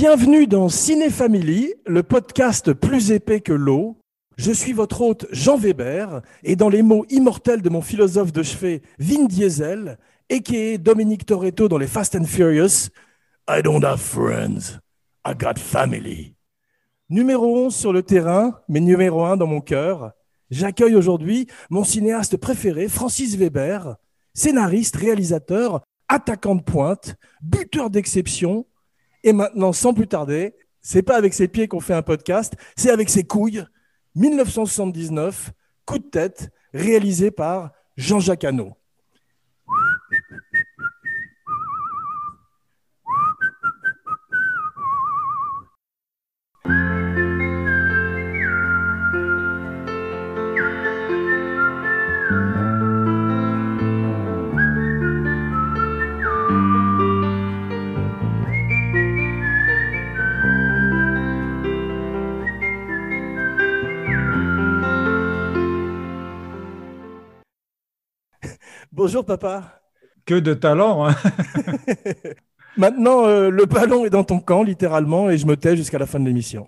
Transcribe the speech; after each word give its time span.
Bienvenue 0.00 0.46
dans 0.46 0.68
Ciné 0.68 1.10
Family, 1.10 1.74
le 1.84 2.04
podcast 2.04 2.72
plus 2.72 3.10
épais 3.10 3.40
que 3.40 3.52
l'eau. 3.52 3.98
Je 4.36 4.52
suis 4.52 4.72
votre 4.72 5.00
hôte 5.00 5.26
Jean 5.32 5.56
Weber 5.56 6.22
et 6.44 6.54
dans 6.54 6.68
les 6.68 6.82
mots 6.82 7.04
immortels 7.10 7.62
de 7.62 7.68
mon 7.68 7.82
philosophe 7.82 8.32
de 8.32 8.44
chevet 8.44 8.82
Vin 9.00 9.24
Diesel, 9.24 9.98
a.k.a. 10.30 10.78
Dominique 10.78 11.26
Toretto 11.26 11.66
dans 11.66 11.78
les 11.78 11.88
Fast 11.88 12.14
and 12.14 12.26
Furious, 12.26 12.90
I 13.50 13.60
don't 13.60 13.82
have 13.82 14.00
friends, 14.00 14.78
I 15.26 15.34
got 15.36 15.58
family. 15.58 16.36
Numéro 17.10 17.66
11 17.66 17.74
sur 17.74 17.92
le 17.92 18.04
terrain, 18.04 18.60
mais 18.68 18.78
numéro 18.78 19.24
1 19.24 19.36
dans 19.36 19.48
mon 19.48 19.60
cœur, 19.60 20.12
j'accueille 20.48 20.94
aujourd'hui 20.94 21.48
mon 21.70 21.82
cinéaste 21.82 22.36
préféré, 22.36 22.86
Francis 22.86 23.34
Weber, 23.34 23.96
scénariste, 24.32 24.94
réalisateur, 24.94 25.82
attaquant 26.06 26.54
de 26.54 26.62
pointe, 26.62 27.16
buteur 27.42 27.90
d'exception, 27.90 28.64
et 29.28 29.32
maintenant, 29.34 29.74
sans 29.74 29.92
plus 29.92 30.08
tarder, 30.08 30.54
c'est 30.80 31.02
pas 31.02 31.16
avec 31.16 31.34
ses 31.34 31.48
pieds 31.48 31.68
qu'on 31.68 31.80
fait 31.80 31.92
un 31.92 32.00
podcast, 32.00 32.54
c'est 32.76 32.90
avec 32.90 33.10
ses 33.10 33.24
couilles. 33.24 33.62
1979, 34.14 35.52
coup 35.84 35.98
de 35.98 36.04
tête, 36.04 36.48
réalisé 36.72 37.30
par 37.30 37.72
Jean-Jacques 37.98 38.44
Hano. 38.44 38.72
Bonjour 68.98 69.24
papa. 69.24 69.80
Que 70.26 70.34
de 70.34 70.54
talent. 70.54 71.06
Hein 71.06 71.14
Maintenant, 72.76 73.26
euh, 73.26 73.48
le 73.48 73.64
ballon 73.64 74.04
est 74.04 74.10
dans 74.10 74.24
ton 74.24 74.40
camp, 74.40 74.64
littéralement, 74.64 75.30
et 75.30 75.38
je 75.38 75.46
me 75.46 75.56
tais 75.56 75.76
jusqu'à 75.76 76.00
la 76.00 76.06
fin 76.06 76.18
de 76.18 76.24
l'émission. 76.24 76.66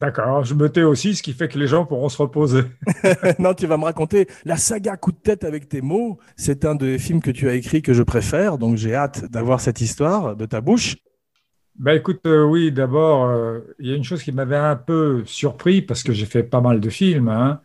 D'accord, 0.00 0.44
je 0.44 0.54
me 0.54 0.68
tais 0.68 0.84
aussi, 0.84 1.16
ce 1.16 1.24
qui 1.24 1.32
fait 1.32 1.48
que 1.48 1.58
les 1.58 1.66
gens 1.66 1.84
pourront 1.84 2.08
se 2.08 2.22
reposer. 2.22 2.62
non, 3.40 3.52
tu 3.52 3.66
vas 3.66 3.78
me 3.78 3.82
raconter 3.82 4.28
la 4.44 4.56
saga 4.56 4.96
coup 4.96 5.10
de 5.10 5.16
tête 5.16 5.42
avec 5.42 5.68
tes 5.68 5.80
mots. 5.80 6.18
C'est 6.36 6.64
un 6.64 6.76
des 6.76 7.00
films 7.00 7.20
que 7.20 7.32
tu 7.32 7.48
as 7.48 7.54
écrit 7.54 7.82
que 7.82 7.94
je 7.94 8.04
préfère, 8.04 8.58
donc 8.58 8.76
j'ai 8.76 8.94
hâte 8.94 9.24
d'avoir 9.24 9.60
cette 9.60 9.80
histoire 9.80 10.36
de 10.36 10.46
ta 10.46 10.60
bouche. 10.60 10.94
Ben 11.80 11.96
écoute, 11.96 12.20
euh, 12.26 12.44
oui, 12.44 12.70
d'abord, 12.70 13.24
euh, 13.24 13.58
il 13.80 13.88
y 13.88 13.92
a 13.92 13.96
une 13.96 14.04
chose 14.04 14.22
qui 14.22 14.30
m'avait 14.30 14.54
un 14.54 14.76
peu 14.76 15.24
surpris 15.24 15.82
parce 15.82 16.04
que 16.04 16.12
j'ai 16.12 16.26
fait 16.26 16.44
pas 16.44 16.60
mal 16.60 16.78
de 16.78 16.90
films. 16.90 17.28
Hein. 17.28 17.60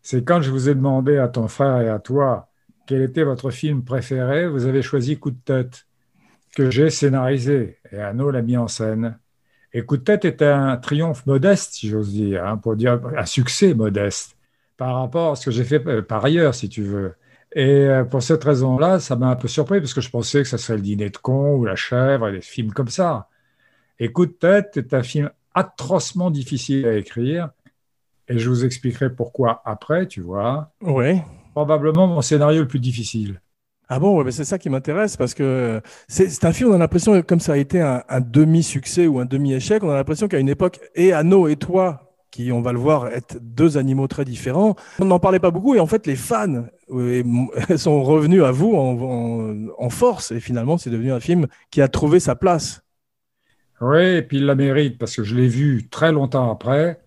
C'est 0.00 0.24
quand 0.24 0.40
je 0.40 0.50
vous 0.50 0.70
ai 0.70 0.74
demandé 0.74 1.18
à 1.18 1.28
ton 1.28 1.48
frère 1.48 1.82
et 1.82 1.90
à 1.90 1.98
toi 1.98 2.48
quel 2.86 3.02
était 3.02 3.24
votre 3.24 3.50
film 3.50 3.84
préféré, 3.84 4.48
vous 4.48 4.66
avez 4.66 4.82
choisi 4.82 5.18
Coup 5.18 5.30
de 5.30 5.40
tête, 5.44 5.86
que 6.56 6.70
j'ai 6.70 6.90
scénarisé, 6.90 7.78
et 7.90 7.98
Anno 7.98 8.30
l'a 8.30 8.42
mis 8.42 8.56
en 8.56 8.68
scène. 8.68 9.18
Et 9.72 9.82
Coup 9.82 9.96
de 9.96 10.02
tête 10.02 10.24
est 10.24 10.42
un 10.42 10.76
triomphe 10.76 11.24
modeste, 11.26 11.74
si 11.74 11.88
j'ose 11.88 12.12
dire, 12.12 12.44
hein, 12.44 12.56
pour 12.56 12.76
dire 12.76 13.00
un 13.16 13.26
succès 13.26 13.74
modeste, 13.74 14.36
par 14.76 14.96
rapport 14.96 15.32
à 15.32 15.36
ce 15.36 15.46
que 15.46 15.50
j'ai 15.50 15.64
fait 15.64 15.86
euh, 15.86 16.02
par 16.02 16.24
ailleurs, 16.24 16.54
si 16.54 16.68
tu 16.68 16.82
veux. 16.82 17.14
Et 17.54 17.86
euh, 17.86 18.04
pour 18.04 18.22
cette 18.22 18.44
raison-là, 18.44 19.00
ça 19.00 19.16
m'a 19.16 19.28
un 19.28 19.36
peu 19.36 19.48
surpris, 19.48 19.80
parce 19.80 19.94
que 19.94 20.00
je 20.00 20.10
pensais 20.10 20.42
que 20.42 20.48
ça 20.48 20.58
serait 20.58 20.76
le 20.76 20.82
dîner 20.82 21.10
de 21.10 21.16
con 21.16 21.54
ou 21.54 21.64
la 21.64 21.76
chèvre, 21.76 22.30
des 22.30 22.40
films 22.40 22.72
comme 22.72 22.88
ça. 22.88 23.28
Et 23.98 24.10
Coup 24.12 24.26
de 24.26 24.32
tête 24.32 24.76
est 24.76 24.94
un 24.94 25.02
film 25.02 25.30
atrocement 25.54 26.30
difficile 26.30 26.86
à 26.86 26.96
écrire, 26.96 27.50
et 28.28 28.38
je 28.38 28.48
vous 28.48 28.64
expliquerai 28.64 29.10
pourquoi 29.10 29.62
après, 29.64 30.06
tu 30.06 30.20
vois. 30.20 30.72
Oui 30.80 31.20
probablement 31.52 32.06
mon 32.06 32.22
scénario 32.22 32.62
le 32.62 32.68
plus 32.68 32.80
difficile. 32.80 33.40
Ah 33.88 33.98
bon, 33.98 34.24
c'est 34.30 34.44
ça 34.44 34.58
qui 34.58 34.70
m'intéresse 34.70 35.18
parce 35.18 35.34
que 35.34 35.82
c'est 36.08 36.44
un 36.44 36.52
film, 36.52 36.70
on 36.70 36.74
a 36.74 36.78
l'impression, 36.78 37.20
comme 37.20 37.40
ça 37.40 37.52
a 37.52 37.56
été 37.58 37.80
un, 37.80 38.02
demi-succès 38.20 39.06
ou 39.06 39.18
un 39.18 39.26
demi-échec, 39.26 39.84
on 39.84 39.90
a 39.90 39.94
l'impression 39.94 40.28
qu'à 40.28 40.38
une 40.38 40.48
époque, 40.48 40.80
et 40.94 41.12
Anno 41.12 41.46
et 41.46 41.56
toi, 41.56 42.16
qui, 42.30 42.52
on 42.52 42.62
va 42.62 42.72
le 42.72 42.78
voir, 42.78 43.08
être 43.08 43.36
deux 43.42 43.76
animaux 43.76 44.06
très 44.06 44.24
différents, 44.24 44.76
on 44.98 45.04
n'en 45.04 45.18
parlait 45.18 45.40
pas 45.40 45.50
beaucoup 45.50 45.74
et 45.74 45.80
en 45.80 45.86
fait, 45.86 46.06
les 46.06 46.16
fans 46.16 46.64
sont 47.76 48.02
revenus 48.02 48.42
à 48.44 48.50
vous 48.50 48.74
en, 48.74 49.90
force 49.90 50.30
et 50.30 50.40
finalement, 50.40 50.78
c'est 50.78 50.88
devenu 50.88 51.12
un 51.12 51.20
film 51.20 51.46
qui 51.70 51.82
a 51.82 51.88
trouvé 51.88 52.18
sa 52.18 52.34
place. 52.34 52.82
Oui, 53.82 54.02
et 54.02 54.22
puis 54.22 54.38
il 54.38 54.46
la 54.46 54.54
mérite 54.54 54.96
parce 54.96 55.14
que 55.16 55.22
je 55.22 55.34
l'ai 55.34 55.48
vu 55.48 55.88
très 55.90 56.12
longtemps 56.12 56.50
après 56.50 56.98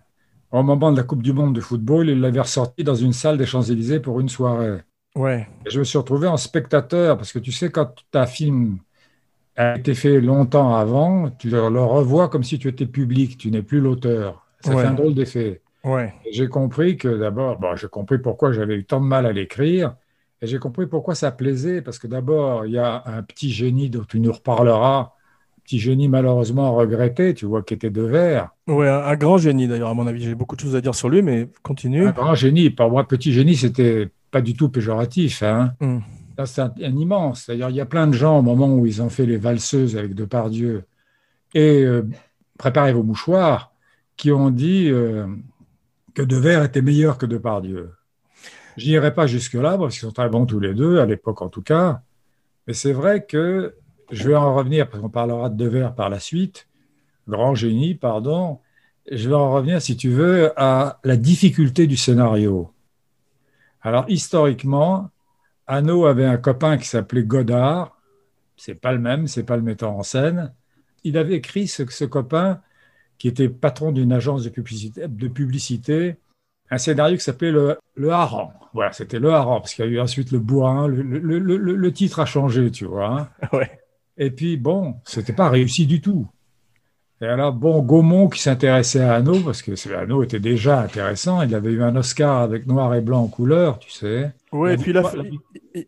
au 0.59 0.63
moment 0.63 0.91
de 0.91 0.97
la 0.97 1.03
Coupe 1.03 1.23
du 1.23 1.33
Monde 1.33 1.55
de 1.55 1.61
football, 1.61 2.09
il 2.09 2.21
l'avait 2.21 2.41
ressorti 2.41 2.83
dans 2.83 2.95
une 2.95 3.13
salle 3.13 3.37
des 3.37 3.45
Champs-Élysées 3.45 3.99
pour 3.99 4.19
une 4.19 4.29
soirée. 4.29 4.79
Ouais. 5.15 5.47
je 5.65 5.79
me 5.79 5.85
suis 5.85 5.97
retrouvé 5.97 6.27
en 6.27 6.35
spectateur, 6.35 7.17
parce 7.17 7.31
que 7.31 7.39
tu 7.39 7.51
sais, 7.51 7.71
quand 7.71 8.03
ta 8.11 8.25
film 8.25 8.79
a 9.55 9.77
été 9.77 9.95
fait 9.95 10.19
longtemps 10.19 10.75
avant, 10.75 11.29
tu 11.29 11.49
le 11.49 11.59
revois 11.61 12.27
comme 12.27 12.43
si 12.43 12.59
tu 12.59 12.67
étais 12.67 12.85
public, 12.85 13.37
tu 13.37 13.49
n'es 13.49 13.61
plus 13.61 13.79
l'auteur. 13.79 14.45
Ça 14.59 14.75
fait 14.75 14.85
un 14.85 14.93
drôle 14.93 15.13
d'effet. 15.13 15.61
Ouais. 15.83 16.13
J'ai 16.31 16.47
compris 16.47 16.97
que 16.97 17.07
d'abord, 17.07 17.59
bon, 17.59 17.75
j'ai 17.75 17.87
compris 17.87 18.17
pourquoi 18.17 18.51
j'avais 18.51 18.75
eu 18.75 18.85
tant 18.85 18.99
de 18.99 19.05
mal 19.05 19.25
à 19.25 19.31
l'écrire, 19.31 19.95
et 20.41 20.47
j'ai 20.47 20.59
compris 20.59 20.87
pourquoi 20.87 21.15
ça 21.15 21.31
plaisait, 21.31 21.81
parce 21.81 21.99
que 21.99 22.07
d'abord, 22.07 22.65
il 22.65 22.73
y 22.73 22.77
a 22.77 23.03
un 23.05 23.23
petit 23.23 23.51
génie 23.51 23.89
dont 23.89 24.03
tu 24.03 24.19
nous 24.19 24.33
reparleras, 24.33 25.13
petit 25.65 25.79
génie 25.79 26.07
malheureusement 26.07 26.73
regretté, 26.75 27.33
tu 27.33 27.45
vois, 27.45 27.63
qui 27.63 27.73
était 27.73 27.89
de 27.89 28.03
verre. 28.03 28.49
Oui, 28.67 28.87
un, 28.87 29.15
grand 29.15 29.37
génie 29.37 29.67
d'ailleurs, 29.67 29.89
à 29.89 29.93
mon 29.93 30.07
avis. 30.07 30.23
J'ai 30.23 30.35
beaucoup 30.35 30.55
de 30.55 30.61
choses 30.61 30.75
à 30.75 30.81
dire 30.81 30.95
sur 30.95 31.09
lui, 31.09 31.21
mais 31.21 31.49
continue. 31.63 32.07
Un 32.07 32.11
grand 32.11 32.35
génie. 32.35 32.69
Pour 32.69 32.89
moi, 32.89 33.07
petit 33.07 33.33
génie, 33.33 33.55
c'était 33.55 34.09
pas 34.31 34.41
du 34.41 34.53
tout 34.53 34.69
péjoratif. 34.69 35.43
Hein. 35.43 35.73
Hmm. 35.81 35.99
C'est 36.45 36.61
un, 36.61 36.71
immense. 36.79 37.47
D'ailleurs, 37.47 37.69
il 37.69 37.75
y 37.75 37.81
a 37.81 37.85
plein 37.85 38.07
de 38.07 38.13
gens 38.13 38.39
au 38.39 38.41
moment 38.41 38.73
où 38.73 38.85
ils 38.85 39.01
ont 39.01 39.09
fait 39.09 39.25
les 39.25 39.37
valseuses 39.37 39.97
avec 39.97 40.13
Depardieu 40.13 40.83
et 41.53 41.83
euh, 41.83 42.03
Préparez 42.57 42.93
vos 42.93 43.03
mouchoirs 43.03 43.73
qui 44.15 44.31
ont 44.31 44.49
dit 44.49 44.89
euh, 44.89 45.27
que 46.13 46.21
De 46.21 46.37
Verre 46.37 46.63
était 46.63 46.81
meilleur 46.81 47.17
que 47.17 47.25
Depardieu. 47.25 47.91
Je 48.77 48.87
n'irai 48.87 49.13
pas 49.13 49.27
jusque-là 49.27 49.77
parce 49.77 49.93
qu'ils 49.93 50.07
sont 50.07 50.13
très 50.13 50.29
bons 50.29 50.45
tous 50.45 50.59
les 50.59 50.73
deux, 50.73 50.99
à 50.99 51.05
l'époque 51.05 51.41
en 51.41 51.49
tout 51.49 51.61
cas. 51.61 52.01
Mais 52.67 52.73
c'est 52.73 52.93
vrai 52.93 53.25
que 53.25 53.75
je 54.11 54.27
vais 54.27 54.35
en 54.35 54.55
revenir, 54.55 54.89
parce 54.89 55.01
qu'on 55.01 55.09
parlera 55.09 55.49
de 55.49 55.55
Devers 55.55 55.93
par 55.95 56.09
la 56.09 56.19
suite, 56.19 56.67
grand 57.27 57.55
génie, 57.55 57.95
pardon. 57.95 58.59
Je 59.11 59.29
vais 59.29 59.35
en 59.35 59.51
revenir, 59.51 59.81
si 59.81 59.97
tu 59.97 60.09
veux, 60.09 60.51
à 60.59 60.99
la 61.03 61.15
difficulté 61.17 61.87
du 61.87 61.97
scénario. 61.97 62.71
Alors, 63.81 64.05
historiquement, 64.07 65.09
Anno 65.67 66.05
avait 66.05 66.25
un 66.25 66.37
copain 66.37 66.77
qui 66.77 66.87
s'appelait 66.87 67.23
Godard. 67.23 67.97
C'est 68.57 68.79
pas 68.79 68.93
le 68.93 68.99
même, 68.99 69.27
c'est 69.27 69.43
pas 69.43 69.57
le 69.57 69.63
metteur 69.63 69.91
en 69.91 70.03
scène. 70.03 70.53
Il 71.03 71.17
avait 71.17 71.35
écrit 71.35 71.67
ce, 71.67 71.83
ce 71.89 72.05
copain, 72.05 72.61
qui 73.17 73.27
était 73.27 73.49
patron 73.49 73.91
d'une 73.91 74.11
agence 74.11 74.43
de 74.43 74.49
publicité, 75.27 76.17
un 76.69 76.77
scénario 76.77 77.17
qui 77.17 77.23
s'appelait 77.23 77.51
le, 77.51 77.77
le 77.95 78.11
Hareng. 78.11 78.51
Voilà, 78.73 78.91
c'était 78.91 79.19
le 79.19 79.31
Hareng, 79.31 79.61
parce 79.61 79.73
qu'il 79.73 79.85
y 79.85 79.87
a 79.87 79.91
eu 79.91 79.99
ensuite 79.99 80.31
le 80.31 80.39
Bourrin. 80.39 80.87
Le, 80.87 81.91
titre 81.91 82.19
a 82.19 82.25
changé, 82.25 82.71
tu 82.71 82.85
vois. 82.85 83.29
Hein. 83.41 83.47
Ouais. 83.53 83.79
Et 84.17 84.31
puis, 84.31 84.57
bon, 84.57 84.95
c'était 85.03 85.33
pas 85.33 85.49
réussi 85.49 85.85
du 85.85 86.01
tout. 86.01 86.27
Et 87.21 87.25
alors, 87.25 87.53
bon, 87.53 87.81
Gaumont 87.81 88.27
qui 88.27 88.41
s'intéressait 88.41 88.99
à 88.99 89.15
Anno, 89.15 89.39
parce 89.39 89.61
que 89.61 89.71
Anno 89.93 90.21
était 90.21 90.39
déjà 90.39 90.81
intéressant, 90.81 91.41
il 91.43 91.55
avait 91.55 91.71
eu 91.71 91.81
un 91.81 91.95
Oscar 91.95 92.41
avec 92.41 92.67
noir 92.67 92.93
et 92.93 92.99
blanc 92.99 93.23
en 93.23 93.27
couleur, 93.27 93.79
tu 93.79 93.89
sais. 93.89 94.33
Oui, 94.51 94.73
et 94.73 94.77
puis 94.77 94.91
il 94.91 94.97
a, 94.97 95.03
fait, 95.03 95.17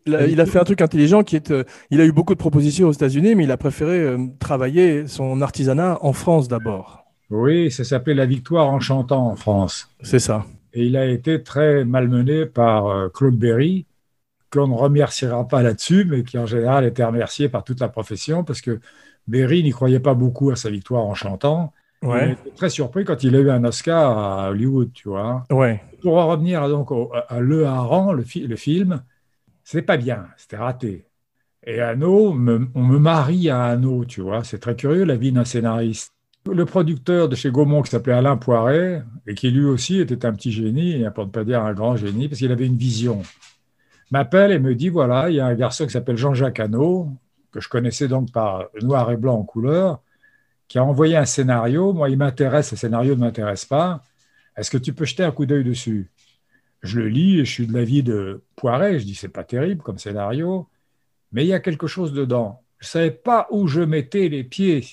il, 0.06 0.40
a, 0.40 0.46
fait 0.46 0.58
un 0.58 0.64
truc 0.64 0.80
intelligent 0.80 1.22
qui 1.22 1.36
est. 1.36 1.50
Euh, 1.50 1.64
il 1.90 2.00
a 2.00 2.06
eu 2.06 2.12
beaucoup 2.12 2.32
de 2.32 2.38
propositions 2.38 2.88
aux 2.88 2.92
États-Unis, 2.92 3.34
mais 3.34 3.44
il 3.44 3.50
a 3.50 3.58
préféré 3.58 4.00
euh, 4.00 4.26
travailler 4.38 5.06
son 5.06 5.42
artisanat 5.42 5.98
en 6.00 6.14
France 6.14 6.48
d'abord. 6.48 7.04
Oui, 7.30 7.70
ça 7.70 7.84
s'appelait 7.84 8.14
La 8.14 8.26
Victoire 8.26 8.68
en 8.68 8.80
chantant 8.80 9.28
en 9.28 9.36
France. 9.36 9.90
C'est 10.00 10.18
ça. 10.18 10.46
Et 10.72 10.84
il 10.86 10.96
a 10.96 11.04
été 11.04 11.42
très 11.42 11.84
malmené 11.84 12.46
par 12.46 12.86
euh, 12.86 13.08
Claude 13.10 13.36
Berry, 13.36 13.84
qu'on 14.50 14.68
ne 14.68 14.74
remerciera 14.74 15.46
pas 15.46 15.62
là-dessus, 15.62 16.04
mais 16.08 16.22
qui 16.24 16.38
en 16.38 16.46
général 16.46 16.84
était 16.84 17.04
remercié 17.04 17.48
par 17.48 17.64
toute 17.64 17.80
la 17.80 17.88
profession, 17.88 18.44
parce 18.44 18.60
que 18.60 18.80
Berry 19.26 19.62
n'y 19.62 19.70
croyait 19.70 20.00
pas 20.00 20.14
beaucoup 20.14 20.50
à 20.50 20.56
sa 20.56 20.70
victoire 20.70 21.04
en 21.04 21.14
chantant. 21.14 21.72
Ouais. 22.02 22.28
Il 22.28 22.32
était 22.32 22.56
très 22.56 22.70
surpris 22.70 23.04
quand 23.04 23.22
il 23.24 23.34
a 23.34 23.40
eu 23.40 23.50
un 23.50 23.64
Oscar 23.64 24.18
à 24.18 24.50
Hollywood, 24.50 24.92
tu 24.92 25.08
vois. 25.08 25.44
Ouais. 25.50 25.82
Pour 26.00 26.16
en 26.16 26.28
revenir 26.28 26.68
donc 26.68 26.90
à 27.28 27.40
Le 27.40 27.66
Haran, 27.66 28.12
le, 28.12 28.24
le 28.46 28.56
film, 28.56 29.02
c'est 29.64 29.82
pas 29.82 29.96
bien, 29.96 30.26
c'était 30.36 30.56
raté. 30.56 31.06
Et 31.66 31.80
Anno, 31.80 32.30
on 32.30 32.34
me 32.34 32.98
marie 32.98 33.50
à 33.50 33.64
Anno, 33.64 34.04
tu 34.04 34.22
vois. 34.22 34.44
C'est 34.44 34.60
très 34.60 34.76
curieux 34.76 35.04
la 35.04 35.16
vie 35.16 35.32
d'un 35.32 35.44
scénariste. 35.44 36.12
Le 36.50 36.64
producteur 36.64 37.28
de 37.28 37.34
chez 37.34 37.50
Gaumont, 37.50 37.82
qui 37.82 37.90
s'appelait 37.90 38.14
Alain 38.14 38.38
Poiret, 38.38 39.02
et 39.26 39.34
qui 39.34 39.50
lui 39.50 39.64
aussi 39.64 40.00
était 40.00 40.24
un 40.24 40.32
petit 40.32 40.52
génie, 40.52 41.04
pour 41.14 41.26
ne 41.26 41.30
pas 41.30 41.44
dire 41.44 41.62
un 41.62 41.74
grand 41.74 41.96
génie, 41.96 42.28
parce 42.28 42.38
qu'il 42.38 42.52
avait 42.52 42.64
une 42.64 42.78
vision 42.78 43.22
m'appelle 44.12 44.52
et 44.52 44.58
me 44.58 44.74
dit 44.74 44.88
voilà, 44.88 45.30
il 45.30 45.36
y 45.36 45.40
a 45.40 45.46
un 45.46 45.54
garçon 45.54 45.86
qui 45.86 45.92
s'appelle 45.92 46.16
Jean-Jacques 46.16 46.60
Hano, 46.60 47.10
que 47.52 47.60
je 47.60 47.68
connaissais 47.68 48.08
donc 48.08 48.32
par 48.32 48.66
noir 48.82 49.10
et 49.10 49.16
blanc 49.16 49.36
en 49.36 49.44
couleur, 49.44 50.00
qui 50.68 50.78
a 50.78 50.84
envoyé 50.84 51.16
un 51.16 51.24
scénario. 51.24 51.92
Moi, 51.92 52.10
il 52.10 52.18
m'intéresse, 52.18 52.70
le 52.72 52.76
scénario 52.76 53.14
ne 53.14 53.20
m'intéresse 53.20 53.64
pas. 53.64 54.02
Est-ce 54.56 54.70
que 54.70 54.78
tu 54.78 54.92
peux 54.92 55.04
jeter 55.04 55.24
un 55.24 55.30
coup 55.30 55.46
d'œil 55.46 55.64
dessus? 55.64 56.10
Je 56.82 57.00
le 57.00 57.08
lis 57.08 57.40
et 57.40 57.44
je 57.44 57.50
suis 57.50 57.66
de 57.66 57.72
l'avis 57.72 58.02
de 58.02 58.42
Poiret. 58.54 58.98
Je 59.00 59.04
dis, 59.04 59.14
c'est 59.14 59.28
pas 59.28 59.44
terrible 59.44 59.82
comme 59.82 59.98
scénario, 59.98 60.68
mais 61.32 61.44
il 61.44 61.48
y 61.48 61.54
a 61.54 61.60
quelque 61.60 61.86
chose 61.86 62.12
dedans. 62.12 62.62
Je 62.78 62.86
ne 62.86 62.90
savais 62.90 63.10
pas 63.10 63.48
où 63.50 63.66
je 63.66 63.80
mettais 63.80 64.28
les 64.28 64.44
pieds. 64.44 64.84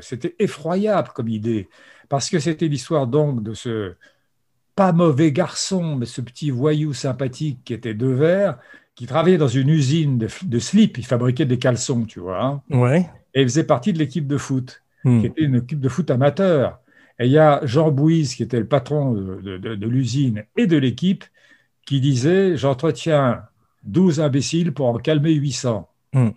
C'était 0.00 0.36
effroyable 0.38 1.08
comme 1.14 1.28
idée, 1.28 1.68
parce 2.08 2.30
que 2.30 2.38
c'était 2.38 2.68
l'histoire 2.68 3.06
donc 3.06 3.42
de 3.42 3.54
ce 3.54 3.94
pas 4.74 4.92
mauvais 4.92 5.32
garçon, 5.32 5.96
mais 5.96 6.06
ce 6.06 6.20
petit 6.20 6.50
voyou 6.50 6.92
sympathique 6.92 7.60
qui 7.64 7.74
était 7.74 7.94
de 7.94 8.06
verre, 8.06 8.58
qui 8.94 9.06
travaillait 9.06 9.38
dans 9.38 9.48
une 9.48 9.68
usine 9.68 10.18
de, 10.18 10.28
de 10.44 10.58
slip. 10.58 10.98
Il 10.98 11.06
fabriquait 11.06 11.46
des 11.46 11.58
caleçons, 11.58 12.04
tu 12.04 12.20
vois. 12.20 12.44
Hein. 12.44 12.62
Ouais. 12.70 13.08
Et 13.34 13.42
il 13.42 13.48
faisait 13.48 13.64
partie 13.64 13.92
de 13.92 13.98
l'équipe 13.98 14.26
de 14.26 14.36
foot, 14.36 14.82
hmm. 15.04 15.20
qui 15.20 15.26
était 15.26 15.44
une 15.44 15.56
équipe 15.56 15.80
de 15.80 15.88
foot 15.88 16.10
amateur. 16.10 16.78
Et 17.18 17.26
il 17.26 17.32
y 17.32 17.38
a 17.38 17.60
Jean 17.64 17.90
Bouise, 17.90 18.34
qui 18.34 18.42
était 18.42 18.58
le 18.58 18.66
patron 18.66 19.12
de, 19.12 19.86
l'usine 19.86 20.44
et 20.56 20.66
de 20.66 20.76
l'équipe, 20.76 21.24
qui 21.86 22.00
disait 22.00 22.56
J'entretiens 22.56 23.42
12 23.84 24.20
imbéciles 24.20 24.72
pour 24.72 24.86
en 24.86 24.98
calmer 24.98 25.32
800. 25.32 25.88
Hmm. 26.14 26.30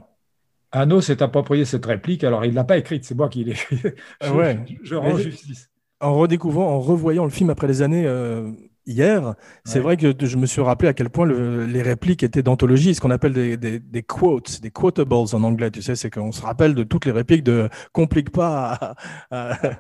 Anno 0.72 1.00
s'est 1.00 1.24
approprié 1.24 1.64
cette 1.64 1.86
réplique, 1.86 2.24
alors 2.24 2.44
il 2.44 2.52
ne 2.52 2.56
l'a 2.56 2.66
pas 2.66 2.78
écrite, 2.78 3.06
c'est 3.06 3.16
moi 3.16 3.30
qui 3.30 3.46
l'ai 3.46 3.52
écrite. 3.52 3.96
Ah 4.20 4.34
ouais. 4.34 4.60
je, 4.84 4.96
rends 4.96 5.18
justice. 5.18 5.70
En 6.06 6.14
redécouvrant, 6.14 6.68
en 6.68 6.80
revoyant 6.80 7.24
le 7.24 7.32
film 7.32 7.50
après 7.50 7.68
les 7.68 7.82
années 7.82 8.06
euh, 8.06 8.52
hier, 8.86 9.34
c'est 9.64 9.80
vrai 9.80 9.98
que 9.98 10.14
je 10.20 10.38
me 10.38 10.46
suis 10.46 10.62
rappelé 10.62 10.90
à 10.90 10.94
quel 10.94 11.10
point 11.10 11.26
les 11.26 11.82
répliques 11.82 12.22
étaient 12.22 12.44
d'anthologie, 12.44 12.94
ce 12.94 13.02
qu'on 13.02 13.10
appelle 13.10 13.34
des, 13.34 13.58
des, 13.58 14.04
quotes, 14.04 14.62
des 14.62 14.70
quotables 14.70 15.14
en 15.14 15.44
anglais. 15.44 15.72
Tu 15.72 15.82
sais, 15.82 15.96
c'est 15.96 16.12
qu'on 16.12 16.32
se 16.32 16.44
rappelle 16.44 16.76
de 16.76 16.84
toutes 16.84 17.06
les 17.06 17.12
répliques 17.12 17.44
de 17.44 17.70
complique 17.92 18.30
pas 18.30 18.96
à, 19.32 19.76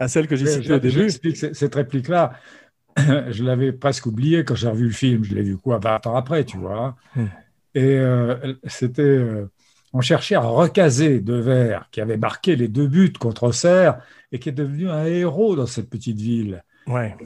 à, 0.00 0.08
celle 0.08 0.26
que 0.26 0.34
j'ai 0.34 0.46
citée 0.46 0.72
au 0.72 0.78
début. 0.80 1.10
cette 1.10 1.74
réplique-là. 1.74 2.32
Je 2.96 3.44
l'avais 3.44 3.72
presque 3.72 4.06
oubliée 4.06 4.44
quand 4.44 4.56
j'ai 4.56 4.68
revu 4.68 4.86
le 4.86 4.92
film. 4.92 5.22
Je 5.22 5.32
l'ai 5.32 5.42
vu 5.42 5.56
quoi 5.56 5.78
20 5.78 6.08
ans 6.08 6.16
après, 6.16 6.42
tu 6.42 6.56
vois. 6.56 6.96
Hmm. 7.14 7.26
Et 7.74 7.98
euh, 7.98 8.54
c'était. 8.64 9.02
Euh, 9.02 9.48
on 9.92 10.00
cherchait 10.00 10.34
à 10.34 10.40
recaser 10.40 11.20
De 11.20 11.34
Verre, 11.34 11.88
qui 11.90 12.00
avait 12.00 12.16
marqué 12.16 12.56
les 12.56 12.68
deux 12.68 12.86
buts 12.86 13.12
contre 13.12 13.44
Auxerre 13.44 14.00
et 14.32 14.38
qui 14.38 14.48
est 14.48 14.52
devenu 14.52 14.90
un 14.90 15.04
héros 15.04 15.56
dans 15.56 15.66
cette 15.66 15.88
petite 15.88 16.20
ville. 16.20 16.62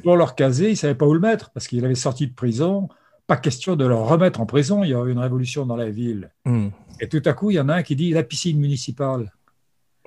Pour 0.03 0.17
leur 0.17 0.35
caser, 0.35 0.69
ils 0.69 0.73
ne 0.73 0.77
savaient 0.77 0.95
pas 0.95 1.07
où 1.07 1.15
le 1.15 1.21
mettre 1.21 1.51
parce 1.51 1.69
qu'il 1.69 1.85
avait 1.85 1.95
sorti 1.95 2.27
de 2.27 2.35
prison. 2.35 2.89
Pas 3.27 3.37
question 3.37 3.77
de 3.77 3.87
le 3.87 3.95
remettre 3.95 4.41
en 4.41 4.47
prison, 4.47 4.83
il 4.83 4.91
y 4.91 4.95
aurait 4.95 5.13
une 5.13 5.19
révolution 5.19 5.67
dans 5.67 5.77
la 5.77 5.89
ville. 5.89 6.31
Hmm. 6.45 6.69
Et 7.01 7.09
tout 7.09 7.23
à 7.25 7.33
coup, 7.33 7.51
il 7.51 7.55
y 7.55 7.61
en 7.61 7.69
a 7.69 7.75
un 7.77 7.83
qui 7.83 7.95
dit 7.95 8.11
la 8.11 8.25
piscine 8.25 8.59
municipale. 8.59 9.33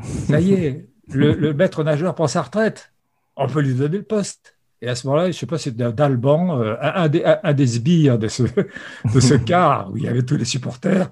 Ça 0.03 0.41
y 0.41 0.53
est, 0.53 0.89
le, 1.09 1.53
maître 1.53 1.83
nageur 1.83 2.13
prend 2.15 2.27
sa 2.27 2.41
retraite. 2.41 2.91
On 3.37 3.47
peut 3.47 3.61
lui 3.61 3.73
donner 3.73 3.97
le 3.97 4.03
poste. 4.03 4.57
Et 4.81 4.89
à 4.89 4.95
ce 4.95 5.07
moment-là, 5.07 5.23
je 5.25 5.29
ne 5.29 5.33
sais 5.33 5.45
pas, 5.45 5.57
c'est 5.57 5.75
d'Alban, 5.75 6.59
euh, 6.59 6.75
un, 6.81 7.07
des, 7.07 7.67
sbires 7.67 8.19
de 8.19 8.27
ce, 8.27 8.43
de 9.13 9.19
ce 9.19 9.33
car 9.45 9.91
où 9.91 9.97
il 9.97 10.03
y 10.03 10.07
avait 10.07 10.23
tous 10.23 10.35
les 10.35 10.45
supporters, 10.45 11.09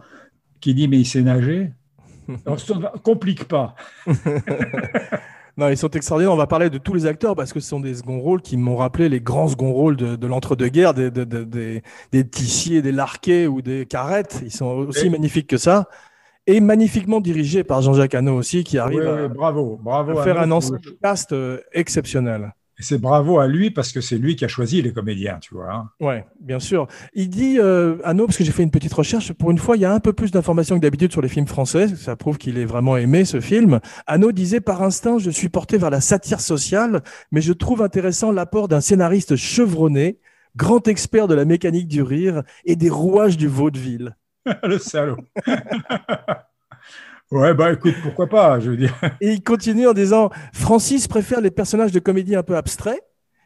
qui 0.63 0.73
dit 0.73 0.87
Mais 0.87 0.99
il 0.99 1.05
sait 1.05 1.21
nager. 1.21 1.71
On 2.45 2.53
ne 2.53 2.97
complique 2.99 3.45
pas. 3.45 3.75
Non, 5.55 5.69
ils 5.69 5.77
sont 5.77 5.91
extraordinaires. 5.91 6.33
On 6.33 6.35
va 6.35 6.47
parler 6.47 6.71
de 6.71 6.79
tous 6.79 6.95
les 6.95 7.05
acteurs 7.05 7.35
parce 7.35 7.53
que 7.53 7.59
ce 7.59 7.69
sont 7.69 7.79
des 7.79 7.93
seconds 7.93 8.19
rôles 8.19 8.41
qui 8.41 8.57
m'ont 8.57 8.75
rappelé 8.75 9.07
les 9.07 9.21
grands 9.21 9.47
seconds 9.47 9.71
rôles 9.71 9.95
de, 9.95 10.25
l'entre-deux-guerres, 10.25 10.95
des, 10.95 11.11
des, 11.11 11.83
des, 12.11 12.27
Tissiers, 12.27 12.81
des 12.81 12.91
Larquets 12.91 13.45
ou 13.45 13.61
des 13.61 13.85
Carrettes. 13.85 14.41
Ils 14.43 14.51
sont 14.51 14.65
aussi 14.65 15.11
magnifiques 15.11 15.45
que 15.45 15.57
ça. 15.57 15.89
Et 16.47 16.59
magnifiquement 16.59 17.21
dirigés 17.21 17.63
par 17.63 17.83
Jean-Jacques 17.83 18.15
Hano 18.15 18.35
aussi, 18.35 18.63
qui 18.63 18.79
arrive 18.79 19.07
à, 19.07 19.27
bravo, 19.27 19.79
bravo 19.79 20.19
faire 20.23 20.39
un 20.39 20.49
ensemble 20.49 20.81
cast 21.03 21.33
euh, 21.33 21.59
exceptionnel 22.77 22.93
c'est 22.93 23.01
bravo 23.01 23.39
à 23.39 23.47
lui 23.47 23.71
parce 23.71 23.91
que 23.91 24.01
c'est 24.01 24.17
lui 24.17 24.35
qui 24.35 24.45
a 24.45 24.47
choisi 24.47 24.81
les 24.81 24.93
comédiens, 24.93 25.39
tu 25.39 25.55
vois. 25.55 25.73
Hein. 25.73 25.89
Ouais, 25.99 26.25
bien 26.39 26.59
sûr. 26.59 26.87
Il 27.13 27.29
dit, 27.29 27.57
euh, 27.59 27.95
parce 27.97 28.37
que 28.37 28.43
j'ai 28.43 28.51
fait 28.51 28.63
une 28.63 28.71
petite 28.71 28.93
recherche, 28.93 29.33
pour 29.33 29.51
une 29.51 29.57
fois, 29.57 29.77
il 29.77 29.81
y 29.81 29.85
a 29.85 29.93
un 29.93 29.99
peu 29.99 30.13
plus 30.13 30.31
d'informations 30.31 30.75
que 30.75 30.81
d'habitude 30.81 31.11
sur 31.11 31.21
les 31.21 31.29
films 31.29 31.47
français. 31.47 31.87
Ça 31.95 32.15
prouve 32.15 32.37
qu'il 32.37 32.57
est 32.57 32.65
vraiment 32.65 32.97
aimé 32.97 33.25
ce 33.25 33.39
film. 33.39 33.79
Anno 34.05 34.31
disait, 34.31 34.61
par 34.61 34.83
instinct, 34.83 35.17
je 35.17 35.31
suis 35.31 35.49
porté 35.49 35.77
vers 35.77 35.89
la 35.89 36.01
satire 36.01 36.39
sociale, 36.39 37.01
mais 37.31 37.41
je 37.41 37.53
trouve 37.53 37.81
intéressant 37.81 38.31
l'apport 38.31 38.67
d'un 38.67 38.81
scénariste 38.81 39.35
chevronné, 39.35 40.19
grand 40.55 40.87
expert 40.87 41.27
de 41.27 41.35
la 41.35 41.45
mécanique 41.45 41.87
du 41.87 42.01
rire 42.01 42.43
et 42.65 42.75
des 42.75 42.89
rouages 42.89 43.37
du 43.37 43.47
vaudeville. 43.47 44.15
Le 44.63 44.77
salaud. 44.77 45.17
Ouais, 47.33 47.55
bah 47.55 47.73
écoute, 47.73 47.95
pourquoi 48.03 48.27
pas, 48.27 48.59
je 48.59 48.69
veux 48.69 48.77
dire. 48.77 48.93
Et 49.19 49.31
il 49.31 49.41
continue 49.41 49.87
en 49.87 49.93
disant 49.93 50.29
Francis 50.53 51.07
préfère 51.07 51.41
les 51.41 51.49
personnages 51.49 51.91
de 51.91 51.97
comédie 51.97 52.35
un 52.35 52.43
peu 52.43 52.55
abstraits, 52.55 53.01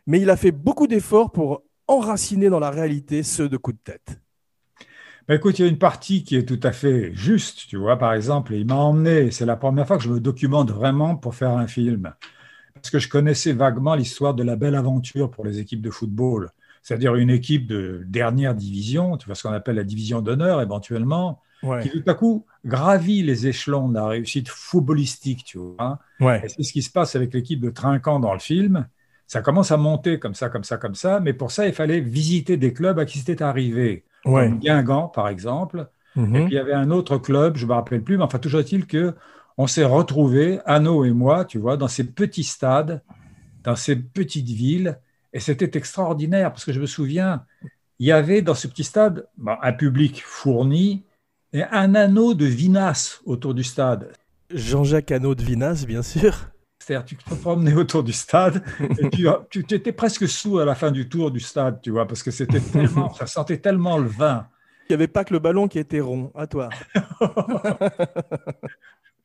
mais 0.05 0.19
il 0.19 0.29
a 0.29 0.35
fait 0.35 0.51
beaucoup 0.51 0.87
d'efforts 0.87 1.31
pour 1.31 1.63
enraciner 1.87 2.49
dans 2.49 2.59
la 2.59 2.69
réalité 2.69 3.23
ceux 3.23 3.47
de 3.47 3.55
coup 3.55 3.71
de 3.71 3.77
tête. 3.77 4.19
Bah 5.25 5.35
écoute, 5.35 5.57
il 5.57 5.61
y 5.61 5.65
a 5.65 5.69
une 5.69 5.77
partie 5.77 6.25
qui 6.25 6.35
est 6.35 6.43
tout 6.43 6.59
à 6.63 6.73
fait 6.73 7.13
juste, 7.13 7.67
tu 7.69 7.77
vois, 7.77 7.97
par 7.97 8.13
exemple, 8.13 8.53
il 8.55 8.67
m'a 8.67 8.75
emmené, 8.75 9.31
c'est 9.31 9.45
la 9.45 9.55
première 9.55 9.87
fois 9.87 9.95
que 9.95 10.03
je 10.03 10.09
me 10.09 10.19
documente 10.19 10.69
vraiment 10.69 11.15
pour 11.15 11.33
faire 11.33 11.51
un 11.51 11.67
film, 11.67 12.13
parce 12.73 12.89
que 12.89 12.99
je 12.99 13.07
connaissais 13.07 13.53
vaguement 13.53 13.95
l'histoire 13.95 14.33
de 14.33 14.43
la 14.43 14.57
belle 14.57 14.75
aventure 14.75 15.31
pour 15.31 15.45
les 15.45 15.59
équipes 15.59 15.81
de 15.81 15.91
football, 15.91 16.49
c'est-à-dire 16.83 17.15
une 17.15 17.29
équipe 17.29 17.67
de 17.67 18.03
dernière 18.05 18.53
division, 18.53 19.15
tu 19.15 19.27
vois 19.27 19.35
ce 19.35 19.43
qu'on 19.43 19.53
appelle 19.53 19.77
la 19.77 19.85
division 19.85 20.21
d'honneur 20.21 20.61
éventuellement, 20.61 21.41
qui 21.61 21.89
tout 21.89 22.03
à 22.07 22.13
coup 22.13 22.45
gravit 22.65 23.23
les 23.23 23.47
échelons 23.47 23.89
de 23.89 23.95
la 23.95 24.07
réussite 24.07 24.49
footballistique, 24.49 25.43
tu 25.43 25.57
vois. 25.57 25.75
Hein. 25.79 26.39
c'est 26.47 26.63
ce 26.63 26.73
qui 26.73 26.81
se 26.81 26.91
passe 26.91 27.15
avec 27.15 27.33
l'équipe 27.33 27.59
de 27.59 27.69
Trinquant 27.69 28.19
dans 28.19 28.33
le 28.33 28.39
film. 28.39 28.87
Ça 29.25 29.41
commence 29.41 29.71
à 29.71 29.77
monter 29.77 30.19
comme 30.19 30.35
ça, 30.35 30.49
comme 30.49 30.63
ça, 30.63 30.77
comme 30.77 30.95
ça, 30.95 31.19
mais 31.19 31.33
pour 31.33 31.51
ça, 31.51 31.67
il 31.67 31.73
fallait 31.73 31.99
visiter 31.99 32.55
des 32.57 32.73
clubs 32.73 32.97
à 32.99 33.05
qui 33.05 33.19
c'était 33.19 33.43
arrivé. 33.43 34.05
Comme 34.23 34.59
Guingamp, 34.59 35.09
par 35.09 35.29
exemple. 35.29 35.87
Mhm. 36.15 36.35
Et 36.35 36.39
puis, 36.45 36.53
il 36.53 36.55
y 36.55 36.59
avait 36.59 36.73
un 36.73 36.91
autre 36.91 37.17
club, 37.17 37.57
je 37.57 37.63
ne 37.63 37.69
me 37.69 37.73
rappelle 37.73 38.03
plus, 38.03 38.17
mais 38.17 38.23
enfin, 38.23 38.39
toujours 38.39 38.59
est-il 38.59 38.85
que 38.85 39.13
on 39.57 39.67
s'est 39.67 39.85
retrouvés, 39.85 40.59
Anno 40.65 41.03
et 41.03 41.11
moi, 41.11 41.43
tu 41.43 41.57
vois, 41.57 41.77
dans 41.77 41.87
ces 41.87 42.03
petits 42.03 42.43
stades, 42.43 43.01
dans 43.63 43.75
ces 43.75 43.95
petites 43.95 44.49
villes, 44.49 44.99
et 45.33 45.39
c'était 45.39 45.77
extraordinaire, 45.77 46.51
parce 46.51 46.63
que 46.63 46.71
je 46.71 46.79
me 46.79 46.85
souviens, 46.85 47.43
il 47.99 48.07
y 48.07 48.11
avait 48.11 48.41
dans 48.41 48.53
ce 48.53 48.67
petit 48.67 48.83
stade 48.83 49.27
un 49.61 49.73
public 49.73 50.21
fourni, 50.23 51.03
et 51.57 51.63
un 51.71 51.95
anneau 51.95 52.35
de 52.35 52.45
vinasse 52.45 53.19
autour 53.25 53.55
du 53.55 53.63
stade. 53.63 54.13
Jean-Jacques 54.53 55.11
Anneau 55.11 55.33
de 55.33 55.41
Vinasse, 55.41 55.87
bien 55.87 56.03
sûr. 56.03 56.51
C'est-à-dire, 56.77 57.05
tu 57.05 57.15
te 57.17 57.33
promenais 57.33 57.73
autour 57.73 58.03
du 58.03 58.13
stade 58.13 58.63
et 58.99 59.09
tu, 59.49 59.65
tu 59.65 59.73
étais 59.73 59.91
presque 59.91 60.27
sous 60.27 60.59
à 60.59 60.65
la 60.65 60.75
fin 60.75 60.91
du 60.91 61.09
tour 61.09 61.31
du 61.31 61.39
stade, 61.39 61.81
tu 61.81 61.89
vois, 61.89 62.07
parce 62.07 62.21
que 62.21 62.29
c'était 62.29 62.59
tellement, 62.59 63.11
ça 63.13 63.25
sentait 63.25 63.57
tellement 63.57 63.97
le 63.97 64.07
vin. 64.07 64.47
Il 64.87 64.91
n'y 64.91 64.93
avait 64.93 65.07
pas 65.07 65.25
que 65.25 65.33
le 65.33 65.39
ballon 65.39 65.67
qui 65.67 65.79
était 65.79 65.99
rond. 65.99 66.31
À 66.35 66.45
toi. 66.45 66.69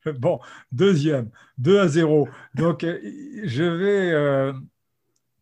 bon, 0.19 0.39
deuxième, 0.71 1.29
2 1.59 1.79
à 1.79 1.87
0. 1.87 2.27
Donc, 2.55 2.83
euh, 2.83 2.99
je 3.43 3.63
vais 3.63 4.11
euh, 4.11 4.53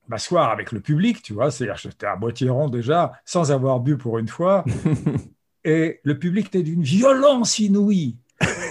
m'asseoir 0.09 0.51
avec 0.51 0.73
le 0.73 0.81
public, 0.81 1.21
tu 1.21 1.31
vois, 1.31 1.51
c'est-à-dire 1.51 1.77
j'étais 1.77 2.05
à 2.05 2.17
moitié 2.17 2.49
rond 2.49 2.67
déjà, 2.67 3.13
sans 3.23 3.49
avoir 3.53 3.79
bu 3.79 3.97
pour 3.97 4.19
une 4.19 4.27
fois. 4.27 4.65
et 5.63 5.99
le 6.03 6.17
public 6.17 6.47
était 6.47 6.63
d'une 6.63 6.83
violence 6.83 7.59
inouïe. 7.59 8.17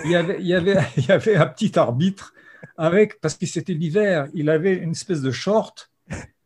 Il 0.05 0.11
y, 0.11 0.17
avait, 0.17 0.37
il, 0.41 0.47
y 0.47 0.55
avait, 0.55 0.79
il 0.97 1.07
y 1.07 1.13
avait 1.13 1.37
un 1.37 1.47
petit 1.47 1.79
arbitre 1.79 2.35
avec, 2.77 3.21
parce 3.21 3.35
que 3.35 3.47
c'était 3.47 3.75
l'hiver, 3.75 4.29
il 4.35 4.51
avait 4.51 4.75
une 4.75 4.93
espèce 4.93 5.21
de 5.21 5.31
short 5.31 5.91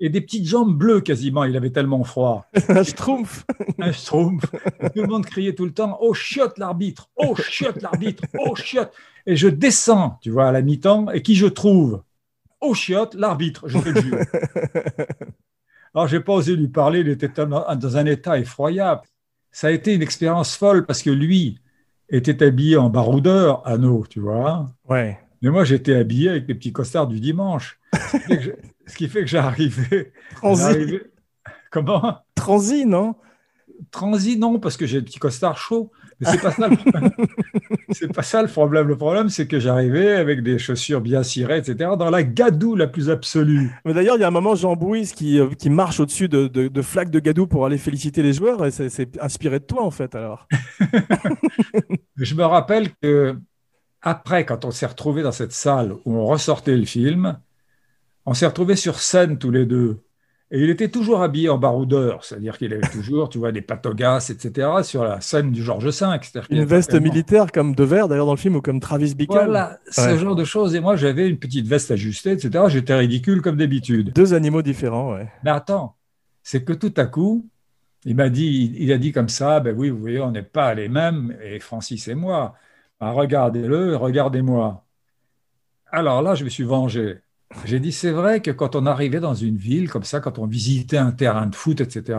et 0.01 0.11
des 0.11 0.21
petites 0.21 0.47
jambes 0.47 0.77
bleues 0.77 1.01
quasiment, 1.01 1.45
il 1.45 1.57
avait 1.57 1.71
tellement 1.71 2.05
froid. 2.05 2.47
un 2.69 2.85
schtroumpf. 2.85 3.47
Un 3.79 3.93
schtroumpf. 3.93 4.45
Tout 4.95 5.03
le 5.03 5.07
monde 5.07 5.25
criait 5.25 5.55
tout 5.55 5.65
le 5.65 5.73
temps 5.73 5.97
Oh 6.01 6.13
chiotte 6.13 6.59
l'arbitre 6.59 7.09
Oh 7.17 7.35
chiotte 7.37 7.81
l'arbitre 7.81 8.25
Oh 8.39 8.55
chiotte 8.55 8.93
Et 9.27 9.37
je 9.37 9.49
descends, 9.49 10.19
tu 10.21 10.31
vois, 10.31 10.49
à 10.49 10.53
la 10.53 10.61
mi-temps, 10.61 11.11
et 11.11 11.23
qui 11.23 11.37
je 11.37 11.47
trouve? 11.47 12.03
Oh 12.61 12.75
chiotte 12.75 13.15
l'arbitre, 13.15 13.69
je 13.69 13.79
fais 13.79 13.93
le 13.93 14.01
jeu. 14.03 14.19
Alors, 15.95 16.09
j'ai 16.09 16.21
pas 16.21 16.33
osé 16.33 16.57
lui 16.57 16.69
parler, 16.69 17.01
il 17.01 17.09
était 17.09 17.29
dans 17.29 17.97
un 17.97 18.07
état 18.07 18.39
effroyable 18.39 19.03
ça 19.54 19.68
a 19.68 19.70
été 19.70 19.94
une 19.94 20.02
expérience 20.02 20.56
folle 20.56 20.84
parce 20.84 21.00
que 21.00 21.11
lui 21.11 21.61
était 22.08 22.42
habillé 22.42 22.76
en 22.76 22.90
baroudeur 22.90 23.64
à 23.64 23.78
nos, 23.78 24.04
tu 24.04 24.18
vois. 24.18 24.66
Ouais. 24.88 25.16
Mais 25.40 25.50
moi, 25.50 25.62
j'étais 25.64 25.94
habillé 25.94 26.28
avec 26.30 26.46
des 26.46 26.56
petits 26.56 26.73
costards 26.73 27.06
du 27.06 27.20
dimanche. 27.20 27.78
Ce 28.88 28.96
qui 28.96 29.08
fait 29.08 29.20
que 29.20 29.26
j'arrivais. 29.28 30.12
Transi. 30.34 30.99
Comment? 31.70 32.18
Transi, 32.34 32.84
non? 32.84 33.14
Transi, 33.92 34.37
non, 34.37 34.58
parce 34.58 34.76
que 34.76 34.87
j'ai 34.87 34.99
des 34.99 35.04
petits 35.04 35.20
costards 35.20 35.56
chauds. 35.56 35.92
Mais 36.21 36.30
c'est 36.30 36.40
pas 36.40 36.50
ça 36.50 36.68
le 36.68 36.76
problème. 36.76 37.11
c'est 37.90 38.12
pas 38.12 38.23
ça 38.23 38.42
le 38.42 38.49
problème. 38.49 38.88
Le 38.88 38.97
problème, 38.97 39.28
c'est 39.28 39.47
que 39.47 39.59
j'arrivais 39.59 40.12
avec 40.12 40.42
des 40.42 40.59
chaussures 40.59 41.00
bien 41.00 41.23
cirées, 41.23 41.59
etc., 41.59 41.90
dans 41.99 42.11
la 42.11 42.23
gadoue 42.23 42.76
la 42.76 42.87
plus 42.87 43.11
absolue. 43.11 43.71
Mais 43.85 43.94
d'ailleurs, 43.94 44.16
il 44.16 44.21
y 44.21 44.25
a 44.25 44.28
un 44.28 44.33
moment, 44.33 44.54
Jean 44.54 44.76
Bouise 44.76 45.12
qui, 45.12 45.38
euh, 45.38 45.50
qui 45.50 45.71
marche 45.71 46.00
au-dessus 46.00 46.28
de, 46.28 46.47
de, 46.47 46.83
flaques 46.83 47.11
de 47.11 47.21
gadoue 47.21 47.47
pour 47.47 47.66
aller 47.66 47.78
féliciter 47.78 48.23
les 48.23 48.33
joueurs, 48.33 48.64
et 48.64 48.71
c'est 48.71 49.21
inspiré 49.21 49.59
de 49.59 49.64
toi, 49.64 49.83
en 49.83 49.90
fait, 49.90 50.14
alors. 50.14 50.47
Je 52.16 52.35
me 52.35 52.44
rappelle 52.44 52.90
que 53.02 53.37
après, 54.02 54.44
quand 54.44 54.64
on 54.64 54.71
s'est 54.71 54.87
retrouvés 54.87 55.23
dans 55.23 55.33
cette 55.33 55.52
salle 55.52 55.94
où 56.04 56.14
on 56.14 56.26
ressortait 56.26 56.76
le 56.76 56.85
film, 56.85 57.38
on 58.26 58.35
s'est 58.35 58.47
retrouvés 58.47 58.76
sur 58.76 59.00
scène 59.00 59.38
tous 59.38 59.50
les 59.50 59.66
deux. 59.66 60.03
Et 60.54 60.62
il 60.62 60.70
était 60.70 60.88
toujours 60.88 61.20
habillé 61.20 61.49
en 61.49 61.58
baroudeur, 61.58 62.23
c'est-à-dire 62.23 62.56
qu'il 62.56 62.73
avait 62.73 62.87
toujours, 62.87 63.28
tu 63.28 63.38
vois, 63.38 63.50
des 63.50 63.61
patogas, 63.61 64.30
etc., 64.30 64.68
sur 64.84 65.02
la 65.02 65.20
scène 65.20 65.50
du 65.50 65.64
Georges 65.64 65.88
V. 65.88 66.06
Une 66.49 66.64
veste 66.64 66.94
militaire 66.94 67.50
comme 67.50 67.75
De 67.75 67.82
Verre, 67.82 68.06
d'ailleurs, 68.06 68.26
dans 68.26 68.34
le 68.34 68.38
film, 68.38 68.54
ou 68.54 68.61
comme 68.61 68.78
Travis 68.78 69.16
Bickle. 69.16 69.32
Voilà, 69.32 69.80
ce 69.90 70.16
genre 70.16 70.37
de 70.37 70.44
choses. 70.44 70.76
Et 70.76 70.80
moi, 70.80 70.94
j'avais 70.94 71.28
une 71.28 71.38
petite 71.38 71.66
veste 71.66 71.90
ajustée, 71.90 72.30
etc. 72.30 72.66
J'étais 72.68 72.94
ridicule 72.94 73.42
comme 73.42 73.56
d'habitude. 73.56 74.12
Deux 74.14 74.32
animaux 74.32 74.62
différents, 74.62 75.14
ouais. 75.14 75.28
Mais 75.42 75.50
attends, 75.50 75.96
c'est 76.44 76.62
que 76.62 76.73
tout 76.73 76.94
à 76.99 77.06
coup, 77.06 77.49
il 78.04 78.14
m'a 78.14 78.28
dit, 78.28 78.76
il 78.78 78.92
a 78.92 78.99
dit 78.99 79.11
comme 79.11 79.28
ça, 79.28 79.58
ben 79.58 79.75
oui, 79.76 79.90
vous 79.90 79.99
voyez, 79.99 80.20
on 80.20 80.30
n'est 80.30 80.42
pas 80.42 80.73
les 80.75 80.88
mêmes, 80.88 81.37
et 81.42 81.58
Francis 81.58 82.06
et 82.06 82.14
moi. 82.14 82.54
Ben, 83.00 83.11
regardez-le, 83.11 83.96
regardez-moi. 83.96 84.84
Alors 85.90 86.23
là, 86.23 86.37
je 86.37 86.44
me 86.44 86.49
suis 86.49 86.62
vengé. 86.62 87.24
J'ai 87.64 87.80
dit, 87.80 87.92
c'est 87.92 88.11
vrai 88.11 88.40
que 88.40 88.50
quand 88.50 88.76
on 88.76 88.87
arrivait 88.87 89.20
dans 89.20 89.34
une 89.34 89.56
ville 89.56 89.88
comme 89.88 90.04
ça, 90.04 90.20
quand 90.20 90.38
on 90.38 90.46
visitait 90.46 90.96
un 90.96 91.12
terrain 91.12 91.46
de 91.46 91.54
foot, 91.54 91.80
etc., 91.80 92.18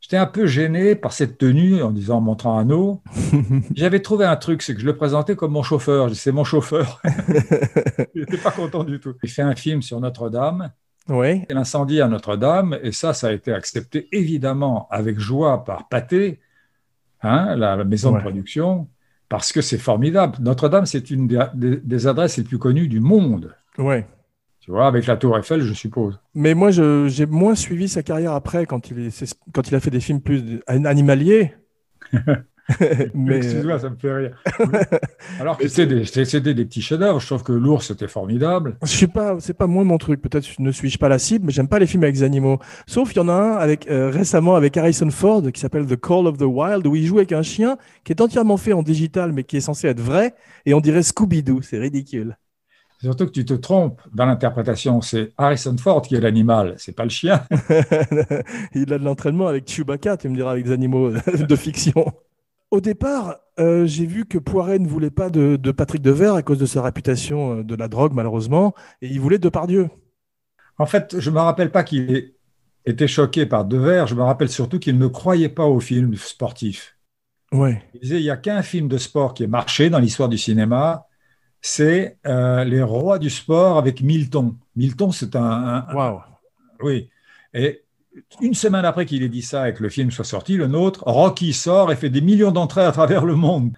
j'étais 0.00 0.16
un 0.16 0.26
peu 0.26 0.46
gêné 0.46 0.94
par 0.94 1.12
cette 1.12 1.38
tenue 1.38 1.82
en 1.82 1.90
disant, 1.90 2.18
en 2.18 2.20
montrant 2.20 2.58
un 2.58 2.70
eau. 2.70 3.02
J'avais 3.74 4.00
trouvé 4.00 4.24
un 4.24 4.36
truc, 4.36 4.62
c'est 4.62 4.74
que 4.74 4.80
je 4.80 4.86
le 4.86 4.96
présentais 4.96 5.36
comme 5.36 5.52
mon 5.52 5.62
chauffeur. 5.62 6.14
C'est 6.14 6.32
mon 6.32 6.44
chauffeur. 6.44 7.00
Il 8.14 8.22
n'était 8.22 8.38
pas 8.38 8.50
content 8.50 8.84
du 8.84 8.98
tout. 9.00 9.14
Il 9.22 9.30
fait 9.30 9.42
un 9.42 9.54
film 9.54 9.82
sur 9.82 10.00
Notre-Dame. 10.00 10.72
Oui. 11.08 11.44
L'incendie 11.50 12.00
à 12.00 12.08
Notre-Dame, 12.08 12.78
et 12.82 12.90
ça, 12.90 13.14
ça 13.14 13.28
a 13.28 13.32
été 13.32 13.52
accepté 13.52 14.08
évidemment 14.10 14.88
avec 14.90 15.20
joie 15.20 15.64
par 15.64 15.88
Pathé, 15.88 16.40
hein, 17.22 17.54
la 17.54 17.84
maison 17.84 18.12
de 18.12 18.18
production, 18.18 18.88
parce 19.28 19.52
que 19.52 19.60
c'est 19.60 19.78
formidable. 19.78 20.38
Notre-Dame, 20.40 20.86
c'est 20.86 21.10
une 21.10 21.28
des, 21.28 21.44
des, 21.54 22.06
adresses 22.08 22.36
les 22.38 22.44
plus 22.44 22.58
connues 22.58 22.88
du 22.88 23.00
monde. 23.00 23.54
Oui. 23.78 24.02
Tu 24.66 24.72
vois, 24.72 24.88
avec 24.88 25.06
la 25.06 25.16
Tour 25.16 25.38
Eiffel, 25.38 25.62
je 25.62 25.72
suppose. 25.72 26.18
Mais 26.34 26.52
moi, 26.52 26.72
j'ai 26.72 27.26
moins 27.26 27.54
suivi 27.54 27.88
sa 27.88 28.02
carrière 28.02 28.32
après, 28.32 28.66
quand 28.66 28.90
il, 28.90 29.06
est, 29.06 29.36
quand 29.54 29.68
il 29.68 29.74
a 29.76 29.80
fait 29.80 29.90
des 29.90 30.00
films 30.00 30.20
plus 30.20 30.60
animaliers. 30.66 31.54
Mais... 33.14 33.36
Excuse-moi, 33.36 33.78
ça 33.78 33.90
me 33.90 33.94
fait 33.94 34.12
rire. 34.12 34.42
Alors 35.40 35.56
que 35.56 35.68
c'était 35.68 35.86
des, 35.86 36.54
des, 36.54 36.64
petits 36.64 36.82
chefs-d'œuvre. 36.82 37.20
Je 37.20 37.26
trouve 37.26 37.44
que 37.44 37.52
l'ours 37.52 37.86
c'était 37.86 38.08
formidable. 38.08 38.76
Je 38.82 38.88
sais 38.88 39.06
pas, 39.06 39.36
c'est 39.38 39.54
pas 39.54 39.68
moi 39.68 39.84
mon 39.84 39.98
truc. 39.98 40.20
Peut-être 40.20 40.48
ne 40.58 40.72
suis-je 40.72 40.98
pas 40.98 41.08
la 41.08 41.20
cible, 41.20 41.46
mais 41.46 41.52
j'aime 41.52 41.68
pas 41.68 41.78
les 41.78 41.86
films 41.86 42.02
avec 42.02 42.16
des 42.16 42.24
animaux. 42.24 42.58
Sauf 42.88 43.12
il 43.12 43.18
y 43.18 43.20
en 43.20 43.28
a 43.28 43.34
un 43.34 43.52
avec 43.52 43.88
euh, 43.88 44.10
récemment 44.10 44.56
avec 44.56 44.76
Harrison 44.76 45.10
Ford 45.10 45.42
qui 45.52 45.60
s'appelle 45.60 45.86
The 45.86 45.94
Call 46.00 46.26
of 46.26 46.38
the 46.38 46.42
Wild 46.42 46.88
où 46.88 46.96
il 46.96 47.06
joue 47.06 47.18
avec 47.18 47.30
un 47.30 47.42
chien 47.42 47.76
qui 48.02 48.10
est 48.10 48.20
entièrement 48.20 48.56
fait 48.56 48.72
en 48.72 48.82
digital 48.82 49.30
mais 49.32 49.44
qui 49.44 49.58
est 49.58 49.60
censé 49.60 49.86
être 49.86 50.00
vrai 50.00 50.34
et 50.64 50.74
on 50.74 50.80
dirait 50.80 51.02
Scooby-Doo. 51.02 51.62
C'est 51.62 51.78
ridicule. 51.78 52.36
Surtout 53.00 53.26
que 53.26 53.32
tu 53.32 53.44
te 53.44 53.54
trompes 53.54 54.00
dans 54.14 54.26
l'interprétation. 54.26 55.00
C'est 55.02 55.32
Harrison 55.36 55.76
Ford 55.76 56.02
qui 56.02 56.14
est 56.14 56.20
l'animal, 56.20 56.74
c'est 56.78 56.94
pas 56.94 57.04
le 57.04 57.10
chien. 57.10 57.44
il 58.74 58.92
a 58.92 58.98
de 58.98 59.04
l'entraînement 59.04 59.46
avec 59.46 59.68
Chewbacca, 59.68 60.16
tu 60.16 60.28
me 60.28 60.36
diras, 60.36 60.52
avec 60.52 60.64
des 60.64 60.72
animaux 60.72 61.10
de 61.48 61.56
fiction. 61.56 62.04
Au 62.70 62.80
départ, 62.80 63.36
euh, 63.60 63.86
j'ai 63.86 64.06
vu 64.06 64.26
que 64.26 64.38
Poiret 64.38 64.78
ne 64.78 64.88
voulait 64.88 65.10
pas 65.10 65.30
de, 65.30 65.56
Patrick 65.70 66.02
Devers 66.02 66.34
à 66.34 66.42
cause 66.42 66.58
de 66.58 66.66
sa 66.66 66.82
réputation 66.82 67.58
euh, 67.58 67.62
de 67.62 67.74
la 67.74 67.88
drogue, 67.88 68.12
malheureusement, 68.12 68.74
et 69.02 69.08
il 69.08 69.20
voulait 69.20 69.38
Depardieu. 69.38 69.88
En 70.78 70.86
fait, 70.86 71.16
je 71.18 71.30
ne 71.30 71.36
me 71.36 71.40
rappelle 71.40 71.70
pas 71.70 71.84
qu'il 71.84 72.32
était 72.84 73.08
choqué 73.08 73.46
par 73.46 73.64
Devers, 73.64 74.06
je 74.06 74.14
me 74.14 74.22
rappelle 74.22 74.48
surtout 74.48 74.78
qu'il 74.78 74.98
ne 74.98 75.06
croyait 75.06 75.48
pas 75.48 75.64
aux 75.64 75.80
films 75.80 76.16
sportifs. 76.16 76.96
Ouais. 77.52 77.82
Il 77.94 78.00
disait 78.00 78.18
il 78.18 78.24
n'y 78.24 78.30
a 78.30 78.36
qu'un 78.36 78.62
film 78.62 78.88
de 78.88 78.98
sport 78.98 79.32
qui 79.32 79.44
est 79.44 79.48
marché 79.48 79.88
dans 79.88 79.98
l'histoire 79.98 80.28
du 80.28 80.38
cinéma, 80.38 81.06
c'est 81.60 82.18
euh, 82.26 82.64
Les 82.64 82.82
Rois 82.82 83.18
du 83.18 83.30
sport 83.30 83.78
avec 83.78 84.00
Milton. 84.00 84.54
Milton, 84.76 85.12
c'est 85.12 85.36
un. 85.36 85.86
Waouh! 85.92 86.20
Oui. 86.80 87.08
Et 87.54 87.82
une 88.40 88.54
semaine 88.54 88.84
après 88.84 89.06
qu'il 89.06 89.22
ait 89.22 89.28
dit 89.28 89.42
ça 89.42 89.68
et 89.68 89.74
que 89.74 89.82
le 89.82 89.88
film 89.88 90.10
soit 90.10 90.24
sorti, 90.24 90.56
le 90.56 90.66
nôtre, 90.66 91.02
Rocky 91.06 91.52
sort 91.52 91.92
et 91.92 91.96
fait 91.96 92.10
des 92.10 92.20
millions 92.20 92.52
d'entrées 92.52 92.84
à 92.84 92.92
travers 92.92 93.24
le 93.24 93.34
monde. 93.34 93.76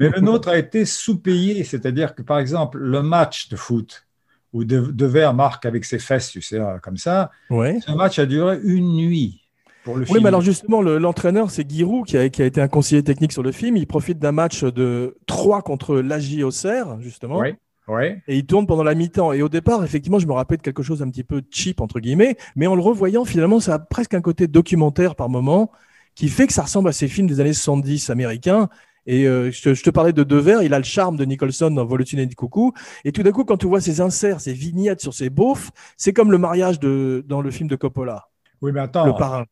Mais 0.00 0.08
le 0.08 0.20
nôtre 0.20 0.48
a 0.48 0.58
été 0.58 0.84
sous-payé, 0.84 1.62
c'est-à-dire 1.62 2.14
que 2.14 2.22
par 2.22 2.38
exemple, 2.38 2.78
le 2.78 3.02
match 3.02 3.48
de 3.48 3.56
foot 3.56 4.06
où 4.52 4.64
De, 4.64 5.30
marque 5.32 5.64
avec 5.64 5.84
ses 5.84 6.00
fesses, 6.00 6.30
tu 6.30 6.42
sais, 6.42 6.58
comme 6.82 6.96
ça, 6.96 7.30
ce 7.50 7.94
match 7.94 8.18
a 8.18 8.26
duré 8.26 8.58
une 8.64 8.96
nuit. 8.96 9.42
Pour 9.84 9.96
le 9.96 10.04
oui, 10.10 10.20
mais 10.20 10.28
alors 10.28 10.42
justement, 10.42 10.82
l'entraîneur, 10.82 11.50
c'est 11.50 11.68
Giroud, 11.70 12.06
qui 12.06 12.18
a, 12.18 12.28
qui 12.28 12.42
a, 12.42 12.46
été 12.46 12.60
un 12.60 12.68
conseiller 12.68 13.02
technique 13.02 13.32
sur 13.32 13.42
le 13.42 13.52
film. 13.52 13.76
Il 13.76 13.86
profite 13.86 14.18
d'un 14.18 14.32
match 14.32 14.64
de 14.64 15.16
3 15.26 15.62
contre 15.62 15.96
l'AJ 15.96 16.42
Auxerre, 16.42 17.00
justement. 17.00 17.38
Oui. 17.38 17.54
Ouais. 17.88 18.22
Et 18.28 18.36
il 18.36 18.46
tourne 18.46 18.66
pendant 18.66 18.84
la 18.84 18.94
mi-temps. 18.94 19.32
Et 19.32 19.42
au 19.42 19.48
départ, 19.48 19.82
effectivement, 19.84 20.18
je 20.18 20.26
me 20.26 20.32
rappelle 20.32 20.58
de 20.58 20.62
quelque 20.62 20.82
chose 20.82 21.02
un 21.02 21.10
petit 21.10 21.24
peu 21.24 21.42
cheap, 21.50 21.80
entre 21.80 21.98
guillemets. 21.98 22.36
Mais 22.56 22.66
en 22.66 22.74
le 22.74 22.82
revoyant, 22.82 23.24
finalement, 23.24 23.58
ça 23.58 23.74
a 23.74 23.78
presque 23.78 24.14
un 24.14 24.20
côté 24.20 24.46
documentaire 24.46 25.14
par 25.16 25.28
moment 25.28 25.72
qui 26.14 26.28
fait 26.28 26.46
que 26.46 26.52
ça 26.52 26.62
ressemble 26.62 26.88
à 26.88 26.92
ces 26.92 27.08
films 27.08 27.26
des 27.26 27.40
années 27.40 27.52
70 27.52 28.10
américains. 28.10 28.68
Et 29.06 29.26
euh, 29.26 29.50
je, 29.50 29.82
te, 29.82 29.90
parlais 29.90 30.12
de 30.12 30.22
Devers, 30.22 30.62
il 30.62 30.74
a 30.74 30.78
le 30.78 30.84
charme 30.84 31.16
de 31.16 31.24
Nicholson 31.24 31.70
dans 31.70 31.84
Volutine 31.84 32.18
et 32.18 32.28
Coucou. 32.28 32.72
Et 33.04 33.12
tout 33.12 33.22
d'un 33.22 33.32
coup, 33.32 33.44
quand 33.44 33.56
tu 33.56 33.66
vois 33.66 33.80
ses 33.80 34.00
inserts, 34.00 34.40
ses 34.40 34.52
vignettes 34.52 35.00
sur 35.00 35.14
ses 35.14 35.30
beaufs, 35.30 35.70
c'est 35.96 36.12
comme 36.12 36.30
le 36.30 36.38
mariage 36.38 36.78
de, 36.78 37.24
dans 37.26 37.40
le 37.40 37.50
film 37.50 37.68
de 37.68 37.76
Coppola. 37.76 38.28
Oui, 38.62 38.72
mais 38.72 38.80
attends. 38.80 39.06
Le 39.06 39.14
parrain. 39.14 39.44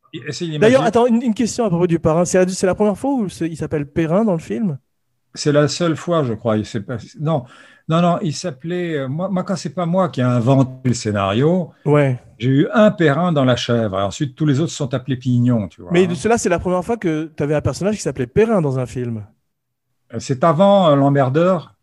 D'ailleurs, 0.59 0.83
attends, 0.83 1.07
une, 1.07 1.33
question 1.33 1.65
à 1.65 1.69
propos 1.69 1.87
du 1.87 1.99
parrain. 1.99 2.25
C'est 2.25 2.45
la, 2.45 2.45
la, 2.67 2.75
première 2.75 2.97
fois 2.97 3.11
où 3.11 3.27
il 3.41 3.57
s'appelle 3.57 3.87
Perrin 3.87 4.23
dans 4.23 4.33
le 4.33 4.39
film? 4.39 4.77
C'est 5.33 5.51
la 5.51 5.67
seule 5.67 5.95
fois, 5.95 6.23
je 6.23 6.33
crois. 6.33 6.57
Il 6.57 6.83
pas... 6.83 6.97
Non, 7.19 7.45
non, 7.87 8.01
non, 8.01 8.19
il 8.21 8.33
s'appelait. 8.33 8.99
Euh, 8.99 9.07
moi, 9.07 9.29
moi, 9.29 9.43
quand 9.43 9.55
c'est 9.55 9.73
pas 9.73 9.87
moi 9.87 10.09
qui 10.09 10.21
ai 10.21 10.23
inventé 10.23 10.89
le 10.89 10.93
scénario, 10.93 11.71
ouais. 11.85 12.19
j'ai 12.37 12.49
eu 12.49 12.67
un 12.71 12.91
Perrin 12.91 13.31
dans 13.31 13.45
la 13.45 13.55
chèvre. 13.55 13.99
Et 13.99 14.03
ensuite, 14.03 14.35
tous 14.35 14.45
les 14.45 14.59
autres 14.59 14.71
sont 14.71 14.93
appelés 14.93 15.17
Pignon, 15.17 15.67
tu 15.67 15.81
vois. 15.81 15.91
Mais 15.91 16.07
cela, 16.13 16.37
c'est 16.37 16.49
la 16.49 16.59
première 16.59 16.83
fois 16.83 16.97
que 16.97 17.31
tu 17.35 17.43
avais 17.43 17.55
un 17.55 17.61
personnage 17.61 17.95
qui 17.95 18.01
s'appelait 18.01 18.27
Perrin 18.27 18.61
dans 18.61 18.77
un 18.77 18.85
film. 18.85 19.25
C'est 20.17 20.43
avant 20.43 20.89
euh, 20.89 20.95
l'emmerdeur? 20.95 21.75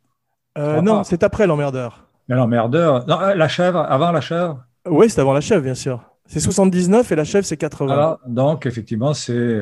Euh, 0.58 0.80
Non, 0.80 1.04
c'est 1.04 1.22
après 1.22 1.46
l'emmerdeur. 1.46 2.06
Mais 2.28 2.34
l'emmerdeur. 2.34 3.06
Non, 3.06 3.20
euh, 3.20 3.34
la 3.34 3.48
chèvre, 3.48 3.78
avant 3.78 4.10
la 4.10 4.20
chèvre? 4.20 4.64
Oui, 4.88 5.08
c'est 5.08 5.20
avant 5.20 5.32
la 5.32 5.40
chèvre, 5.40 5.62
bien 5.62 5.74
sûr. 5.74 6.02
C'est 6.26 6.40
79 6.40 7.12
et 7.12 7.16
la 7.16 7.24
chèvre, 7.24 7.44
c'est 7.46 7.56
80. 7.56 7.92
Alors, 7.92 8.18
donc, 8.26 8.66
effectivement, 8.66 9.14
c'est 9.14 9.58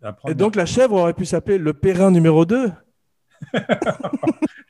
la 0.00 0.12
première. 0.12 0.32
Et 0.32 0.34
donc, 0.34 0.56
la 0.56 0.64
chèvre 0.64 0.94
aurait 0.94 1.12
pu 1.12 1.26
s'appeler 1.26 1.58
le 1.58 1.74
Perrin 1.74 2.10
numéro 2.10 2.46
2 2.46 2.72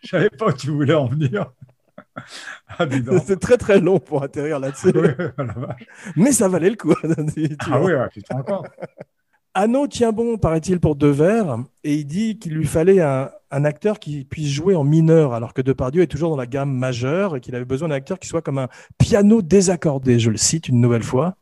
Je 0.03 0.09
savais 0.09 0.31
pas 0.31 0.47
où 0.47 0.53
tu 0.53 0.71
voulais 0.71 0.95
en 0.95 1.07
venir. 1.07 1.53
Ah, 2.79 2.85
c'est 3.25 3.39
très 3.39 3.57
très 3.57 3.81
long 3.81 4.01
pour 4.01 4.25
atterrir 4.25 4.59
là-dessus. 4.59 4.93
Mais 6.17 6.33
ça 6.33 6.49
valait 6.49 6.71
le 6.71 6.77
coup. 6.77 6.93
ah 7.03 7.81
oui, 7.81 7.93
ouais, 7.95 8.09
tu 8.13 8.23
te 8.23 8.33
rends 8.33 8.43
compte. 8.43 8.67
Anno 9.59 9.89
tient 9.89 10.13
bon, 10.13 10.39
paraît-il, 10.39 10.79
pour 10.79 10.95
Devers, 10.95 11.59
et 11.83 11.95
il 11.97 12.05
dit 12.05 12.39
qu'il 12.39 12.55
lui 12.55 12.65
fallait 12.65 13.01
un, 13.01 13.29
acteur 13.51 13.99
qui 13.99 14.25
puisse 14.25 14.51
jouer 14.51 14.77
en 14.77 14.85
mineur, 14.85 15.35
alors 15.35 15.53
que 15.53 15.61
Depardieu 15.61 16.03
est 16.03 16.07
toujours 16.07 16.31
dans 16.31 16.37
la 16.37 16.47
gamme 16.47 16.73
majeure, 16.73 17.35
et 17.35 17.41
qu'il 17.41 17.57
avait 17.57 17.65
besoin 17.65 17.89
d'un 17.89 17.97
acteur 17.97 18.21
qui 18.21 18.29
soit 18.29 18.41
comme 18.41 18.59
un 18.59 18.69
piano 18.99 19.43
désaccordé. 19.43 20.21
Je 20.21 20.31
le 20.31 20.37
cite 20.37 20.69
une 20.69 20.81
nouvelle 20.81 21.03
fois. 21.03 21.35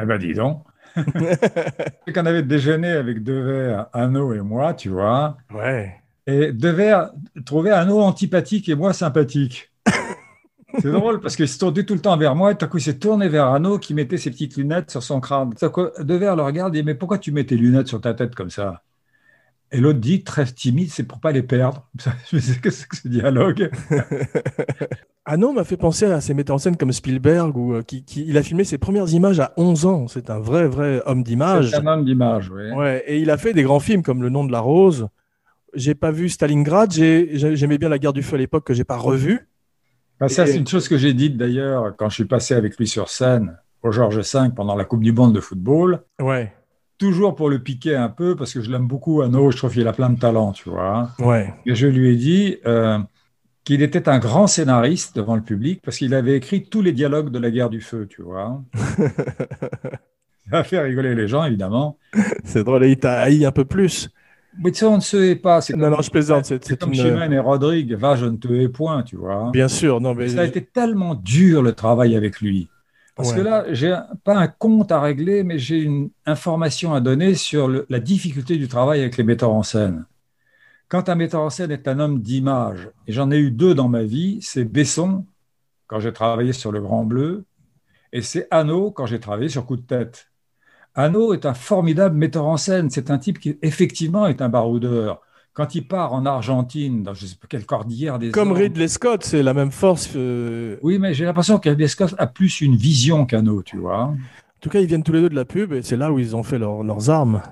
Eh 0.00 0.06
ben, 0.06 0.16
dis 0.16 0.32
donc. 0.32 0.62
C'est 0.94 2.12
qu'on 2.14 2.24
avait 2.24 2.44
déjeuné 2.44 2.90
avec 2.90 3.24
Devers, 3.24 3.88
Anno 3.92 4.32
et 4.32 4.40
moi, 4.40 4.74
tu 4.74 4.90
vois. 4.90 5.38
Ouais. 5.52 5.96
Et 6.28 6.52
Devers 6.52 7.10
trouvait 7.44 7.72
Anno 7.72 7.98
antipathique 7.98 8.68
et 8.68 8.76
moi 8.76 8.92
sympathique. 8.92 9.72
C'est 10.80 10.90
drôle 10.90 11.20
parce 11.20 11.36
qu'il 11.36 11.48
se 11.48 11.58
tournait 11.58 11.84
tout 11.84 11.94
le 11.94 12.00
temps 12.00 12.16
vers 12.16 12.34
moi 12.34 12.52
et 12.52 12.56
tout 12.56 12.64
à 12.64 12.68
coup 12.68 12.78
il 12.78 12.82
s'est 12.82 12.98
tourné 12.98 13.28
vers 13.28 13.44
Arnaud 13.44 13.78
qui 13.78 13.94
mettait 13.94 14.16
ses 14.16 14.30
petites 14.30 14.56
lunettes 14.56 14.90
sur 14.90 15.02
son 15.02 15.20
crâne. 15.20 15.52
Devers 16.00 16.36
le 16.36 16.42
regarde 16.42 16.74
et 16.74 16.80
dit 16.80 16.84
Mais 16.84 16.94
pourquoi 16.94 17.18
tu 17.18 17.32
mets 17.32 17.44
tes 17.44 17.56
lunettes 17.56 17.88
sur 17.88 18.00
ta 18.00 18.14
tête 18.14 18.34
comme 18.34 18.50
ça? 18.50 18.82
Et 19.70 19.80
l'autre 19.80 19.98
dit, 19.98 20.24
très 20.24 20.46
timide, 20.46 20.90
c'est 20.90 21.02
pour 21.02 21.20
pas 21.20 21.30
les 21.30 21.42
perdre. 21.42 21.86
Qu'est-ce 22.30 22.58
que 22.58 22.70
c'est 22.70 22.88
que 22.88 22.96
ce 22.96 23.08
dialogue 23.08 23.70
Arnaud 25.26 25.52
m'a 25.52 25.64
fait 25.64 25.76
penser 25.76 26.06
à 26.06 26.22
ces 26.22 26.32
metteurs 26.32 26.56
en 26.56 26.58
scène 26.58 26.78
comme 26.78 26.90
Spielberg, 26.90 27.54
où, 27.54 27.74
euh, 27.74 27.82
qui, 27.82 28.02
il 28.26 28.38
a 28.38 28.42
filmé 28.42 28.64
ses 28.64 28.78
premières 28.78 29.12
images 29.12 29.40
à 29.40 29.52
11 29.58 29.84
ans. 29.84 30.08
C'est 30.08 30.30
un 30.30 30.38
vrai, 30.38 30.66
vrai 30.66 31.02
homme 31.04 31.22
d'image. 31.22 31.70
C'est 31.70 31.76
un 31.76 31.86
homme 31.86 32.06
d'image, 32.06 32.50
oui. 32.50 32.70
Ouais, 32.72 33.04
et 33.06 33.18
il 33.18 33.28
a 33.30 33.36
fait 33.36 33.52
des 33.52 33.62
grands 33.62 33.80
films 33.80 34.02
comme 34.02 34.22
Le 34.22 34.30
nom 34.30 34.44
de 34.44 34.52
la 34.52 34.60
rose. 34.60 35.08
J'ai 35.74 35.94
pas 35.94 36.12
vu 36.12 36.30
Stalingrad, 36.30 36.90
j'aimais 36.90 37.76
bien 37.76 37.90
La 37.90 37.98
guerre 37.98 38.14
du 38.14 38.22
feu 38.22 38.36
à 38.36 38.38
l'époque 38.38 38.64
que 38.64 38.72
j'ai 38.72 38.84
pas 38.84 38.96
revu. 38.96 39.48
Bah, 40.20 40.28
ça, 40.28 40.46
c'est 40.46 40.56
une 40.56 40.66
chose 40.66 40.88
que 40.88 40.98
j'ai 40.98 41.14
dite 41.14 41.36
d'ailleurs 41.36 41.94
quand 41.96 42.08
je 42.08 42.14
suis 42.14 42.24
passé 42.24 42.54
avec 42.54 42.76
lui 42.76 42.86
sur 42.86 43.08
scène 43.08 43.56
au 43.82 43.92
Georges 43.92 44.18
V 44.18 44.50
pendant 44.54 44.74
la 44.74 44.84
Coupe 44.84 45.02
du 45.02 45.12
Monde 45.12 45.34
de 45.34 45.40
football. 45.40 46.02
Ouais. 46.20 46.52
Toujours 46.98 47.36
pour 47.36 47.48
le 47.48 47.60
piquer 47.60 47.94
un 47.94 48.08
peu, 48.08 48.34
parce 48.34 48.52
que 48.52 48.60
je 48.60 48.70
l'aime 48.70 48.88
beaucoup, 48.88 49.22
Anno, 49.22 49.50
je 49.52 49.56
trouve 49.56 49.72
qu'il 49.72 49.86
a 49.86 49.92
plein 49.92 50.10
de 50.10 50.18
talent, 50.18 50.52
tu 50.52 50.68
vois. 50.68 51.10
Ouais. 51.20 51.54
Et 51.64 51.76
je 51.76 51.86
lui 51.86 52.12
ai 52.12 52.16
dit 52.16 52.56
euh, 52.66 52.98
qu'il 53.62 53.82
était 53.82 54.08
un 54.08 54.18
grand 54.18 54.48
scénariste 54.48 55.14
devant 55.14 55.36
le 55.36 55.42
public, 55.42 55.80
parce 55.84 55.98
qu'il 55.98 56.12
avait 56.12 56.36
écrit 56.36 56.64
tous 56.64 56.82
les 56.82 56.92
dialogues 56.92 57.30
de 57.30 57.38
la 57.38 57.52
guerre 57.52 57.70
du 57.70 57.80
feu, 57.80 58.08
tu 58.10 58.22
vois. 58.22 58.60
ça 60.50 60.58
a 60.58 60.64
fait 60.64 60.80
rigoler 60.80 61.14
les 61.14 61.28
gens, 61.28 61.44
évidemment. 61.44 61.98
C'est 62.42 62.64
drôle, 62.64 62.84
il 62.86 62.98
t'a 62.98 63.20
haï 63.20 63.46
un 63.46 63.52
peu 63.52 63.64
plus. 63.64 64.10
Mais 64.62 64.72
ça, 64.72 64.88
on 64.88 64.96
ne 64.96 65.00
se 65.00 65.16
hait 65.16 65.36
pas. 65.36 65.60
Non, 65.76 65.90
non, 65.90 66.02
je 66.02 66.10
plaisante. 66.10 66.46
C'est 66.46 66.78
comme 66.78 66.92
une... 66.92 67.32
et 67.32 67.38
Rodrigue. 67.38 67.94
Va, 67.94 68.16
je 68.16 68.26
ne 68.26 68.36
te 68.36 68.48
hais 68.48 68.68
point, 68.68 69.02
tu 69.02 69.16
vois. 69.16 69.50
Bien 69.52 69.68
sûr. 69.68 70.00
Non, 70.00 70.14
mais... 70.14 70.28
Ça 70.28 70.40
a 70.40 70.44
été 70.44 70.64
tellement 70.64 71.14
dur 71.14 71.62
le 71.62 71.72
travail 71.72 72.16
avec 72.16 72.40
lui. 72.40 72.68
Parce 73.14 73.32
que 73.32 73.40
là, 73.40 73.64
j'ai 73.72 73.96
pas 74.22 74.36
un 74.36 74.46
compte 74.46 74.92
à 74.92 75.00
régler, 75.00 75.42
mais 75.42 75.58
j'ai 75.58 75.78
une 75.78 76.10
information 76.24 76.94
à 76.94 77.00
donner 77.00 77.34
sur 77.34 77.68
la 77.88 77.98
difficulté 77.98 78.56
du 78.56 78.68
travail 78.68 79.00
avec 79.00 79.16
les 79.16 79.24
metteurs 79.24 79.52
en 79.52 79.64
scène. 79.64 80.04
Quand 80.88 81.08
un 81.08 81.16
metteur 81.16 81.42
en 81.42 81.50
scène 81.50 81.72
est 81.72 81.88
un 81.88 81.98
homme 81.98 82.22
d'image, 82.22 82.88
et 83.08 83.12
j'en 83.12 83.30
ai 83.32 83.38
eu 83.38 83.50
deux 83.50 83.74
dans 83.74 83.88
ma 83.88 84.04
vie, 84.04 84.38
c'est 84.40 84.64
Besson, 84.64 85.26
quand 85.88 85.98
j'ai 85.98 86.12
travaillé 86.12 86.52
sur 86.52 86.70
Le 86.70 86.80
Grand 86.80 87.04
Bleu, 87.04 87.44
et 88.12 88.22
c'est 88.22 88.46
Hano, 88.52 88.92
quand 88.92 89.06
j'ai 89.06 89.18
travaillé 89.18 89.48
sur 89.48 89.66
Coup 89.66 89.76
de 89.76 89.82
tête. 89.82 90.27
Hano 90.98 91.32
est 91.32 91.46
un 91.46 91.54
formidable 91.54 92.16
metteur 92.16 92.46
en 92.46 92.56
scène. 92.56 92.90
C'est 92.90 93.10
un 93.10 93.18
type 93.18 93.38
qui, 93.38 93.56
effectivement, 93.62 94.26
est 94.26 94.42
un 94.42 94.48
baroudeur 94.48 95.20
quand 95.58 95.74
il 95.74 95.88
part 95.88 96.12
en 96.12 96.24
Argentine, 96.24 97.02
dans 97.02 97.14
je 97.14 97.24
ne 97.24 97.30
sais 97.30 97.34
pas 97.34 97.48
quelle 97.48 97.66
cordillère 97.66 98.20
des 98.20 98.30
Comme 98.30 98.52
Ridley 98.52 98.86
Scott, 98.86 99.24
c'est 99.24 99.42
la 99.42 99.54
même 99.54 99.72
force. 99.72 100.08
Oui, 100.14 101.00
mais 101.00 101.14
j'ai 101.14 101.24
l'impression 101.24 101.58
que 101.58 101.68
Ridley 101.68 101.88
Scott 101.88 102.14
a 102.16 102.28
plus 102.28 102.60
une 102.60 102.76
vision 102.76 103.26
qu'Anno, 103.26 103.64
tu 103.64 103.76
vois. 103.76 104.02
En 104.04 104.16
tout 104.60 104.70
cas, 104.70 104.78
ils 104.78 104.86
viennent 104.86 105.02
tous 105.02 105.10
les 105.10 105.20
deux 105.20 105.28
de 105.28 105.34
la 105.34 105.44
pub 105.44 105.72
et 105.72 105.82
c'est 105.82 105.96
là 105.96 106.12
où 106.12 106.20
ils 106.20 106.36
ont 106.36 106.44
fait 106.44 106.60
leurs 106.60 107.10
armes. 107.10 107.42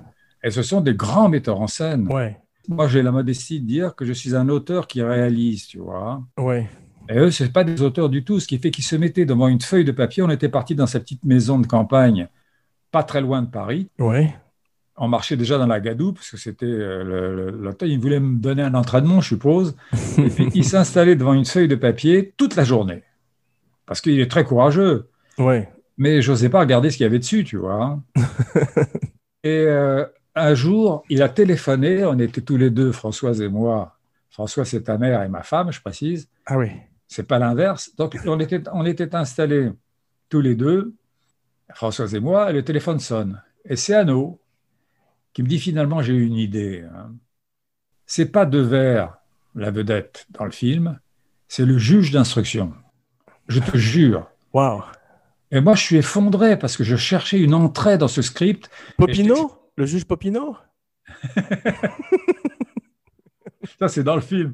Et 0.41 0.51
ce 0.51 0.61
sont 0.61 0.79
des 0.79 0.93
grands 0.93 1.27
metteurs 1.27 1.59
en 1.59 1.67
scène. 1.67 2.07
Ouais. 2.09 2.37
Moi, 2.69 2.87
j'ai 2.87 3.01
la 3.01 3.11
modestie 3.11 3.59
de 3.59 3.67
dire 3.67 3.93
que 3.93 4.05
je 4.05 4.13
suis 4.13 4.37
un 4.37 4.47
auteur 4.47 4.87
qui 4.87 5.01
réalise, 5.01 5.67
tu 5.67 5.79
vois. 5.79 6.23
Ouais. 6.37 6.69
Et 7.09 7.17
eux, 7.17 7.31
ce 7.31 7.43
pas 7.43 7.65
des 7.65 7.81
auteurs 7.81 8.07
du 8.07 8.23
tout, 8.23 8.39
ce 8.39 8.47
qui 8.47 8.57
fait 8.57 8.71
qu'ils 8.71 8.85
se 8.85 8.95
mettaient 8.95 9.25
devant 9.25 9.49
une 9.49 9.61
feuille 9.61 9.85
de 9.85 9.91
papier. 9.91 10.23
On 10.23 10.29
était 10.29 10.47
parti 10.47 10.75
dans 10.75 10.87
sa 10.87 11.01
petite 11.01 11.25
maison 11.25 11.59
de 11.59 11.67
campagne, 11.67 12.29
pas 12.91 13.03
très 13.03 13.21
loin 13.21 13.41
de 13.41 13.49
Paris. 13.49 13.89
On 14.99 15.07
marchait 15.07 15.37
déjà 15.37 15.59
dans 15.59 15.67
la 15.67 15.79
gadoue, 15.79 16.13
parce 16.13 16.31
que 16.31 16.37
c'était 16.37 16.65
euh, 16.65 17.51
l'automne. 17.51 17.89
Il 17.89 17.99
voulait 17.99 18.19
me 18.19 18.37
donner 18.39 18.63
un 18.63 18.73
entraînement, 18.73 19.21
je 19.21 19.27
suppose. 19.27 19.75
Et 20.17 20.29
puis, 20.29 20.49
il 20.55 20.65
s'installait 20.65 21.15
devant 21.15 21.33
une 21.33 21.45
feuille 21.45 21.67
de 21.67 21.75
papier 21.75 22.33
toute 22.35 22.55
la 22.55 22.63
journée. 22.63 23.03
Parce 23.85 24.01
qu'il 24.01 24.19
est 24.19 24.29
très 24.29 24.43
courageux. 24.43 25.09
Ouais. 25.37 25.69
Mais 25.97 26.21
je 26.21 26.31
n'osais 26.31 26.49
pas 26.49 26.59
regarder 26.59 26.89
ce 26.89 26.97
qu'il 26.97 27.03
y 27.03 27.07
avait 27.07 27.19
dessus, 27.19 27.43
tu 27.43 27.57
vois. 27.57 27.99
et 29.43 29.65
euh, 29.67 30.03
un 30.33 30.53
jour, 30.55 31.03
il 31.09 31.21
a 31.21 31.29
téléphoné. 31.29 32.03
On 32.03 32.17
était 32.17 32.41
tous 32.41 32.57
les 32.57 32.71
deux, 32.71 32.91
Françoise 32.91 33.39
et 33.41 33.49
moi. 33.49 33.97
François, 34.29 34.65
c'est 34.65 34.83
ta 34.83 34.97
mère 34.97 35.21
et 35.23 35.29
ma 35.29 35.43
femme, 35.43 35.71
je 35.71 35.81
précise. 35.81 36.27
Ah 36.45 36.57
oui. 36.57 36.69
C'est 37.07 37.27
pas 37.27 37.39
l'inverse. 37.39 37.95
Donc, 37.95 38.17
on 38.25 38.39
était, 38.39 38.61
on 38.73 38.85
était 38.85 39.15
installés 39.15 39.71
tous 40.29 40.41
les 40.41 40.55
deux, 40.55 40.93
Françoise 41.73 42.15
et 42.15 42.19
moi, 42.19 42.49
et 42.49 42.53
le 42.53 42.63
téléphone 42.63 42.99
sonne. 42.99 43.41
Et 43.65 43.75
c'est 43.75 43.93
Anno 43.93 44.39
qui 45.33 45.43
me 45.43 45.47
dit 45.47 45.59
finalement 45.59 46.01
j'ai 46.01 46.13
eu 46.13 46.25
une 46.25 46.35
idée. 46.35 46.83
Hein. 46.93 47.11
C'est 48.05 48.31
pas 48.31 48.45
Devers 48.45 49.17
la 49.55 49.71
vedette 49.71 50.25
dans 50.29 50.45
le 50.45 50.51
film, 50.51 50.99
c'est 51.47 51.65
le 51.65 51.77
juge 51.77 52.11
d'instruction. 52.11 52.73
Je 53.47 53.59
te 53.59 53.77
jure. 53.77 54.29
Waouh. 54.53 54.83
Et 55.51 55.61
moi 55.61 55.75
je 55.75 55.83
suis 55.83 55.97
effondré 55.97 56.57
parce 56.57 56.77
que 56.77 56.83
je 56.83 56.95
cherchais 56.95 57.39
une 57.39 57.53
entrée 57.53 57.97
dans 57.97 58.07
ce 58.07 58.21
script. 58.21 58.69
Popino, 58.97 59.51
le 59.75 59.85
juge 59.85 60.05
Popino. 60.05 60.57
Ça, 63.79 63.87
c'est 63.87 64.03
dans 64.03 64.15
le 64.15 64.21
film. 64.21 64.53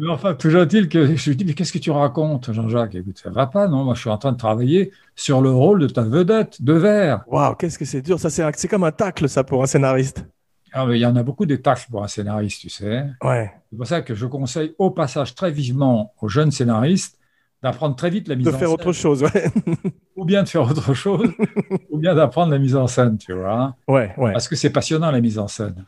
Mais 0.00 0.08
enfin, 0.08 0.34
toujours 0.34 0.62
est-il 0.62 0.88
que 0.88 1.16
je 1.16 1.30
lui 1.30 1.36
dis, 1.36 1.44
mais 1.44 1.54
qu'est-ce 1.54 1.72
que 1.72 1.78
tu 1.78 1.90
racontes, 1.90 2.52
Jean-Jacques? 2.52 2.94
Écoute, 2.94 3.18
ça 3.18 3.30
va 3.30 3.46
pas, 3.46 3.68
non? 3.68 3.84
Moi, 3.84 3.94
je 3.94 4.00
suis 4.00 4.10
en 4.10 4.18
train 4.18 4.32
de 4.32 4.36
travailler 4.36 4.92
sur 5.14 5.40
le 5.40 5.50
rôle 5.50 5.80
de 5.80 5.86
ta 5.88 6.02
vedette, 6.02 6.62
de 6.62 6.72
verre. 6.72 7.24
Waouh, 7.26 7.54
qu'est-ce 7.54 7.78
que 7.78 7.84
c'est 7.84 8.02
dur. 8.02 8.18
Ça, 8.18 8.30
c'est 8.30 8.68
comme 8.68 8.84
un 8.84 8.92
tacle, 8.92 9.28
ça, 9.28 9.44
pour 9.44 9.62
un 9.62 9.66
scénariste. 9.66 10.24
Ah, 10.72 10.86
mais 10.86 10.98
il 10.98 11.02
y 11.02 11.06
en 11.06 11.16
a 11.16 11.22
beaucoup 11.22 11.44
des 11.44 11.60
tacles 11.60 11.86
pour 11.90 12.02
un 12.02 12.08
scénariste, 12.08 12.60
tu 12.60 12.70
sais. 12.70 13.04
Ouais. 13.22 13.52
C'est 13.70 13.76
pour 13.76 13.86
ça 13.86 14.00
que 14.00 14.14
je 14.14 14.26
conseille 14.26 14.74
au 14.78 14.90
passage 14.90 15.34
très 15.34 15.50
vivement 15.50 16.14
aux 16.20 16.28
jeunes 16.28 16.50
scénaristes 16.50 17.18
d'apprendre 17.62 17.94
très 17.94 18.10
vite 18.10 18.26
la 18.28 18.34
mise 18.34 18.48
en 18.48 18.50
scène. 18.50 18.60
De 18.60 18.64
faire 18.64 18.72
autre 18.72 18.92
chose, 18.92 19.22
ouais. 19.22 19.50
ou 20.16 20.24
bien 20.24 20.42
de 20.42 20.48
faire 20.48 20.62
autre 20.62 20.94
chose, 20.94 21.30
ou 21.90 21.98
bien 21.98 22.14
d'apprendre 22.14 22.50
la 22.50 22.58
mise 22.58 22.74
en 22.74 22.86
scène, 22.86 23.18
tu 23.18 23.32
vois. 23.32 23.76
Ouais, 23.86 24.12
ouais. 24.16 24.32
Parce 24.32 24.48
que 24.48 24.56
c'est 24.56 24.70
passionnant, 24.70 25.10
la 25.10 25.20
mise 25.20 25.38
en 25.38 25.46
scène. 25.46 25.84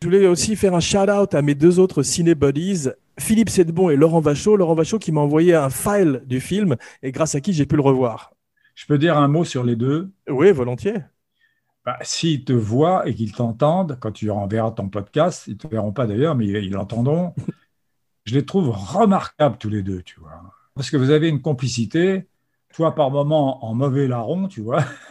Je 0.00 0.06
voulais 0.06 0.28
aussi 0.28 0.54
faire 0.54 0.74
un 0.74 0.80
shout-out 0.80 1.34
à 1.34 1.42
mes 1.42 1.56
deux 1.56 1.80
autres 1.80 2.04
ciné-buddies, 2.04 2.88
Philippe 3.18 3.50
Sedbon 3.50 3.90
et 3.90 3.96
Laurent 3.96 4.20
Vachaud. 4.20 4.56
Laurent 4.56 4.74
Vachaud 4.74 5.00
qui 5.00 5.10
m'a 5.10 5.20
envoyé 5.20 5.56
un 5.56 5.70
file 5.70 6.22
du 6.24 6.40
film 6.40 6.76
et 7.02 7.10
grâce 7.10 7.34
à 7.34 7.40
qui 7.40 7.52
j'ai 7.52 7.66
pu 7.66 7.74
le 7.74 7.82
revoir. 7.82 8.32
Je 8.76 8.86
peux 8.86 8.96
dire 8.96 9.18
un 9.18 9.26
mot 9.26 9.44
sur 9.44 9.64
les 9.64 9.74
deux? 9.74 10.12
Oui, 10.28 10.52
volontiers. 10.52 10.98
Bah, 11.84 11.98
S'ils 12.02 12.44
te 12.44 12.52
voient 12.52 13.08
et 13.08 13.14
qu'ils 13.14 13.32
t'entendent, 13.32 13.98
quand 14.00 14.12
tu 14.12 14.30
enverras 14.30 14.70
ton 14.70 14.88
podcast, 14.88 15.48
ils 15.48 15.54
ne 15.54 15.58
te 15.58 15.66
verront 15.66 15.92
pas 15.92 16.06
d'ailleurs, 16.06 16.36
mais 16.36 16.46
ils 16.46 16.70
l'entendront, 16.70 17.34
je 18.24 18.34
les 18.34 18.46
trouve 18.46 18.68
remarquables 18.70 19.58
tous 19.58 19.70
les 19.70 19.82
deux, 19.82 20.02
tu 20.02 20.20
vois. 20.20 20.42
Parce 20.76 20.90
que 20.92 20.96
vous 20.96 21.10
avez 21.10 21.28
une 21.28 21.42
complicité 21.42 22.28
toi 22.78 22.94
par 22.94 23.10
moment 23.10 23.64
en 23.64 23.74
mauvais 23.74 24.06
larron, 24.06 24.46
tu 24.46 24.60
vois. 24.60 24.84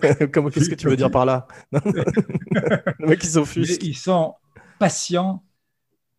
Qu'est-ce 0.00 0.70
que 0.70 0.74
tu 0.74 0.88
veux 0.88 0.96
dire 0.96 1.10
par 1.10 1.26
là? 1.26 1.46
Le 1.72 3.06
mec, 3.06 3.22
ils 3.22 3.82
Ils 3.82 3.94
sont 3.94 4.34
patients, 4.78 5.44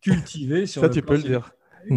cultivés 0.00 0.66
sur 0.66 0.82
Ça, 0.82 0.86
le 0.86 0.94
tu 0.94 1.02
peux 1.02 1.16
le 1.16 1.22
dire. 1.22 1.50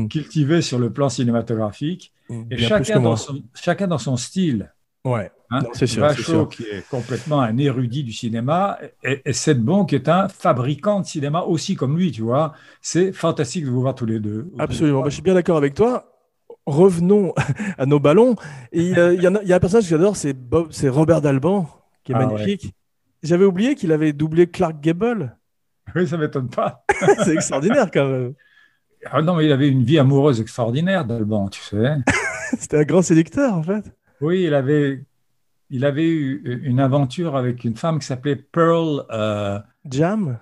Cultivés 0.10 0.64
sur 0.64 0.80
le 0.80 0.92
plan 0.92 1.10
cinématographique. 1.10 2.12
Hmm, 2.28 2.46
et 2.50 2.58
chacun 2.58 3.00
dans, 3.00 3.16
son, 3.16 3.44
chacun 3.54 3.86
dans 3.86 4.00
son 4.00 4.18
style. 4.18 4.74
Ouais, 5.06 5.30
hein 5.52 5.62
c'est 5.74 5.86
sûr. 5.86 6.50
Qui 6.50 6.64
est 6.64 6.90
complètement 6.90 7.40
un 7.40 7.58
érudit 7.60 8.04
du 8.04 8.14
cinéma, 8.14 8.80
et, 9.04 9.22
et 9.24 9.54
bon 9.54 9.86
qui 9.86 9.94
est 9.94 10.10
un 10.10 10.28
fabricant 10.28 11.02
de 11.02 11.06
cinéma 11.06 11.42
aussi 11.44 11.76
comme 11.76 11.96
lui, 12.00 12.12
tu 12.12 12.24
vois. 12.24 12.54
C'est 12.82 13.12
fantastique 13.12 13.66
de 13.66 13.70
vous 13.70 13.82
voir 13.82 13.94
tous 13.94 14.08
les 14.08 14.20
deux. 14.20 14.52
Absolument. 14.58 15.02
Bah, 15.04 15.10
je 15.10 15.14
suis 15.14 15.22
bien 15.22 15.36
d'accord 15.36 15.58
avec 15.58 15.76
toi 15.76 16.08
revenons 16.66 17.34
à 17.78 17.86
nos 17.86 18.00
ballons. 18.00 18.36
il, 18.72 18.90
y 18.90 18.96
a, 18.96 19.56
un 19.56 19.60
personnage 19.60 19.86
que 19.86 19.90
j'adore, 19.90 20.16
c'est 20.16 20.36
c'est 20.72 20.90
Robert 20.90 21.22
Dalban, 21.22 21.70
qui 22.04 22.12
est 22.12 22.16
ah 22.16 22.26
magnifique. 22.26 22.74
J'avais 23.24 23.46
oublié 23.46 23.76
qu'il 23.76 23.92
avait 23.92 24.14
doublé 24.14 24.48
Clark 24.48 24.80
Gable. 24.82 25.38
Oui, 25.96 26.08
ça 26.08 26.16
m'étonne 26.16 26.48
pas. 26.48 26.86
c'est 27.26 27.34
extraordinaire 27.34 27.90
quand 27.92 28.08
même. 28.08 28.34
Ah 29.06 29.22
non, 29.22 29.36
mais 29.36 29.46
il 29.46 29.52
avait 29.52 29.68
une 29.68 29.84
vie 29.84 30.00
amoureuse 30.00 30.40
extraordinaire, 30.40 31.04
Dalban, 31.04 31.50
tu 31.50 31.60
sais. 31.60 31.96
C'était 32.58 32.78
un 32.78 32.84
grand 32.84 33.02
séducteur, 33.02 33.56
en 33.56 33.64
fait. 33.64 33.92
Oui, 34.22 34.44
il 34.44 34.54
avait, 34.54 35.04
il 35.70 35.84
avait 35.84 36.08
eu 36.08 36.62
une 36.64 36.80
aventure 36.80 37.36
avec 37.36 37.66
une 37.66 37.76
femme 37.76 38.00
qui 38.00 38.06
s'appelait 38.06 38.38
Pearl. 38.38 39.06
Euh, 39.12 39.60
Jam? 39.84 40.38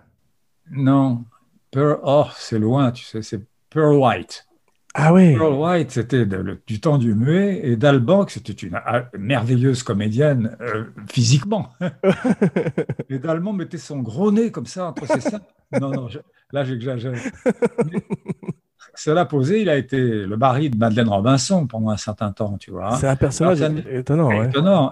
Non, 0.70 1.26
Pearl. 1.72 2.00
Oh, 2.04 2.26
c'est 2.36 2.60
loin, 2.60 2.92
tu 2.92 3.06
sais, 3.06 3.22
c'est 3.22 3.42
Pearl 3.70 3.96
White. 3.96 4.49
Ah 4.96 5.14
oui. 5.14 5.36
Pearl 5.36 5.54
White, 5.54 5.92
c'était 5.92 6.26
du 6.26 6.82
temps 6.82 6.98
du 6.98 7.14
muet, 7.14 7.62
et 7.64 7.76
Dalban, 7.76 8.26
c'était 8.28 8.54
une 8.54 8.74
ah, 8.74 9.06
merveilleuse 9.18 9.84
comédienne 9.84 10.58
euh, 10.62 10.86
physiquement. 11.12 11.70
et 13.10 13.20
Dalban 13.20 13.54
mettait 13.54 13.78
son 13.78 14.00
gros 14.00 14.32
nez 14.32 14.52
comme 14.52 14.66
ça 14.66 14.88
entre 14.88 15.06
ses 15.06 15.22
seins. 15.22 15.42
Non, 15.80 15.92
non, 15.92 16.08
là 16.52 16.64
j'exagère. 16.64 17.14
Cela 19.00 19.24
posé, 19.24 19.62
il 19.62 19.70
a 19.70 19.78
été 19.78 19.98
le 19.98 20.36
mari 20.36 20.70
de 20.70 20.78
Madeleine 20.78 21.08
Robinson 21.08 21.68
pendant 21.68 21.90
un 21.90 21.96
certain 21.96 22.34
temps, 22.34 22.58
tu 22.60 22.70
vois. 22.70 22.98
C'est 22.98 23.08
un 23.08 23.16
personnage 23.16 23.62
étonnant. 23.90 24.30
étonnant. 24.44 24.92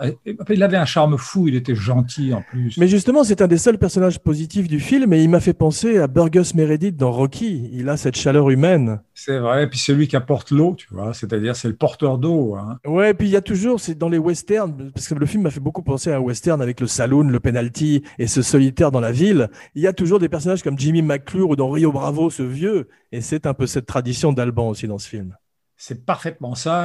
il 0.50 0.64
avait 0.64 0.78
un 0.78 0.86
charme 0.86 1.18
fou, 1.18 1.50
il 1.50 1.56
était 1.56 1.76
gentil 1.76 2.34
en 2.34 2.42
plus. 2.42 2.78
Mais 2.78 2.88
justement, 2.88 3.26
c'est 3.26 3.42
un 3.42 3.48
des 3.48 3.58
seuls 3.58 3.78
personnages 3.78 4.20
positifs 4.20 4.70
du 4.70 4.80
film 4.80 5.12
et 5.12 5.22
il 5.22 5.30
m'a 5.30 5.42
fait 5.42 5.54
penser 5.54 5.98
à 5.98 6.08
Burgess 6.08 6.56
Meredith 6.56 6.96
dans 6.96 7.12
Rocky. 7.12 7.70
Il 7.74 7.90
a 7.90 7.98
cette 7.98 8.16
chaleur 8.16 8.50
humaine. 8.50 9.02
C'est 9.14 9.40
vrai, 9.40 9.68
puis 9.68 9.78
c'est 9.78 9.94
lui 9.94 10.08
qui 10.08 10.16
apporte 10.16 10.52
l'eau, 10.52 10.76
tu 10.78 10.88
vois, 10.92 11.14
c'est-à-dire 11.14 11.56
c'est 11.56 11.68
le 11.68 11.76
porteur 11.76 12.18
d'eau. 12.18 12.56
Hein. 12.56 12.78
Ouais, 12.86 13.14
puis 13.14 13.28
il 13.28 13.32
y 13.32 13.36
a 13.36 13.42
toujours, 13.42 13.80
c'est 13.80 13.98
dans 13.98 14.10
les 14.10 14.20
westerns, 14.20 14.92
parce 14.94 15.08
que 15.08 15.16
le 15.16 15.26
film 15.26 15.44
m'a 15.44 15.50
fait 15.50 15.60
beaucoup 15.60 15.82
penser 15.82 16.12
à 16.12 16.18
un 16.18 16.20
western 16.20 16.62
avec 16.62 16.80
le 16.80 16.88
saloon, 16.88 17.24
le 17.24 17.40
penalty 17.40 18.04
et 18.20 18.28
ce 18.28 18.42
solitaire 18.42 18.92
dans 18.92 19.00
la 19.00 19.12
ville. 19.12 19.50
Il 19.76 19.82
y 19.82 19.88
a 19.88 19.94
toujours 19.94 20.20
des 20.20 20.30
personnages 20.30 20.64
comme 20.64 20.78
Jimmy 20.78 21.02
McClure 21.02 21.50
ou 21.50 21.56
dans 21.56 21.70
Rio 21.70 21.92
Bravo, 21.92 22.30
ce 22.30 22.44
vieux, 22.44 22.88
et 23.12 23.22
c'est 23.22 23.46
un 23.46 23.54
peu 23.54 23.68
cette 23.68 23.86
tradition 23.86 24.34
d'Alban 24.34 24.70
aussi 24.70 24.88
dans 24.88 24.98
ce 24.98 25.08
film. 25.08 25.36
C'est 25.76 26.06
parfaitement 26.06 26.56
ça. 26.56 26.84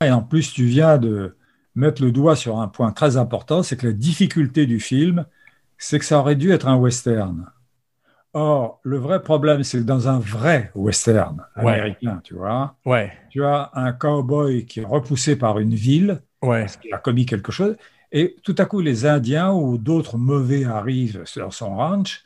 Et 0.00 0.10
en 0.10 0.22
plus, 0.22 0.52
tu 0.52 0.64
viens 0.64 0.96
de 0.96 1.36
mettre 1.74 2.02
le 2.02 2.12
doigt 2.12 2.36
sur 2.36 2.58
un 2.60 2.68
point 2.68 2.92
très 2.92 3.16
important, 3.16 3.62
c'est 3.62 3.76
que 3.76 3.88
la 3.88 3.92
difficulté 3.92 4.66
du 4.66 4.80
film, 4.80 5.26
c'est 5.76 5.98
que 5.98 6.04
ça 6.04 6.18
aurait 6.18 6.36
dû 6.36 6.50
être 6.52 6.66
un 6.66 6.76
western. 6.76 7.46
Or, 8.34 8.80
le 8.82 8.98
vrai 8.98 9.22
problème, 9.22 9.62
c'est 9.62 9.78
que 9.78 9.84
dans 9.84 10.08
un 10.08 10.18
vrai 10.18 10.70
western 10.74 11.44
américain, 11.54 12.20
tu 12.22 12.34
vois, 12.34 12.76
ouais. 12.84 13.12
tu 13.30 13.42
as 13.42 13.70
un 13.74 13.92
cowboy 13.92 14.66
qui 14.66 14.80
est 14.80 14.84
repoussé 14.84 15.36
par 15.36 15.58
une 15.58 15.74
ville 15.74 16.20
ouais. 16.42 16.60
parce 16.60 16.76
qu'il 16.76 16.92
a 16.92 16.98
commis 16.98 17.24
quelque 17.24 17.52
chose, 17.52 17.76
et 18.12 18.36
tout 18.42 18.54
à 18.58 18.66
coup, 18.66 18.80
les 18.80 19.06
Indiens 19.06 19.52
ou 19.52 19.78
d'autres 19.78 20.18
mauvais 20.18 20.64
arrivent 20.64 21.24
sur 21.24 21.52
son 21.52 21.76
ranch, 21.76 22.24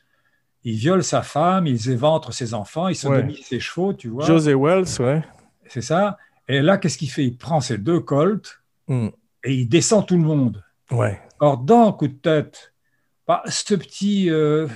ils 0.64 0.76
violent 0.76 1.02
sa 1.02 1.22
femme, 1.22 1.66
ils 1.66 1.90
éventrent 1.90 2.32
ses 2.32 2.54
enfants, 2.54 2.88
ils 2.88 2.96
sodomisent 2.96 3.44
ses 3.44 3.60
chevaux, 3.60 3.92
tu 3.92 4.08
vois. 4.08 4.26
José 4.26 4.54
Wells, 4.54 4.86
ouais. 5.00 5.22
C'est 5.66 5.82
ça. 5.82 6.18
Et 6.48 6.60
là, 6.60 6.78
qu'est-ce 6.78 6.98
qu'il 6.98 7.10
fait? 7.10 7.24
Il 7.24 7.36
prend 7.36 7.60
ses 7.60 7.78
deux 7.78 8.00
colts 8.00 8.62
hmm. 8.88 9.08
et 9.44 9.54
il 9.54 9.68
descend 9.68 10.06
tout 10.06 10.16
le 10.16 10.22
monde. 10.22 10.62
Ouais. 10.90 11.20
Or, 11.40 11.58
dans 11.58 11.92
Coup 11.92 12.08
de 12.08 12.12
tête, 12.12 12.72
bah, 13.26 13.42
ce 13.46 13.74
petit. 13.74 14.30
Euh, 14.30 14.68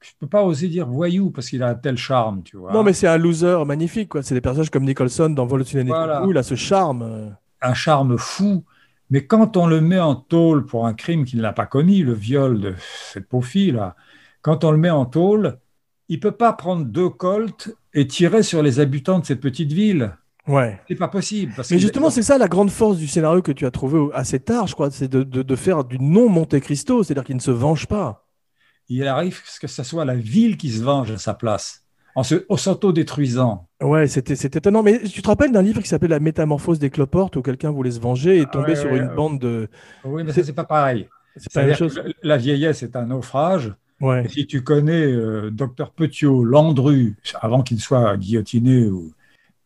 je 0.00 0.12
peux 0.18 0.26
pas 0.26 0.42
oser 0.42 0.68
dire 0.68 0.86
voyou 0.86 1.30
parce 1.30 1.48
qu'il 1.48 1.62
a 1.62 1.68
un 1.68 1.74
tel 1.74 1.96
charme, 1.96 2.42
tu 2.42 2.56
vois. 2.56 2.72
Non, 2.72 2.82
mais 2.82 2.92
c'est 2.92 3.06
un 3.06 3.18
loser 3.18 3.64
magnifique, 3.66 4.08
quoi. 4.08 4.22
C'est 4.22 4.34
des 4.34 4.40
personnages 4.40 4.70
comme 4.70 4.84
Nicholson 4.84 5.30
dans 5.30 5.46
Vol 5.46 5.62
au 5.62 5.64
voilà. 5.64 6.24
il 6.28 6.38
a 6.38 6.42
ce 6.42 6.54
charme. 6.54 7.36
Un 7.60 7.74
charme 7.74 8.16
fou. 8.16 8.64
Mais 9.10 9.26
quand 9.26 9.56
on 9.56 9.66
le 9.66 9.80
met 9.80 9.98
en 9.98 10.14
tôle 10.14 10.64
pour 10.64 10.86
un 10.86 10.94
crime 10.94 11.24
qu'il 11.24 11.40
n'a 11.40 11.52
pas 11.52 11.66
commis, 11.66 11.98
le 11.98 12.14
viol 12.14 12.60
de 12.60 12.74
cette 13.12 13.28
pauvre 13.28 13.46
fille 13.46 13.72
là, 13.72 13.96
quand 14.40 14.64
on 14.64 14.70
le 14.70 14.78
met 14.78 14.90
en 14.90 15.04
tôle, 15.04 15.58
il 16.08 16.20
peut 16.20 16.32
pas 16.32 16.52
prendre 16.52 16.84
deux 16.84 17.10
colts 17.10 17.76
et 17.92 18.06
tirer 18.06 18.42
sur 18.42 18.62
les 18.62 18.80
habitants 18.80 19.18
de 19.18 19.26
cette 19.26 19.40
petite 19.40 19.72
ville. 19.72 20.16
Ouais. 20.46 20.80
C'est 20.88 20.96
pas 20.96 21.08
possible. 21.08 21.52
Mais 21.70 21.78
justement, 21.78 22.08
c'est 22.10 22.22
ça 22.22 22.38
la 22.38 22.48
grande 22.48 22.70
force 22.70 22.96
du 22.96 23.06
scénario 23.06 23.42
que 23.42 23.52
tu 23.52 23.66
as 23.66 23.70
trouvé 23.70 24.08
assez 24.14 24.40
tard, 24.40 24.66
je 24.66 24.74
crois, 24.74 24.90
c'est 24.90 25.08
de, 25.08 25.22
de, 25.22 25.56
faire 25.56 25.84
du 25.84 25.98
non 25.98 26.28
Monte 26.28 26.58
Cristo, 26.60 27.02
c'est-à-dire 27.02 27.24
qu'il 27.24 27.36
ne 27.36 27.40
se 27.40 27.50
venge 27.50 27.86
pas. 27.86 28.26
Il 28.90 29.06
arrive 29.06 29.40
que 29.60 29.68
ce 29.68 29.82
soit 29.84 30.04
la 30.04 30.16
ville 30.16 30.56
qui 30.56 30.70
se 30.70 30.82
venge 30.82 31.12
à 31.12 31.16
sa 31.16 31.32
place, 31.32 31.84
en 32.16 32.24
s'auto-détruisant. 32.24 33.68
Ouais, 33.80 34.08
c'était 34.08 34.34
étonnant. 34.34 34.82
Mais 34.82 35.00
tu 35.04 35.22
te 35.22 35.28
rappelles 35.28 35.52
d'un 35.52 35.62
livre 35.62 35.80
qui 35.80 35.88
s'appelle 35.88 36.10
La 36.10 36.18
métamorphose 36.18 36.80
des 36.80 36.90
cloportes 36.90 37.36
où 37.36 37.42
quelqu'un 37.42 37.70
voulait 37.70 37.92
se 37.92 38.00
venger 38.00 38.38
et 38.38 38.46
tomber 38.46 38.74
sur 38.74 38.92
une 38.92 39.14
bande 39.14 39.38
de. 39.38 39.68
Oui, 40.04 40.24
mais 40.24 40.32
c'est 40.32 40.52
pas 40.52 40.64
pareil. 40.64 41.08
C'est 41.36 41.52
pas 41.52 41.64
la 41.64 41.74
chose. 41.74 42.02
La 42.24 42.36
vieillesse 42.36 42.82
est 42.82 42.96
un 42.96 43.06
naufrage. 43.06 43.72
Et 44.02 44.28
si 44.28 44.46
tu 44.46 44.62
connais 44.62 45.04
euh, 45.04 45.50
docteur 45.50 45.92
Petiot, 45.92 46.42
Landru, 46.42 47.16
avant 47.40 47.62
qu'il 47.62 47.80
soit 47.80 48.16
guillotiné 48.16 48.86
ou, 48.86 49.12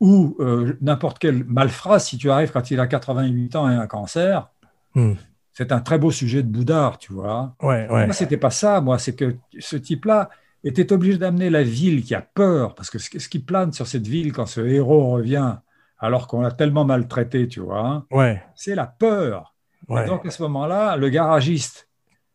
ou 0.01 0.37
euh, 0.41 0.77
n'importe 0.81 1.19
quel 1.19 1.45
malfrat, 1.45 2.01
si 2.01 2.19
tu 2.19 2.31
arrives 2.31 2.51
quand 2.51 2.71
il 2.71 2.81
a 2.81 2.87
88 2.89 3.57
ans 3.57 3.71
et 3.71 3.75
un 3.75 3.87
cancer, 3.87 4.51
hmm. 4.97 5.13
C'est 5.55 5.71
un 5.71 5.81
très 5.81 5.99
beau 5.99 6.11
sujet 6.11 6.43
de 6.43 6.49
boudard, 6.49 6.99
tu 6.99 7.13
vois. 7.13 7.55
Ouais, 7.63 7.89
ouais. 7.89 8.07
Moi, 8.07 8.13
c'était 8.13 8.37
pas 8.37 8.51
ça, 8.51 8.81
moi, 8.81 8.99
c'est 8.99 9.15
que 9.15 9.37
ce 9.59 9.77
type-là 9.77 10.29
était 10.65 10.93
obligé 10.93 11.17
d'amener 11.17 11.49
la 11.49 11.63
ville 11.63 12.03
qui 12.03 12.15
a 12.15 12.23
peur, 12.23 12.75
parce 12.75 12.91
que 12.91 12.99
ce 12.99 13.29
qui 13.29 13.39
plane 13.39 13.73
sur 13.73 13.87
cette 13.87 14.07
ville 14.07 14.33
quand 14.33 14.47
ce 14.47 14.61
héros 14.61 15.11
revient, 15.11 15.57
alors 15.99 16.27
qu'on 16.27 16.41
l'a 16.41 16.51
tellement 16.51 16.85
maltraité, 16.85 17.47
tu 17.47 17.61
vois, 17.61 18.05
ouais. 18.11 18.43
c'est 18.57 18.75
la 18.75 18.87
peur. 18.87 19.55
Ouais. 19.89 20.05
Et 20.05 20.07
donc 20.07 20.27
à 20.27 20.31
ce 20.31 20.43
moment-là, 20.43 20.97
le 20.97 21.09
garagiste 21.09 21.89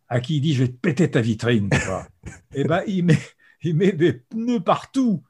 à 0.08 0.22
qui 0.22 0.38
il 0.38 0.42
dit 0.42 0.54
je 0.54 0.64
vais 0.64 0.70
te 0.70 0.78
péter 0.78 1.12
ta 1.12 1.22
vitrine, 1.22 1.70
et 2.54 2.64
ben 2.64 2.82
il 2.88 3.04
met, 3.04 3.20
il 3.64 3.76
met 3.76 3.92
des 3.92 4.14
pneus 4.14 4.62
partout 4.62 5.24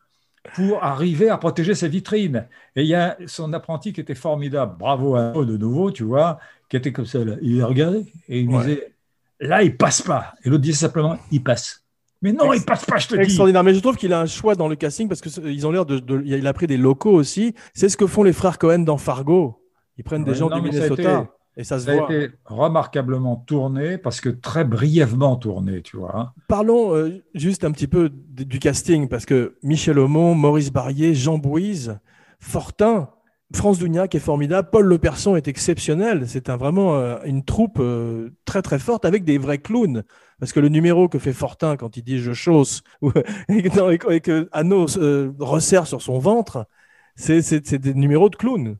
pour 0.55 0.83
arriver 0.83 1.29
à 1.29 1.37
protéger 1.37 1.75
sa 1.75 1.87
vitrine. 1.87 2.47
Et 2.75 2.83
il 2.83 2.87
y 2.87 2.95
a 2.95 3.17
son 3.25 3.51
apprenti 3.53 3.93
qui 3.93 4.01
était 4.01 4.15
formidable, 4.15 4.75
bravo 4.77 5.15
à 5.15 5.33
eux 5.35 5.45
de 5.45 5.57
nouveau, 5.57 5.91
tu 5.91 6.03
vois, 6.03 6.39
qui 6.69 6.77
était 6.77 6.91
comme 6.93 7.05
ça, 7.05 7.23
là. 7.25 7.35
il 7.41 7.63
regardait 7.63 8.05
et 8.27 8.39
il 8.41 8.49
Ouais. 8.49 8.59
disait 8.63 8.93
là 9.41 9.63
il 9.63 9.75
passe 9.75 10.01
pas. 10.01 10.33
Et 10.43 10.49
l'autre 10.49 10.61
disait 10.63 10.75
simplement 10.77 11.17
il 11.31 11.43
passe. 11.43 11.83
Mais 12.21 12.33
non, 12.33 12.51
Ex- 12.51 12.61
il 12.61 12.65
passe 12.65 12.85
pas, 12.85 12.97
je 12.97 13.07
te 13.07 13.15
dis. 13.15 13.21
Extraordinaire. 13.21 13.63
Mais 13.63 13.73
je 13.73 13.79
trouve 13.79 13.95
qu'il 13.95 14.11
a 14.13 14.19
un 14.19 14.25
choix 14.25 14.53
dans 14.55 14.67
le 14.67 14.75
casting 14.75 15.07
parce 15.07 15.21
qu'ils 15.21 15.65
ont 15.65 15.71
l'air 15.71 15.85
de, 15.85 15.99
de- 15.99 16.21
Il 16.25 16.45
a 16.47 16.53
pris 16.53 16.67
des 16.67 16.75
locaux 16.77 17.13
aussi. 17.13 17.55
C'est 17.73 17.87
ce 17.89 17.95
que 17.95 18.05
font 18.07 18.23
les 18.23 18.33
frères 18.33 18.57
Cohen 18.57 18.79
dans 18.79 18.97
Fargo. 18.97 19.63
Ils 19.97 20.03
prennent 20.03 20.25
des 20.25 20.33
gens 20.35 20.49
non, 20.49 20.59
du 20.59 20.67
a 20.67 20.71
Minnesota. 20.71 21.01
été- 21.21 21.29
Et 21.57 21.63
ça 21.63 21.79
se 21.79 21.85
Ça 21.85 21.91
a 21.91 21.95
voit. 21.95 22.13
été 22.13 22.33
remarquablement 22.45 23.37
tourné 23.37 23.97
parce 23.97 24.19
que 24.21 24.29
très 24.29 24.63
brièvement 24.65 25.35
tourné, 25.37 25.81
tu 25.81 25.95
vois. 25.97 26.33
Parlons 26.49 26.93
euh, 26.95 27.21
juste 27.35 27.63
un 27.63 27.71
petit 27.71 27.87
peu 27.87 28.09
du 28.13 28.59
casting, 28.59 29.07
parce 29.09 29.25
que 29.25 29.55
Michel 29.63 29.97
Aumont, 29.99 30.35
Maurice 30.35 30.71
Barrier, 30.71 31.15
Jean 31.15 31.37
Bouise, 31.37 31.99
Fortin, 32.39 33.09
France 33.55 33.79
Dougnac 33.79 34.13
est 34.13 34.19
formidable, 34.19 34.69
Paul 34.71 34.85
Leperson 34.85 35.35
est 35.35 35.47
exceptionnel. 35.47 36.27
C'est 36.27 36.49
vraiment 36.49 36.95
euh, 36.95 37.17
une 37.25 37.43
troupe 37.43 37.79
euh, 37.79 38.29
très 38.45 38.61
très 38.61 38.77
forte 38.77 39.05
avec 39.05 39.23
des 39.23 39.39
vrais 39.39 39.57
clowns. 39.57 40.03
Parce 40.39 40.53
que 40.53 40.59
le 40.59 40.69
numéro 40.69 41.09
que 41.09 41.17
fait 41.17 41.33
Fortin 41.33 41.75
quand 41.75 41.97
il 41.97 42.03
dit 42.03 42.19
je 42.19 42.31
chausse 42.31 42.83
et 43.49 43.69
que, 43.69 44.11
et 44.11 44.63
euh, 44.99 45.33
resserre 45.39 45.87
sur 45.87 46.01
son 46.01 46.19
ventre, 46.19 46.67
c'est 47.15 47.77
des 47.77 47.93
numéros 47.95 48.29
de 48.29 48.35
clown. 48.35 48.77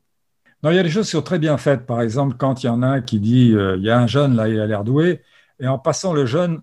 Non, 0.62 0.70
il 0.70 0.76
y 0.76 0.78
a 0.78 0.82
des 0.82 0.90
choses 0.90 1.06
qui 1.06 1.12
sont 1.12 1.22
très 1.22 1.38
bien 1.38 1.56
faites. 1.56 1.84
Par 1.84 2.00
exemple, 2.00 2.36
quand 2.38 2.62
il 2.62 2.66
y 2.66 2.70
en 2.70 2.82
a 2.82 2.86
un 2.86 3.00
qui 3.00 3.18
dit 3.18 3.48
il 3.48 3.82
y 3.82 3.90
a 3.90 3.98
un 3.98 4.06
jeune 4.06 4.36
là, 4.36 4.48
il 4.48 4.60
a 4.60 4.66
l'air 4.66 4.84
doué, 4.84 5.20
et 5.58 5.66
en 5.66 5.78
passant, 5.78 6.12
le 6.12 6.26
jeune 6.26 6.60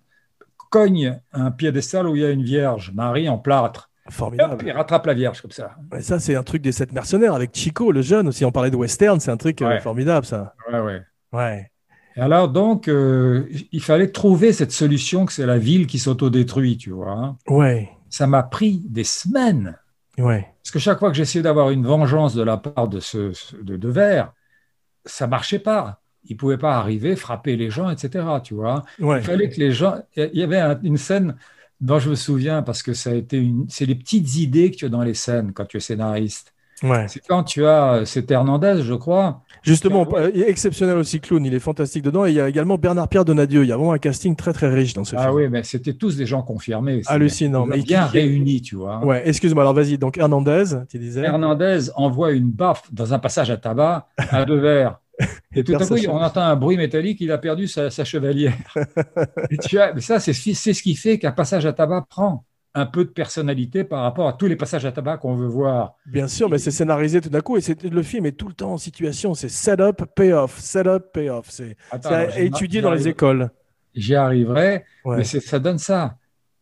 cogne 0.69 1.19
un 1.33 1.51
piédestal 1.51 2.07
où 2.07 2.15
il 2.15 2.21
y 2.21 2.25
a 2.25 2.31
une 2.31 2.43
vierge, 2.43 2.91
Marie 2.93 3.29
en 3.29 3.37
plâtre. 3.37 3.86
Et 4.07 4.09
hop, 4.09 4.13
Formidable. 4.13 4.63
il 4.65 4.71
rattrape 4.71 5.05
la 5.05 5.13
vierge 5.13 5.41
comme 5.41 5.51
ça. 5.51 5.75
Et 5.97 6.01
ça, 6.01 6.19
c'est 6.19 6.35
un 6.35 6.43
truc 6.43 6.61
des 6.61 6.71
sept 6.71 6.91
mercenaires 6.93 7.33
avec 7.33 7.51
Chico, 7.53 7.91
le 7.91 8.01
jeune 8.01 8.27
aussi. 8.29 8.45
On 8.45 8.51
parlait 8.51 8.71
de 8.71 8.75
western, 8.77 9.19
c'est 9.19 9.31
un 9.31 9.37
truc 9.37 9.61
euh, 9.61 9.67
Ouais. 9.67 9.79
formidable, 9.81 10.25
ça. 10.25 10.53
Ouais, 10.71 10.79
ouais. 10.79 11.01
Ouais. 11.33 11.71
Et 12.15 12.21
alors, 12.21 12.49
donc, 12.49 12.87
euh, 12.87 13.47
il 13.71 13.81
fallait 13.81 14.11
trouver 14.11 14.53
cette 14.53 14.71
solution 14.71 15.25
que 15.25 15.33
c'est 15.33 15.45
la 15.45 15.57
ville 15.59 15.85
qui 15.87 15.99
s'autodétruit, 15.99 16.77
tu 16.77 16.91
vois. 16.91 17.11
hein. 17.11 17.37
Ouais. 17.47 17.89
Ça 18.09 18.25
m'a 18.27 18.43
pris 18.43 18.81
des 18.87 19.03
semaines. 19.03 19.77
Ouais. 20.17 20.47
Parce 20.63 20.71
que 20.71 20.79
chaque 20.79 20.99
fois 20.99 21.09
que 21.11 21.15
j'essayais 21.17 21.43
d'avoir 21.43 21.69
une 21.69 21.85
vengeance 21.85 22.33
de 22.33 22.41
la 22.41 22.57
part 22.57 22.87
de 22.87 22.99
ce 22.99 23.31
de, 23.61 23.77
de 23.77 23.89
Vert, 23.89 24.31
ça 25.05 25.27
marchait 25.27 25.59
pas. 25.59 26.01
Il 26.23 26.35
pouvait 26.37 26.57
pas 26.57 26.77
arriver, 26.77 27.15
frapper 27.15 27.55
les 27.55 27.69
gens, 27.69 27.89
etc. 27.89 28.25
Tu 28.43 28.53
vois. 28.53 28.83
Ouais. 28.99 29.19
Il 29.19 29.23
fallait 29.23 29.49
que 29.49 29.59
les 29.59 29.71
gens. 29.71 29.95
Il 30.15 30.29
y 30.33 30.43
avait 30.43 30.57
un- 30.59 30.79
une 30.81 30.97
scène 30.97 31.35
dont 31.81 31.99
je 31.99 32.09
me 32.09 32.15
souviens 32.15 32.61
parce 32.63 32.81
que 32.83 32.93
ça 32.93 33.11
a 33.11 33.13
été 33.13 33.37
une. 33.37 33.65
C'est 33.69 33.85
les 33.85 33.95
petites 33.95 34.35
idées 34.37 34.71
que 34.71 34.77
tu 34.77 34.85
as 34.85 34.89
dans 34.89 35.03
les 35.03 35.13
scènes 35.13 35.51
quand 35.53 35.65
tu 35.65 35.77
es 35.77 35.79
scénariste. 35.79 36.53
Ouais. 36.83 37.07
C'est 37.07 37.21
quand 37.27 37.43
tu 37.43 37.65
as. 37.65 38.03
C'était 38.05 38.35
Hernandez, 38.35 38.81
je 38.83 38.93
crois. 38.93 39.41
Justement, 39.63 40.07
euh, 40.13 40.29
il 40.35 40.43
est 40.43 40.49
exceptionnel 40.49 40.95
aussi, 40.97 41.19
clown. 41.19 41.43
Il 41.43 41.53
est 41.55 41.59
fantastique 41.59 42.03
dedans. 42.03 42.25
Et 42.27 42.29
il 42.29 42.35
y 42.35 42.39
a 42.39 42.47
également 42.47 42.77
Bernard-Pierre 42.77 43.25
Donadieu. 43.25 43.63
Il 43.63 43.67
y 43.69 43.71
a 43.71 43.77
vraiment 43.77 43.93
un 43.93 43.97
casting 43.97 44.35
très 44.35 44.53
très 44.53 44.69
riche 44.69 44.93
dans 44.93 45.03
ce 45.03 45.15
Ah 45.15 45.23
film. 45.23 45.33
oui, 45.33 45.47
mais 45.49 45.63
c'était 45.63 45.93
tous 45.95 46.15
des 46.17 46.27
gens 46.27 46.43
confirmés. 46.43 47.01
Hallucinant. 47.07 47.65
Mais 47.65 47.79
bien 47.81 48.05
qui- 48.05 48.11
réunis, 48.19 48.61
tu 48.61 48.75
vois. 48.75 49.03
Ouais, 49.03 49.23
excuse-moi. 49.27 49.63
Alors 49.63 49.73
vas-y. 49.73 49.97
Donc 49.97 50.19
Hernandez, 50.19 50.65
tu 50.87 50.99
disais. 50.99 51.21
Hernandez 51.23 51.89
envoie 51.95 52.31
une 52.31 52.51
baffe 52.51 52.83
dans 52.91 53.11
un 53.11 53.17
passage 53.19 53.49
à 53.49 53.57
tabac 53.57 54.07
à 54.17 54.45
deux 54.45 54.59
verres. 54.59 54.99
Et 55.55 55.63
tout 55.63 55.75
à 55.75 55.85
coup, 55.85 55.95
on 56.09 56.21
entend 56.21 56.41
un 56.41 56.55
bruit 56.55 56.77
métallique, 56.77 57.19
il 57.21 57.31
a 57.31 57.37
perdu 57.37 57.67
sa, 57.67 57.89
sa 57.89 58.05
chevalière. 58.05 58.53
Et 59.49 59.57
tu 59.57 59.77
mais 59.95 60.01
ça, 60.01 60.19
c'est 60.19 60.33
ce 60.33 60.41
qui- 60.41 60.55
c'est 60.55 60.73
ce 60.73 60.83
qui 60.83 60.95
fait 60.95 61.17
qu'un 61.19 61.31
passage 61.31 61.65
à 61.65 61.73
tabac 61.73 62.05
prend 62.09 62.45
un 62.75 62.85
peu 62.85 63.03
de 63.05 63.09
personnalité 63.09 63.83
par 63.83 64.03
rapport 64.03 64.27
à 64.27 64.33
tous 64.33 64.45
les 64.45 64.55
passages 64.55 64.85
à 64.85 64.91
tabac 64.91 65.17
qu'on 65.17 65.35
veut 65.35 65.47
voir. 65.47 65.95
Bien 66.05 66.27
sûr, 66.27 66.47
mais 66.47 66.59
c'est 66.59 66.69
scénarisé 66.69 67.21
tout 67.21 67.29
d'un 67.29 67.41
coup. 67.41 67.57
Et 67.57 67.61
c'est 67.61 67.81
le 67.83 68.03
film 68.03 68.27
est 68.27 68.33
tout 68.33 68.47
le 68.47 68.53
temps 68.53 68.73
en 68.73 68.77
situation. 68.77 69.33
C'est 69.33 69.49
setup, 69.49 70.05
payoff, 70.15 70.59
setup, 70.59 71.11
payoff. 71.11 71.47
C'est 71.49 71.75
j'y 72.69 72.81
dans 72.81 72.91
les 72.91 73.07
écoles. 73.07 73.49
J'y 73.95 74.13
arriverai, 74.13 74.85
Ouais. 75.05 75.17
mais 75.17 75.23
ça 75.23 75.57
donne 75.57 75.79
ça. 75.79 76.17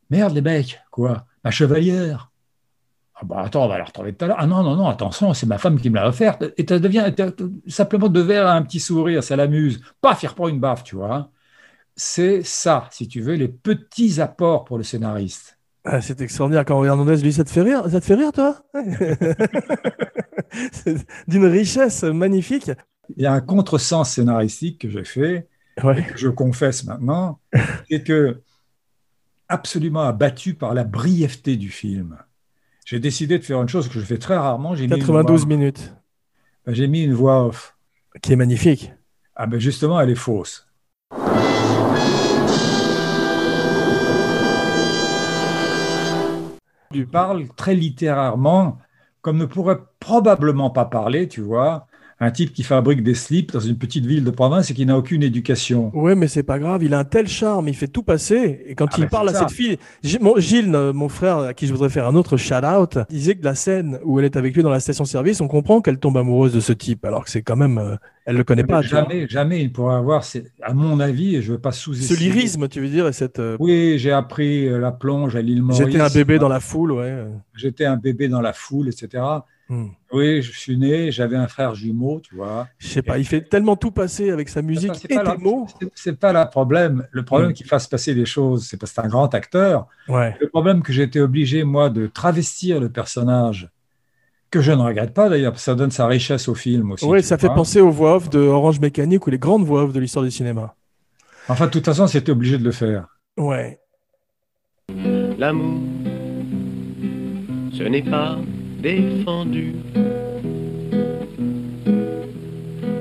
Merde, 0.09 0.33
les 0.33 0.41
mecs, 0.41 0.79
quoi 0.89 1.25
Ma 1.43 1.51
chevalière 1.51 2.31
ah 3.17 3.21
bah 3.23 3.43
attends, 3.45 3.65
on 3.65 3.67
va 3.69 3.77
la 3.77 3.85
retrouver 3.85 4.13
tout 4.13 4.25
à 4.25 4.27
l'heure. 4.27 4.37
Ah 4.39 4.45
non, 4.47 4.61
non, 4.63 4.75
non, 4.75 4.87
attention, 4.89 5.33
c'est 5.33 5.45
ma 5.45 5.57
femme 5.57 5.79
qui 5.79 5.89
me 5.89 5.95
l'a 5.95 6.07
offerte. 6.07 6.43
Et 6.57 6.65
ça 6.67 6.79
devient 6.79 7.11
simplement 7.67 8.09
de 8.09 8.19
verre 8.19 8.47
un 8.47 8.61
petit 8.61 8.79
sourire, 8.79 9.23
ça 9.23 9.35
l'amuse. 9.37 9.81
Paf, 10.01 10.23
il 10.23 10.27
reprend 10.27 10.47
une 10.49 10.59
baffe, 10.59 10.83
tu 10.83 10.95
vois. 10.97 11.31
C'est 11.95 12.43
ça, 12.43 12.87
si 12.91 13.07
tu 13.07 13.21
veux, 13.21 13.35
les 13.35 13.47
petits 13.47 14.19
apports 14.21 14.65
pour 14.65 14.77
le 14.77 14.83
scénariste. 14.83 15.57
Ah, 15.85 16.01
c'est 16.01 16.19
extraordinaire 16.21 16.65
quand 16.65 16.83
Hernandez 16.83 17.17
lui, 17.17 17.31
ça 17.31 17.43
te 17.43 17.49
fait 17.49 17.61
rire, 17.61 17.83
ça 17.89 17.99
te 18.01 18.05
fait 18.05 18.15
rire, 18.15 18.31
toi? 18.33 18.57
C'est 20.71 21.05
D'une 21.27 21.45
richesse 21.45 22.03
magnifique. 22.03 22.71
Il 23.15 23.23
y 23.23 23.25
a 23.25 23.33
un 23.33 23.41
contresens 23.41 24.09
scénaristique 24.09 24.81
que 24.81 24.89
j'ai 24.89 25.03
fait, 25.03 25.47
Ouais. 25.83 26.03
que 26.03 26.17
je 26.17 26.29
confesse 26.29 26.85
maintenant, 26.85 27.39
et 27.89 28.03
que 28.03 28.41
absolument 29.47 30.01
abattu 30.01 30.53
par 30.55 30.73
la 30.73 30.83
brièveté 30.83 31.55
du 31.57 31.69
film. 31.69 32.17
J'ai 32.85 32.99
décidé 32.99 33.39
de 33.39 33.43
faire 33.43 33.59
une 33.61 33.67
chose 33.67 33.87
que 33.87 33.95
je 33.99 34.05
fais 34.05 34.19
très 34.19 34.37
rarement. 34.37 34.75
J'ai 34.75 34.85
mis 34.87 34.93
une 34.93 34.99
92 34.99 35.41
voix- 35.41 35.47
minutes, 35.49 35.93
ben, 36.65 36.73
J'ai 36.75 36.87
mis 36.87 37.01
une 37.03 37.13
voix 37.13 37.43
off. 37.47 37.75
qui 38.21 38.31
est 38.33 38.35
magnifique. 38.35 38.93
Ah 39.35 39.47
ben 39.47 39.59
justement, 39.59 39.99
elle 39.99 40.11
est 40.11 40.15
fausse. 40.15 40.67
Tu 46.93 47.05
parles 47.05 47.47
très 47.55 47.75
littérairement, 47.75 48.77
comme 49.21 49.37
ne 49.37 49.45
pourrait 49.45 49.79
probablement 49.99 50.69
pas 50.69 50.85
parler, 50.85 51.27
tu 51.27 51.41
vois, 51.41 51.87
un 52.19 52.31
type 52.31 52.53
qui 52.53 52.63
fabrique 52.63 53.03
des 53.03 53.13
slips 53.13 53.51
dans 53.51 53.59
une 53.59 53.77
petite 53.77 54.05
ville 54.05 54.23
de 54.23 54.31
province 54.31 54.71
et 54.71 54.73
qui 54.73 54.85
n'a 54.85 54.97
aucune 54.97 55.21
éducation. 55.21 55.91
Ouais, 55.93 56.15
mais 56.15 56.29
c'est 56.29 56.43
pas 56.43 56.59
grave. 56.59 56.81
Il 56.83 56.93
a 56.93 56.99
un 56.99 57.03
tel 57.03 57.27
charme, 57.27 57.67
il 57.67 57.75
fait 57.75 57.89
tout 57.89 58.03
passer. 58.03 58.61
Et 58.67 58.75
quand 58.75 58.87
ah, 58.93 58.95
il 58.99 59.07
parle 59.07 59.29
à 59.29 59.33
cette 59.33 59.51
fille, 59.51 59.77
Gilles, 60.01 60.71
mon 60.93 61.09
frère, 61.09 61.39
à 61.39 61.53
qui 61.53 61.67
je 61.67 61.73
voudrais 61.73 61.89
faire 61.89 62.07
un 62.07 62.15
autre 62.15 62.37
shout-out, 62.37 62.99
disait 63.09 63.35
que 63.35 63.43
la 63.43 63.55
scène 63.55 63.99
où 64.05 64.19
elle 64.19 64.25
est 64.25 64.37
avec 64.37 64.55
lui 64.55 64.63
dans 64.63 64.69
la 64.69 64.79
station-service, 64.79 65.41
on 65.41 65.49
comprend 65.49 65.81
qu'elle 65.81 65.97
tombe 65.97 66.17
amoureuse 66.17 66.53
de 66.53 66.61
ce 66.61 66.71
type, 66.71 67.03
alors 67.03 67.25
que 67.25 67.29
c'est 67.29 67.41
quand 67.41 67.57
même, 67.57 67.77
euh, 67.77 67.95
elle 68.25 68.37
le 68.37 68.45
connaît 68.45 68.63
pas. 68.63 68.81
Jamais, 68.81 69.27
jamais 69.27 69.61
il 69.61 69.73
pourrait 69.73 69.95
avoir, 69.95 70.23
à 70.61 70.73
mon 70.73 71.01
avis, 71.01 71.35
et 71.35 71.41
je 71.41 71.51
veux 71.51 71.59
pas 71.59 71.73
sous-estimer. 71.73 72.17
Ce 72.17 72.23
lyrisme, 72.23 72.69
tu 72.69 72.79
veux 72.79 72.89
dire, 72.89 73.07
et 73.07 73.13
cette. 73.13 73.39
Euh, 73.39 73.57
oui, 73.59 73.95
j'ai 73.97 74.13
appris 74.13 74.69
euh, 74.69 74.79
la 74.79 74.93
plonge 74.93 75.35
à 75.35 75.41
l'île 75.41 75.63
Maurice. 75.63 75.85
J'étais 75.85 75.99
un 75.99 76.09
bébé 76.09 76.39
dans 76.39 76.49
la 76.49 76.61
foule, 76.61 76.93
ouais. 76.93 77.25
J'étais 77.55 77.85
un 77.85 77.97
bébé 77.97 78.29
dans 78.29 78.41
la 78.41 78.53
foule, 78.53 78.87
etc. 78.87 79.21
Hmm. 79.67 79.87
Oui, 80.11 80.43
je 80.43 80.51
suis 80.51 80.77
né, 80.77 81.11
j'avais 81.11 81.35
un 81.35 81.47
frère 81.47 81.73
jumeau, 81.73 82.19
tu 82.19 82.35
vois. 82.35 82.67
Je 82.77 82.87
sais 82.87 83.01
pas, 83.01 83.17
il 83.17 83.25
fait 83.25 83.41
tellement 83.41 83.75
tout 83.75 83.91
passer 83.91 84.29
avec 84.29 84.47
sa 84.49 84.61
musique 84.61 84.93
et 85.05 85.07
tes 85.07 85.37
mots. 85.39 85.67
C'est 85.95 86.19
pas 86.19 86.33
le 86.33 86.49
problème. 86.49 87.07
Le 87.11 87.25
problème 87.25 87.49
hmm. 87.49 87.53
qu'il 87.53 87.65
fasse 87.65 87.87
passer 87.87 88.13
les 88.13 88.25
choses, 88.25 88.67
c'est 88.67 88.77
parce 88.77 88.91
que 88.91 89.01
c'est 89.01 89.05
un 89.05 89.09
grand 89.09 89.33
acteur. 89.33 89.87
Ouais. 90.07 90.35
Le 90.39 90.49
problème 90.49 90.83
que 90.83 90.93
j'ai 90.93 91.03
été 91.03 91.19
obligé, 91.19 91.63
moi, 91.63 91.89
de 91.89 92.07
travestir 92.07 92.79
le 92.79 92.89
personnage, 92.89 93.69
que 94.51 94.61
je 94.61 94.71
ne 94.71 94.81
regrette 94.81 95.13
pas 95.13 95.29
d'ailleurs, 95.29 95.57
ça 95.59 95.75
donne 95.75 95.91
sa 95.91 96.07
richesse 96.07 96.47
au 96.47 96.55
film 96.55 96.91
aussi. 96.91 97.05
Oui, 97.05 97.23
ça 97.23 97.37
fait 97.37 97.49
penser 97.49 97.81
aux 97.81 97.91
voix 97.91 98.15
off 98.15 98.29
de 98.29 98.39
Orange 98.39 98.79
Mécanique 98.79 99.25
ou 99.27 99.29
les 99.29 99.39
grandes 99.39 99.65
voix 99.65 99.83
off 99.83 99.93
de 99.93 99.99
l'histoire 99.99 100.23
du 100.23 100.31
cinéma. 100.31 100.75
Enfin, 101.49 101.65
de 101.65 101.71
toute 101.71 101.85
façon, 101.85 102.07
c'était 102.07 102.31
obligé 102.31 102.57
de 102.57 102.63
le 102.63 102.71
faire. 102.71 103.07
Ouais. 103.37 103.79
L'amour, 105.37 105.81
ce 107.73 107.83
n'est 107.83 108.03
pas 108.03 108.37
défendu. 108.81 109.73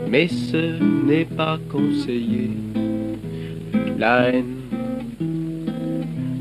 Mais 0.08 0.28
ce 0.28 0.80
n'est 1.06 1.24
pas 1.24 1.58
conseillé. 1.70 2.50
La 3.98 4.28
haine 4.28 4.56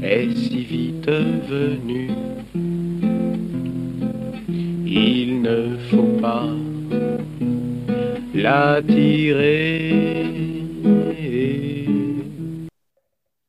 est 0.02 0.36
si 0.36 0.63
vite 0.63 1.10
venue. 1.10 2.12
Il 4.86 5.41
ne 5.41 5.78
faut 5.89 6.19
pas 6.22 6.48
l'attirer. 8.34 9.93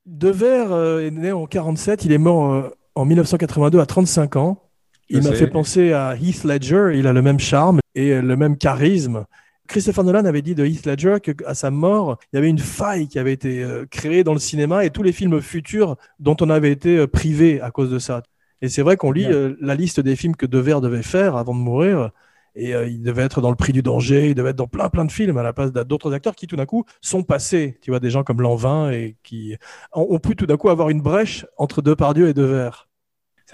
Devers 0.06 0.72
euh, 0.72 1.00
est 1.00 1.10
né 1.10 1.32
en 1.32 1.44
47, 1.44 2.06
il 2.06 2.12
est 2.12 2.18
mort 2.18 2.52
euh, 2.52 2.70
en 2.94 3.04
1982 3.04 3.78
à 3.78 3.84
35 3.84 4.36
ans. 4.36 4.63
Il 5.08 5.22
m'a 5.22 5.32
fait 5.32 5.46
penser 5.46 5.92
à 5.92 6.16
Heath 6.16 6.44
Ledger, 6.44 6.92
il 6.94 7.06
a 7.06 7.12
le 7.12 7.22
même 7.22 7.38
charme 7.38 7.80
et 7.94 8.20
le 8.20 8.36
même 8.36 8.56
charisme. 8.56 9.26
Christopher 9.66 10.04
Nolan 10.04 10.24
avait 10.24 10.42
dit 10.42 10.54
de 10.54 10.64
Heath 10.64 10.86
Ledger 10.86 11.16
qu'à 11.20 11.54
sa 11.54 11.70
mort, 11.70 12.18
il 12.32 12.36
y 12.36 12.38
avait 12.38 12.50
une 12.50 12.58
faille 12.58 13.08
qui 13.08 13.18
avait 13.18 13.32
été 13.32 13.62
euh, 13.62 13.86
créée 13.90 14.24
dans 14.24 14.34
le 14.34 14.38
cinéma 14.38 14.84
et 14.84 14.90
tous 14.90 15.02
les 15.02 15.12
films 15.12 15.40
futurs 15.40 15.96
dont 16.20 16.36
on 16.40 16.50
avait 16.50 16.70
été 16.70 16.98
euh, 16.98 17.06
privé 17.06 17.60
à 17.60 17.70
cause 17.70 17.90
de 17.90 17.98
ça. 17.98 18.22
Et 18.60 18.68
c'est 18.68 18.82
vrai 18.82 18.96
qu'on 18.96 19.10
lit 19.10 19.26
euh, 19.26 19.54
la 19.60 19.74
liste 19.74 20.00
des 20.00 20.16
films 20.16 20.36
que 20.36 20.46
Devers 20.46 20.80
devait 20.80 21.02
faire 21.02 21.36
avant 21.36 21.54
de 21.54 21.60
mourir. 21.60 22.10
Et 22.56 22.70
il 22.70 23.02
devait 23.02 23.24
être 23.24 23.40
dans 23.40 23.50
le 23.50 23.56
prix 23.56 23.72
du 23.72 23.82
danger, 23.82 24.28
il 24.28 24.36
devait 24.36 24.50
être 24.50 24.56
dans 24.56 24.68
plein 24.68 24.88
plein 24.88 25.04
de 25.04 25.10
films 25.10 25.36
à 25.38 25.42
la 25.42 25.52
place 25.52 25.72
d'autres 25.72 26.14
acteurs 26.14 26.36
qui 26.36 26.46
tout 26.46 26.54
d'un 26.54 26.66
coup 26.66 26.84
sont 27.00 27.24
passés. 27.24 27.80
Tu 27.82 27.90
vois, 27.90 27.98
des 27.98 28.10
gens 28.10 28.22
comme 28.22 28.40
Lanvin 28.40 28.92
et 28.92 29.16
qui 29.24 29.56
ont 29.92 30.20
pu 30.20 30.36
tout 30.36 30.46
d'un 30.46 30.56
coup 30.56 30.68
avoir 30.68 30.88
une 30.88 31.00
brèche 31.00 31.46
entre 31.56 31.82
Depardieu 31.82 32.28
et 32.28 32.32
Devers. 32.32 32.86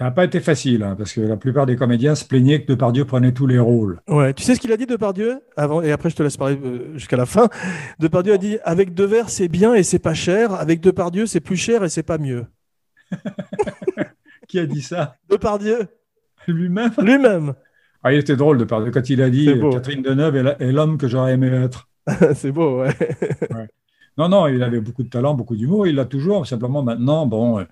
Ça 0.01 0.05
n'a 0.05 0.11
pas 0.11 0.25
été 0.25 0.39
facile, 0.39 0.81
hein, 0.81 0.95
parce 0.97 1.13
que 1.13 1.21
la 1.21 1.37
plupart 1.37 1.67
des 1.67 1.75
comédiens 1.75 2.15
se 2.15 2.25
plaignaient 2.25 2.63
que 2.63 2.71
Depardieu 2.71 3.05
prenait 3.05 3.33
tous 3.33 3.45
les 3.45 3.59
rôles. 3.59 4.01
Ouais, 4.07 4.33
tu 4.33 4.41
sais 4.41 4.55
ce 4.55 4.59
qu'il 4.59 4.71
a 4.71 4.77
dit 4.77 4.87
Depardieu? 4.87 5.41
Avant 5.55 5.83
et 5.83 5.91
après 5.91 6.09
je 6.09 6.15
te 6.15 6.23
laisse 6.23 6.37
parler 6.37 6.57
euh, 6.65 6.97
jusqu'à 6.97 7.17
la 7.17 7.27
fin. 7.27 7.49
Depardieu 7.99 8.33
a 8.33 8.39
dit 8.39 8.57
avec 8.63 8.95
Devers 8.95 9.29
c'est 9.29 9.47
bien 9.47 9.75
et 9.75 9.83
c'est 9.83 9.99
pas 9.99 10.15
cher, 10.15 10.55
avec 10.55 10.81
Depardieu 10.81 11.27
c'est 11.27 11.39
plus 11.39 11.55
cher 11.55 11.83
et 11.83 11.89
c'est 11.89 12.01
pas 12.01 12.17
mieux. 12.17 12.47
Qui 14.47 14.57
a 14.57 14.65
dit 14.65 14.81
ça? 14.81 15.17
Depardieu. 15.29 15.87
Lui-même? 16.47 16.93
Lui-même. 16.97 17.53
Ah, 18.01 18.11
il 18.11 18.17
était 18.17 18.35
drôle 18.35 18.57
Depardieu 18.57 18.89
quand 18.89 19.07
il 19.07 19.21
a 19.21 19.29
dit 19.29 19.53
Catherine 19.71 20.01
Deneuve 20.01 20.55
est 20.59 20.71
l'homme 20.71 20.97
que 20.97 21.07
j'aurais 21.07 21.33
aimé 21.33 21.49
être. 21.49 21.89
c'est 22.33 22.51
beau, 22.51 22.81
ouais. 22.81 22.89
Non, 24.17 24.29
non, 24.29 24.47
il 24.47 24.61
avait 24.61 24.81
beaucoup 24.81 25.03
de 25.03 25.09
talent, 25.09 25.35
beaucoup 25.35 25.55
d'humour. 25.55 25.87
Il 25.87 25.95
l'a 25.95 26.05
toujours. 26.05 26.45
Simplement 26.45 26.83
maintenant, 26.83 27.25
bon 27.25 27.59
euh, 27.59 27.63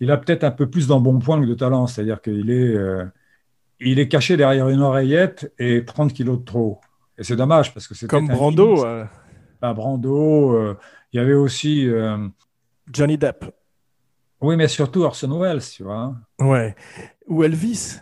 il 0.00 0.10
a 0.10 0.16
peut-être 0.16 0.44
un 0.44 0.50
peu 0.50 0.68
plus 0.68 0.86
d'embonpoint 0.86 1.40
que 1.40 1.46
de 1.46 1.54
talent, 1.54 1.86
c'est-à-dire 1.86 2.20
qu'il 2.20 2.50
est, 2.50 2.74
euh, 2.74 3.04
il 3.78 3.98
est 3.98 4.08
caché 4.08 4.36
derrière 4.36 4.68
une 4.68 4.80
oreillette 4.80 5.52
et 5.58 5.84
30 5.84 6.12
kilos 6.12 6.38
de 6.40 6.44
trop. 6.44 6.80
Et 7.18 7.24
c'est 7.24 7.36
dommage 7.36 7.72
parce 7.74 7.86
que 7.86 7.94
c'est 7.94 8.08
comme 8.08 8.28
Brando. 8.28 8.84
Euh... 8.84 9.04
Brando, 9.60 10.54
euh, 10.54 10.76
il 11.12 11.18
y 11.18 11.20
avait 11.20 11.34
aussi 11.34 11.86
Johnny 12.90 13.18
Depp. 13.18 13.44
Oui, 14.40 14.56
mais 14.56 14.68
surtout 14.68 15.02
Orson 15.02 15.38
Welles, 15.38 15.62
tu 15.62 15.82
vois. 15.82 16.14
Ouais. 16.40 16.74
Ou 17.26 17.44
Elvis. 17.44 18.00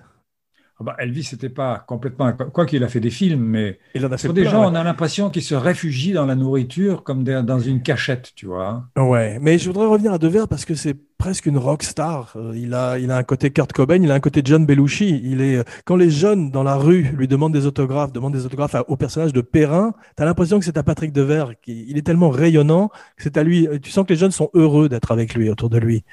Ah 0.80 0.84
bah, 0.84 0.96
Elvis 1.00 1.30
n'était 1.32 1.48
pas 1.48 1.84
complètement. 1.88 2.32
Quoi 2.32 2.64
qu'il 2.64 2.84
a 2.84 2.88
fait 2.88 3.00
des 3.00 3.10
films, 3.10 3.42
mais. 3.42 3.80
Il 3.96 4.06
en 4.06 4.12
a 4.12 4.16
fait 4.16 4.32
des 4.32 4.44
gens, 4.44 4.70
on 4.70 4.76
a 4.76 4.84
l'impression 4.84 5.28
qu'ils 5.28 5.42
se 5.42 5.56
réfugient 5.56 6.12
dans 6.12 6.24
la 6.24 6.36
nourriture 6.36 7.02
comme 7.02 7.24
dans 7.24 7.58
une 7.58 7.82
cachette, 7.82 8.32
tu 8.36 8.46
vois. 8.46 8.84
Ouais, 8.96 9.38
mais 9.40 9.58
je 9.58 9.66
voudrais 9.66 9.86
revenir 9.86 10.12
à 10.12 10.18
Devers 10.18 10.46
parce 10.46 10.64
que 10.64 10.74
c'est 10.74 10.96
presque 11.18 11.46
une 11.46 11.58
rock 11.58 11.82
star. 11.82 12.32
Euh, 12.36 12.52
il 12.54 12.74
a, 12.74 12.96
il 13.00 13.10
a 13.10 13.16
un 13.16 13.24
côté 13.24 13.50
Kurt 13.50 13.72
Cobain, 13.72 14.00
il 14.00 14.10
a 14.12 14.14
un 14.14 14.20
côté 14.20 14.40
John 14.44 14.64
Belushi. 14.66 15.20
Il 15.24 15.40
est, 15.40 15.68
quand 15.84 15.96
les 15.96 16.10
jeunes 16.10 16.52
dans 16.52 16.62
la 16.62 16.76
rue 16.76 17.02
lui 17.16 17.26
demandent 17.26 17.52
des 17.52 17.66
autographes, 17.66 18.12
demandent 18.12 18.34
des 18.34 18.46
autographes 18.46 18.76
au 18.86 18.96
personnage 18.96 19.32
de 19.32 19.40
Perrin, 19.40 19.94
tu 20.16 20.22
as 20.22 20.26
l'impression 20.26 20.60
que 20.60 20.64
c'est 20.64 20.78
à 20.78 20.84
Patrick 20.84 21.12
Devers. 21.12 21.54
Il 21.66 21.98
est 21.98 22.06
tellement 22.06 22.30
rayonnant 22.30 22.88
que 23.16 23.24
c'est 23.24 23.36
à 23.36 23.42
lui. 23.42 23.66
Tu 23.82 23.90
sens 23.90 24.06
que 24.06 24.12
les 24.12 24.18
jeunes 24.18 24.30
sont 24.30 24.50
heureux 24.54 24.88
d'être 24.88 25.10
avec 25.10 25.34
lui, 25.34 25.50
autour 25.50 25.70
de 25.70 25.78
lui. 25.78 26.04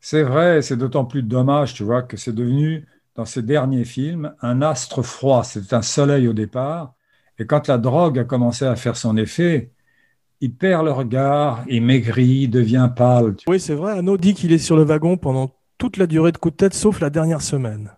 C'est 0.00 0.24
vrai, 0.24 0.60
c'est 0.62 0.76
d'autant 0.76 1.04
plus 1.04 1.22
dommage, 1.22 1.74
tu 1.74 1.84
vois, 1.84 2.02
que 2.02 2.16
c'est 2.16 2.34
devenu 2.34 2.84
dans 3.14 3.24
ses 3.24 3.42
derniers 3.42 3.84
films, 3.84 4.34
un 4.40 4.62
astre 4.62 5.02
froid. 5.02 5.44
C'était 5.44 5.74
un 5.74 5.82
soleil 5.82 6.28
au 6.28 6.32
départ. 6.32 6.94
Et 7.38 7.46
quand 7.46 7.68
la 7.68 7.78
drogue 7.78 8.18
a 8.18 8.24
commencé 8.24 8.64
à 8.64 8.76
faire 8.76 8.96
son 8.96 9.16
effet, 9.16 9.72
il 10.40 10.54
perd 10.54 10.84
le 10.84 10.92
regard, 10.92 11.64
il 11.68 11.82
maigrit, 11.82 12.42
il 12.42 12.50
devient 12.50 12.90
pâle. 12.94 13.36
Oui, 13.46 13.60
c'est 13.60 13.74
vrai. 13.74 13.98
Anno 13.98 14.16
dit 14.16 14.34
qu'il 14.34 14.52
est 14.52 14.58
sur 14.58 14.76
le 14.76 14.82
wagon 14.82 15.16
pendant 15.16 15.50
toute 15.78 15.96
la 15.96 16.06
durée 16.06 16.32
de 16.32 16.38
coup 16.38 16.50
de 16.50 16.56
tête, 16.56 16.74
sauf 16.74 17.00
la 17.00 17.10
dernière 17.10 17.42
semaine. 17.42 17.92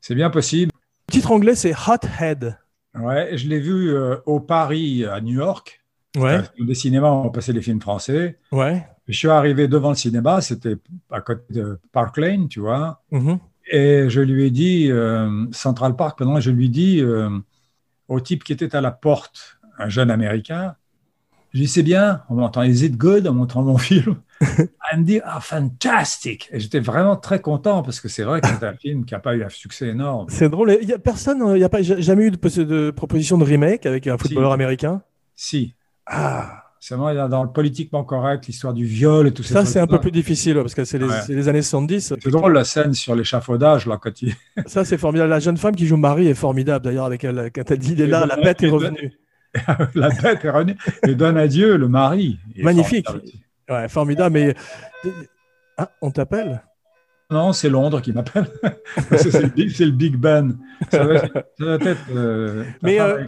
C'est 0.00 0.14
bien 0.14 0.30
possible. 0.30 0.72
Le 1.08 1.12
titre 1.12 1.32
anglais, 1.32 1.54
c'est 1.54 1.72
Hot 1.72 2.06
Head. 2.20 2.58
Ouais, 2.94 3.36
je 3.36 3.48
l'ai 3.48 3.60
vu 3.60 3.90
euh, 3.90 4.16
au 4.26 4.40
Paris, 4.40 5.04
à 5.04 5.20
New 5.20 5.34
York. 5.34 5.84
Ouais. 6.16 6.40
Des 6.58 6.74
cinémas, 6.74 7.10
on 7.10 7.30
passait 7.30 7.52
les 7.52 7.62
films 7.62 7.80
français. 7.80 8.38
Ouais. 8.50 8.86
Je 9.06 9.16
suis 9.16 9.28
arrivé 9.28 9.68
devant 9.68 9.90
le 9.90 9.94
cinéma, 9.94 10.40
c'était 10.40 10.76
à 11.10 11.20
côté 11.20 11.54
de 11.54 11.78
Park 11.92 12.18
Lane, 12.18 12.48
tu 12.48 12.60
vois. 12.60 13.02
Mm-hmm. 13.12 13.38
Et 13.70 14.08
je 14.08 14.20
lui 14.20 14.46
ai 14.46 14.50
dit, 14.50 14.90
euh, 14.90 15.46
Central 15.52 15.96
Park, 15.96 16.18
pendant, 16.18 16.40
je 16.40 16.50
lui 16.50 16.66
ai 16.66 16.68
dit 16.68 17.00
euh, 17.00 17.30
au 18.08 18.20
type 18.20 18.44
qui 18.44 18.52
était 18.52 18.74
à 18.74 18.80
la 18.80 18.90
porte, 18.90 19.58
un 19.78 19.88
jeune 19.88 20.10
américain, 20.10 20.74
je 21.52 21.58
lui 21.58 21.64
ai 21.64 21.66
dit, 21.66 21.72
c'est 21.72 21.82
bien, 21.82 22.22
on 22.30 22.34
m'entend, 22.34 22.62
is 22.62 22.84
it 22.84 22.96
good 22.96 23.26
en 23.26 23.34
montrant 23.34 23.62
mon 23.62 23.78
film? 23.78 24.16
Elle 24.90 25.00
me 25.00 25.04
dit, 25.04 25.20
ah, 25.24 25.40
fantastic 25.40 26.48
Et 26.52 26.60
j'étais 26.60 26.80
vraiment 26.80 27.16
très 27.16 27.40
content 27.40 27.82
parce 27.82 28.00
que 28.00 28.08
c'est 28.08 28.22
vrai 28.22 28.40
que 28.40 28.48
c'est 28.48 28.64
un 28.64 28.74
film 28.74 29.04
qui 29.04 29.14
n'a 29.14 29.20
pas 29.20 29.34
eu 29.34 29.42
un 29.42 29.48
succès 29.48 29.88
énorme. 29.88 30.26
C'est 30.30 30.48
drôle, 30.48 30.78
il 30.80 30.86
n'y 30.86 30.94
a 30.94 30.98
personne, 30.98 31.42
il 31.48 31.58
n'y 31.58 31.64
a 31.64 31.68
pas, 31.68 31.82
jamais 31.82 32.24
eu 32.24 32.30
de, 32.30 32.62
de, 32.62 32.90
proposition 32.90 33.36
de 33.36 33.44
remake 33.44 33.84
avec 33.84 34.06
un 34.06 34.16
footballeur 34.16 34.52
américain? 34.52 35.02
Si. 35.34 35.74
Ah 36.06 36.67
c'est 36.80 36.94
vraiment 36.94 37.28
dans 37.28 37.42
le 37.42 37.50
politiquement 37.50 38.04
correct, 38.04 38.46
l'histoire 38.46 38.72
du 38.72 38.84
viol 38.84 39.26
et 39.26 39.32
tout 39.32 39.42
ça. 39.42 39.54
Ça, 39.54 39.64
c'est 39.64 39.80
un 39.80 39.86
peu 39.86 40.00
plus 40.00 40.12
difficile 40.12 40.54
parce 40.54 40.74
que 40.74 40.84
c'est 40.84 40.98
les, 40.98 41.48
années 41.48 41.62
70. 41.62 42.14
C'est 42.20 42.30
drôle 42.30 42.52
la 42.52 42.64
scène 42.64 42.94
sur 42.94 43.14
l'échafaudage, 43.14 43.86
là, 43.86 43.98
quand 44.00 44.22
il... 44.22 44.34
Ça, 44.66 44.84
c'est 44.84 44.98
formidable. 44.98 45.30
La 45.30 45.40
jeune 45.40 45.56
femme 45.56 45.74
qui 45.74 45.86
joue 45.86 45.96
Marie 45.96 46.28
est 46.28 46.34
formidable, 46.34 46.84
d'ailleurs, 46.84 47.06
avec 47.06 47.24
elle, 47.24 47.50
quand 47.54 47.70
elle 47.70 47.78
dit 47.78 47.92
il 47.92 48.00
est 48.00 48.06
là, 48.06 48.26
la 48.26 48.36
bête 48.36 48.62
est 48.62 48.68
revenue. 48.68 49.12
la 49.94 50.08
bête 50.10 50.44
est 50.44 50.50
revenue 50.50 50.76
et 51.06 51.14
donne 51.14 51.36
à 51.36 51.48
Dieu 51.48 51.76
le 51.76 51.88
mari. 51.88 52.38
Magnifique. 52.56 53.06
Formidable. 53.06 53.38
Ouais, 53.68 53.88
formidable. 53.88 54.34
Mais. 54.34 54.54
Ah, 55.76 55.90
on 56.00 56.10
t'appelle? 56.10 56.62
Non, 57.30 57.52
c'est 57.52 57.68
Londres 57.68 58.00
qui 58.00 58.12
m'appelle. 58.12 58.46
c'est 59.16 59.42
le, 59.42 59.90
Big 59.90 60.16
Ben. 60.16 60.56
Ça 60.90 61.04
va, 61.04 61.14
être. 61.16 61.98
Euh, 62.14 62.64
Mais 62.82 62.98
euh, 63.00 63.26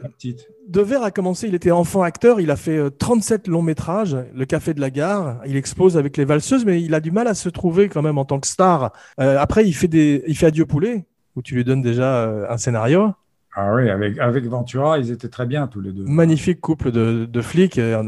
Devers 0.69 1.03
a 1.03 1.11
commencé, 1.11 1.49
il 1.49 1.55
était 1.55 1.71
enfant 1.71 2.03
acteur, 2.03 2.41
il 2.41 2.51
a 2.51 2.57
fait 2.57 2.91
37 2.99 3.47
euh, 3.49 3.53
longs 3.53 3.61
métrages, 3.61 4.17
Le 4.35 4.47
Café 4.47 4.73
de 4.73 4.81
la 4.81 4.89
Gare, 4.89 5.43
il 5.47 5.55
expose 5.57 5.99
avec 5.99 6.17
les 6.17 6.25
valseuses, 6.25 6.65
mais 6.65 6.81
il 6.81 6.95
a 6.95 7.01
du 7.01 7.11
mal 7.11 7.27
à 7.29 7.35
se 7.35 7.51
trouver 7.51 7.91
quand 7.91 8.01
même 8.01 8.17
en 8.17 8.25
tant 8.25 8.41
que 8.41 8.47
star. 8.47 8.93
Euh, 9.21 9.37
après, 9.39 9.67
il 9.67 9.75
fait, 9.75 9.89
des, 9.89 10.25
il 10.27 10.35
fait 10.35 10.47
Adieu 10.47 10.65
Poulet, 10.65 11.05
où 11.37 11.43
tu 11.43 11.55
lui 11.55 11.65
donnes 11.65 11.83
déjà 11.83 12.25
un 12.49 12.57
scénario. 12.57 13.13
Ah 13.55 13.75
oui, 13.75 13.91
avec, 13.91 14.17
avec 14.19 14.47
Ventura, 14.47 14.99
ils 14.99 15.11
étaient 15.11 15.29
très 15.29 15.45
bien 15.45 15.67
tous 15.67 15.83
les 15.83 15.93
deux. 15.93 16.05
Magnifique 16.05 16.61
couple 16.63 16.91
de, 16.91 17.27
de 17.27 17.43
flics. 17.43 17.77
Et, 17.77 17.99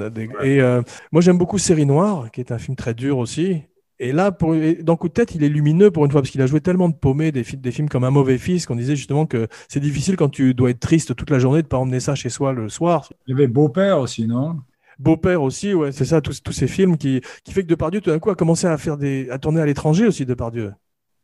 et 0.43 0.63
moi, 1.11 1.21
j'aime 1.21 1.37
beaucoup 1.37 1.59
Série 1.59 1.85
Noire, 1.85 2.31
qui 2.31 2.41
est 2.41 2.51
un 2.51 2.59
film 2.59 2.77
très 2.77 2.95
dur 2.95 3.19
aussi. 3.19 3.65
Et 4.03 4.11
là, 4.11 4.33
pour, 4.33 4.53
dans 4.81 4.97
Coup 4.97 5.07
de 5.07 5.13
tête, 5.13 5.37
il 5.37 5.45
est 5.45 5.49
lumineux 5.49 5.93
pour 5.93 6.05
une 6.05 6.11
fois, 6.11 6.23
parce 6.23 6.31
qu'il 6.33 6.43
a 6.43 6.47
joué 6.47 6.61
tellement 6.61 6.89
de 6.89 6.95
paumés, 6.95 7.31
des, 7.31 7.45
des 7.45 7.71
films 7.71 7.89
comme 7.89 8.03
Un 8.03 8.11
mauvais 8.11 8.37
fils, 8.37 8.67
qu'on 8.67 8.75
disait 8.75 8.97
justement 8.97 9.27
que 9.27 9.47
c'est 9.69 9.79
difficile 9.79 10.17
quand 10.17 10.29
tu 10.29 10.55
dois 10.55 10.71
être 10.71 10.81
triste 10.81 11.15
toute 11.15 11.31
la 11.31 11.39
journée 11.39 11.63
de 11.63 11.69
pas 11.69 11.77
emmener 11.77 12.01
ça 12.01 12.17
chez 12.17 12.29
soi 12.29 12.53
le 12.53 12.69
soir. 12.69 13.09
Il 13.29 13.31
y 13.31 13.35
avait 13.35 13.47
Beau-père 13.47 14.01
aussi, 14.01 14.27
non? 14.27 14.57
Beau-père 14.99 15.41
aussi, 15.41 15.73
ouais, 15.73 15.93
c'est 15.93 16.05
ça, 16.05 16.21
tous, 16.21 16.43
tous 16.43 16.51
ces 16.51 16.67
films 16.67 16.97
qui, 16.99 17.21
qui 17.45 17.53
fait 17.53 17.63
que 17.63 17.69
Depardieu, 17.69 18.01
tout 18.01 18.11
d'un 18.11 18.19
coup, 18.19 18.31
a 18.31 18.35
commencé 18.35 18.67
à 18.67 18.77
faire 18.77 18.97
des, 18.97 19.31
à 19.31 19.39
tourner 19.39 19.61
à 19.61 19.67
l'étranger 19.67 20.09
aussi, 20.09 20.27
Depardieu. 20.27 20.73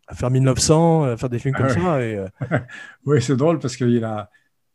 À 0.07 0.15
faire 0.15 0.31
1900, 0.31 1.03
à 1.03 1.17
faire 1.17 1.31
des 1.31 1.41
films 1.41 1.57
comme 1.57 1.67
Ah 1.67 1.75
ça. 1.75 2.03
Et, 2.05 2.15
euh, 2.15 2.29
Oui, 3.07 3.21
c'est 3.21 3.37
drôle 3.37 3.59
parce 3.59 3.75
qu'il 3.75 4.05
a 4.05 4.31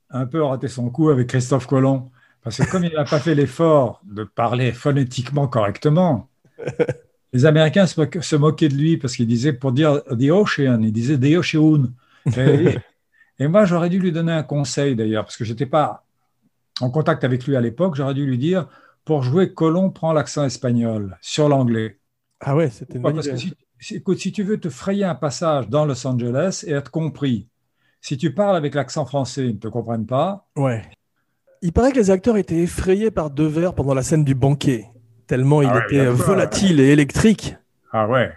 un 0.10 0.26
peu 0.26 0.44
raté 0.44 0.68
son 0.68 0.90
coup 0.90 1.10
avec 1.10 1.28
Christophe 1.28 1.68
Colomb. 1.68 2.12
Parce 2.44 2.58
que 2.58 2.70
comme 2.70 2.84
il 2.84 2.92
n'a 2.94 3.06
pas 3.06 3.20
fait 3.20 3.34
l'effort 3.34 4.02
de 4.04 4.26
parler 4.26 4.74
phonétiquement 4.74 5.48
correctement, 5.48 6.28
les 7.34 7.46
Américains 7.46 7.88
se, 7.88 8.00
moquaient- 8.00 8.22
se 8.22 8.36
moquaient 8.36 8.70
de 8.70 8.76
lui 8.76 8.98
parce 8.98 9.16
qu'il 9.16 9.28
disait, 9.28 9.54
pour 9.54 9.72
dire 9.72 10.02
The 10.06 10.30
Ocean, 10.32 10.80
il 10.82 10.92
disait 10.94 11.18
The 11.20 11.36
Ocean. 11.38 11.92
Et, 12.38 12.78
et 13.40 13.48
moi, 13.48 13.66
j'aurais 13.66 13.90
dû 13.90 14.00
lui 14.00 14.12
donner 14.12 14.32
un 14.32 14.44
conseil 14.44 14.96
d'ailleurs, 14.96 15.26
parce 15.26 15.36
que 15.38 15.44
je 15.46 15.52
n'étais 15.52 15.66
pas 15.66 16.06
en 16.82 16.90
contact 16.90 17.24
avec 17.24 17.46
lui 17.46 17.56
à 17.56 17.62
l'époque, 17.62 17.96
j'aurais 17.96 18.14
dû 18.14 18.26
lui 18.26 18.38
dire, 18.38 18.68
pour 19.06 19.24
jouer 19.24 19.54
Colomb, 19.54 19.90
prends 19.92 20.14
l'accent 20.14 20.46
espagnol 20.46 21.18
sur 21.22 21.50
l'anglais. 21.50 22.00
Ah 22.40 22.56
ouais, 22.56 22.70
c'était 22.70 22.96
une 22.96 23.02
bonne 23.02 23.16
parce 23.16 23.28
que 23.28 23.36
idée. 23.36 23.54
si- 23.80 23.96
écoute, 23.96 24.20
si 24.20 24.32
tu 24.32 24.44
veux 24.44 24.60
te 24.60 24.70
frayer 24.70 25.04
un 25.06 25.16
passage 25.16 25.68
dans 25.70 25.86
Los 25.86 26.06
Angeles 26.08 26.64
et 26.68 26.72
être 26.72 26.90
compris, 26.92 27.48
si 28.02 28.18
tu 28.18 28.34
parles 28.34 28.56
avec 28.56 28.76
l'accent 28.76 29.06
français, 29.06 29.46
ils 29.48 29.56
ne 29.56 29.60
te 29.60 29.68
comprennent 29.68 30.06
pas. 30.06 30.48
Ouais. 30.56 30.82
Il 31.62 31.72
paraît 31.72 31.92
que 31.94 31.98
les 31.98 32.12
acteurs 32.12 32.38
étaient 32.38 32.58
effrayés 32.64 33.12
par 33.12 33.30
Devers 33.30 33.74
pendant 33.74 33.94
la 33.94 34.04
scène 34.04 34.26
du 34.26 34.36
banquet, 34.36 34.86
tellement 35.28 35.62
il 35.62 35.70
Ah 35.72 35.76
ouais, 35.78 35.84
était 35.86 36.06
volatile 36.08 36.80
et 36.80 36.90
électrique. 36.92 37.56
Ah 37.92 38.08
ouais. 38.08 38.32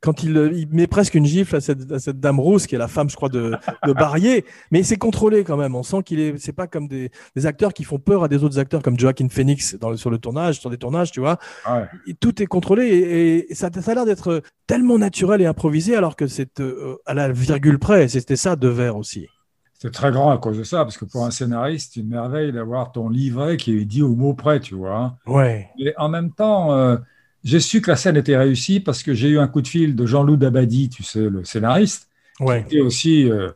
Quand 0.00 0.24
il, 0.24 0.36
euh, 0.36 0.50
il 0.52 0.66
met 0.72 0.88
presque 0.88 1.14
une 1.14 1.26
gifle 1.26 1.54
à 1.54 1.60
cette, 1.60 1.92
à 1.92 2.00
cette 2.00 2.18
dame 2.18 2.40
rousse, 2.40 2.66
qui 2.66 2.74
est 2.74 2.78
la 2.78 2.88
femme, 2.88 3.08
je 3.08 3.14
crois, 3.14 3.28
de, 3.28 3.52
de 3.86 3.92
Barrier, 3.92 4.44
mais 4.72 4.82
c'est 4.82 4.96
contrôlé 4.96 5.44
quand 5.44 5.56
même. 5.56 5.76
On 5.76 5.84
sent 5.84 6.02
qu'il 6.04 6.18
est, 6.18 6.38
c'est 6.38 6.52
pas 6.52 6.66
comme 6.66 6.88
des, 6.88 7.12
des 7.36 7.46
acteurs 7.46 7.72
qui 7.72 7.84
font 7.84 8.00
peur 8.00 8.24
à 8.24 8.28
des 8.28 8.42
autres 8.42 8.58
acteurs 8.58 8.82
comme 8.82 8.98
Joaquin 8.98 9.28
Phoenix 9.28 9.76
dans 9.78 9.90
le- 9.90 9.96
sur 9.96 10.10
le 10.10 10.18
tournage, 10.18 10.58
sur 10.58 10.70
des 10.70 10.76
tournages, 10.76 11.12
tu 11.12 11.20
vois. 11.20 11.38
ouais. 11.70 11.84
Et 12.08 12.14
tout 12.14 12.42
est 12.42 12.46
contrôlé 12.46 12.86
et, 12.88 13.52
et 13.52 13.54
ça, 13.54 13.70
ça 13.80 13.92
a 13.92 13.94
l'air 13.94 14.04
d'être 14.04 14.42
tellement 14.66 14.98
naturel 14.98 15.40
et 15.40 15.46
improvisé 15.46 15.94
alors 15.94 16.16
que 16.16 16.26
c'est 16.26 16.58
euh, 16.58 16.96
à 17.06 17.14
la 17.14 17.30
virgule 17.30 17.78
près. 17.78 18.08
C'était 18.08 18.34
ça 18.34 18.56
Devers 18.56 18.96
aussi. 18.96 19.28
C'est 19.82 19.90
très 19.90 20.12
grand 20.12 20.30
à 20.30 20.38
cause 20.38 20.58
de 20.58 20.62
ça, 20.62 20.84
parce 20.84 20.96
que 20.96 21.04
pour 21.04 21.24
un 21.26 21.32
scénariste, 21.32 21.94
c'est 21.94 22.00
une 22.00 22.08
merveille 22.08 22.52
d'avoir 22.52 22.92
ton 22.92 23.08
livret 23.08 23.56
qui 23.56 23.76
est 23.76 23.84
dit 23.84 24.00
au 24.00 24.14
mot 24.14 24.32
près, 24.32 24.60
tu 24.60 24.76
vois. 24.76 25.16
Ouais. 25.26 25.70
Et 25.76 25.92
en 25.98 26.08
même 26.08 26.30
temps, 26.30 26.72
euh, 26.72 26.96
j'ai 27.42 27.58
su 27.58 27.80
que 27.82 27.90
la 27.90 27.96
scène 27.96 28.16
était 28.16 28.36
réussie 28.36 28.78
parce 28.78 29.02
que 29.02 29.12
j'ai 29.12 29.28
eu 29.30 29.40
un 29.40 29.48
coup 29.48 29.60
de 29.60 29.66
fil 29.66 29.96
de 29.96 30.06
Jean-Loup 30.06 30.36
Dabadi, 30.36 30.88
tu 30.88 31.02
sais, 31.02 31.28
le 31.28 31.42
scénariste, 31.44 32.08
Ouais. 32.38 32.64
qui 32.68 32.76
est 32.78 32.80
aussi 32.80 33.28
euh, 33.28 33.50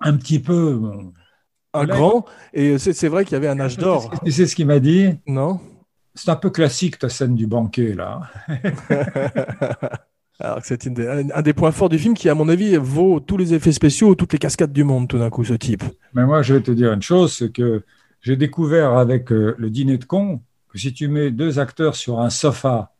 un 0.00 0.16
petit 0.16 0.38
peu. 0.38 0.72
bon, 0.76 1.12
Un 1.74 1.84
Là, 1.84 1.96
grand. 1.96 2.24
Et 2.54 2.78
c'est 2.78 2.94
c'est 2.94 3.08
vrai 3.08 3.26
qu'il 3.26 3.34
y 3.34 3.36
avait 3.36 3.48
un 3.48 3.60
âge 3.60 3.76
d'or. 3.76 4.10
Tu 4.24 4.32
sais 4.32 4.46
ce 4.46 4.56
qu'il 4.56 4.66
m'a 4.66 4.80
dit 4.80 5.10
Non 5.26 5.60
C'est 6.14 6.30
un 6.30 6.36
peu 6.36 6.48
classique 6.48 6.98
ta 6.98 7.10
scène 7.10 7.34
du 7.34 7.46
banquet, 7.46 7.92
là. 7.94 8.22
Alors 10.40 10.60
que 10.60 10.66
c'est 10.66 10.86
un, 10.86 11.30
un 11.34 11.42
des 11.42 11.52
points 11.52 11.72
forts 11.72 11.88
du 11.88 11.98
film 11.98 12.14
qui, 12.14 12.28
à 12.28 12.34
mon 12.34 12.48
avis, 12.48 12.76
vaut 12.76 13.18
tous 13.20 13.36
les 13.36 13.54
effets 13.54 13.72
spéciaux, 13.72 14.14
toutes 14.14 14.32
les 14.32 14.38
cascades 14.38 14.72
du 14.72 14.84
monde, 14.84 15.08
tout 15.08 15.18
d'un 15.18 15.30
coup, 15.30 15.44
ce 15.44 15.54
type. 15.54 15.82
Mais 16.14 16.24
moi, 16.24 16.42
je 16.42 16.54
vais 16.54 16.60
te 16.62 16.70
dire 16.70 16.92
une 16.92 17.02
chose, 17.02 17.36
c'est 17.36 17.50
que 17.52 17.82
j'ai 18.20 18.36
découvert 18.36 18.92
avec 18.94 19.32
euh, 19.32 19.54
le 19.58 19.70
dîner 19.70 19.98
de 19.98 20.04
con 20.04 20.40
que 20.72 20.78
si 20.78 20.92
tu 20.92 21.08
mets 21.08 21.30
deux 21.30 21.58
acteurs 21.58 21.96
sur 21.96 22.20
un 22.20 22.30
sofa 22.30 22.92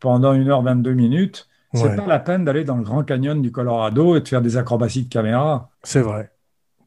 pendant 0.00 0.34
1h22 0.34 0.92
minutes, 0.94 1.48
c'est 1.74 1.82
Ouais. 1.84 1.96
pas 1.96 2.06
la 2.06 2.18
peine 2.18 2.44
d'aller 2.44 2.64
dans 2.64 2.76
le 2.76 2.82
Grand 2.82 3.02
Canyon 3.04 3.42
du 3.42 3.50
Colorado 3.52 4.16
et 4.16 4.20
de 4.20 4.28
faire 4.28 4.40
des 4.42 4.56
acrobaties 4.56 5.04
de 5.04 5.08
caméra. 5.08 5.70
C'est 5.82 6.00
vrai. 6.00 6.30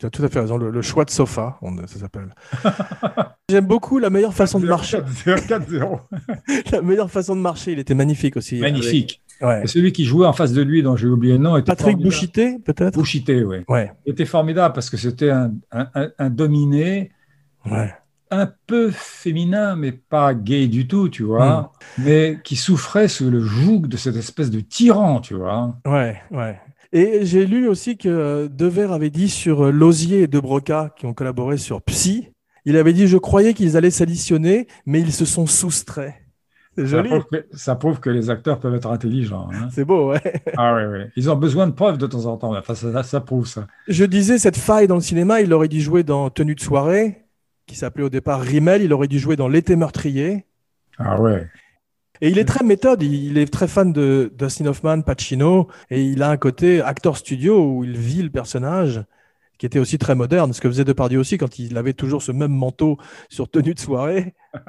Tu 0.02 0.08
as 0.08 0.10
tout 0.10 0.24
à 0.24 0.30
fait 0.30 0.40
raison. 0.40 0.58
Le, 0.58 0.72
le 0.72 0.82
choix 0.82 1.06
de 1.06 1.12
sofa, 1.12 1.60
on- 1.62 1.78
ça 1.86 2.00
s'appelle. 2.00 2.34
J'aime 3.52 3.68
beaucoup 3.68 4.00
la 4.00 4.10
meilleure 4.10 4.34
façon 4.34 4.60
de 4.60 4.66
marcher. 4.66 4.98
4-0. 4.98 6.00
La 6.72 6.82
meilleure 6.82 7.12
façon 7.12 7.36
de 7.36 7.42
marcher, 7.42 7.74
il 7.74 7.80
était 7.80 7.94
magnifique 7.94 8.36
aussi. 8.36 8.60
Magnifique. 8.60 9.22
Avec- 9.42 9.62
ouais. 9.62 9.68
Celui 9.68 9.92
qui 9.92 10.06
jouait 10.06 10.26
en 10.26 10.34
face 10.34 10.54
de 10.54 10.62
lui, 10.64 10.82
dont 10.82 10.96
j'ai 10.96 11.08
oublié 11.08 11.34
le 11.34 11.40
nom, 11.40 11.56
était 11.56 11.66
Patrick 11.68 11.92
formidable. 11.92 12.04
Bouchité, 12.10 12.58
peut-être? 12.66 12.94
Bouchité, 12.96 13.44
oui. 13.44 13.58
Ouais. 13.68 13.92
Il 14.08 14.14
était 14.14 14.26
formidable 14.26 14.74
parce 14.74 14.90
que 14.90 14.98
c'était 14.98 15.30
un, 15.30 15.52
un- 15.72 15.88
un- 15.94 16.10
un 16.18 16.30
dominé 16.32 17.12
Ouais. 17.70 17.94
un 18.32 18.50
peu 18.66 18.90
féminin, 18.90 19.76
mais 19.76 19.92
pas 19.92 20.34
gay 20.34 20.68
du 20.68 20.88
tout, 20.88 21.10
tu 21.10 21.22
vois, 21.22 21.74
mais 22.00 22.40
qui 22.44 22.56
souffrait 22.56 23.08
sous 23.08 23.30
le 23.30 23.40
joug 23.42 23.82
de 23.88 23.98
cette 23.98 24.16
espèce 24.16 24.50
de 24.50 24.62
tyran, 24.62 25.20
tu 25.22 25.36
vois. 25.36 25.76
Ouais, 25.86 26.18
ouais. 26.32 26.60
Et 26.94 27.26
j'ai 27.26 27.46
lu 27.46 27.68
aussi 27.68 27.98
que 27.98 28.48
Devers 28.48 28.92
avait 28.92 29.10
dit 29.10 29.30
sur 29.30 29.66
euh, 29.68 29.72
Lausier 29.72 30.24
et 30.24 30.28
De 30.28 30.40
Broca, 30.40 30.94
qui 30.98 31.06
ont 31.06 31.14
collaboré 31.14 31.58
sur 31.58 31.82
Psy, 31.84 32.30
il 32.66 32.76
avait 32.78 32.94
dit 32.94 33.08
Je 33.08 33.18
croyais 33.18 33.54
qu'ils 33.54 33.78
allaient 33.78 33.90
s'additionner, 33.92 34.68
mais 34.86 35.00
ils 35.00 35.14
se 35.14 35.26
sont 35.26 35.46
soustraits. 35.46 36.14
C'est 36.76 36.84
Ça 36.84 36.88
joli. 36.88 37.10
prouve, 37.10 37.26
que, 37.32 37.46
ça 37.54 37.76
prouve 37.76 38.00
que 38.00 38.10
les 38.10 38.30
acteurs 38.30 38.60
peuvent 38.60 38.76
être 38.76 38.90
intelligents. 38.90 39.50
hein. 39.54 39.68
C'est 39.72 39.84
beau, 39.86 40.12
ouais. 40.12 40.22
Ah 40.58 40.76
oui, 40.76 40.84
oui. 40.86 41.00
Ils 41.18 41.30
ont 41.30 41.36
besoin 41.36 41.68
de 41.68 41.74
preuves 41.74 41.98
de 41.98 42.08
temps 42.08 42.26
en 42.26 42.38
temps. 42.38 42.56
Enfin, 42.56 42.76
ça, 42.76 43.04
ça 43.04 43.20
prouve 43.22 43.46
ça. 43.48 43.68
Je 43.88 44.06
disais, 44.06 44.38
cette 44.38 44.58
faille 44.58 44.88
dans 44.88 44.96
le 44.96 45.02
cinéma, 45.02 45.42
il 45.42 45.52
aurait 45.54 45.68
dû 45.68 45.82
jouer 45.82 46.04
dans 46.04 46.30
Tenue 46.30 46.56
de 46.56 46.62
soirée, 46.62 47.26
qui 47.68 47.76
s'appelait 47.76 48.04
au 48.06 48.10
départ 48.10 48.40
Rimmel, 48.42 48.82
il 48.84 48.94
aurait 48.94 49.08
dû 49.10 49.20
jouer 49.20 49.36
dans 49.36 49.48
L'été 49.50 49.76
meurtrier. 49.76 50.46
Ah 50.98 51.20
ouais. 51.22 51.48
Et 52.22 52.30
il 52.30 52.38
est 52.38 52.46
très 52.46 52.64
méthode, 52.64 53.02
il 53.02 53.38
est 53.38 53.52
très 53.52 53.68
fan 53.68 53.92
de 53.92 54.32
Dustin 54.38 54.68
Hoffman, 54.68 55.02
Pacino, 55.02 55.68
et 55.90 56.04
il 56.04 56.22
a 56.22 56.30
un 56.30 56.38
côté 56.38 56.82
acteur 56.82 57.18
studio 57.18 57.60
où 57.64 57.84
il 57.84 57.98
vit 57.98 58.22
le 58.22 58.30
personnage, 58.30 59.04
qui 59.58 59.66
était 59.66 59.80
aussi 59.80 59.98
très 59.98 60.14
moderne, 60.16 60.54
ce 60.54 60.62
que 60.62 60.68
faisait 60.70 60.84
Depardieu 60.84 61.20
aussi 61.20 61.38
quand 61.38 61.58
il 61.60 61.78
avait 61.78 61.94
toujours 61.94 62.22
ce 62.22 62.32
même 62.32 62.52
manteau 62.52 62.98
sur 63.30 63.50
tenue 63.50 63.74
de 63.74 63.80
soirée. 63.80 64.34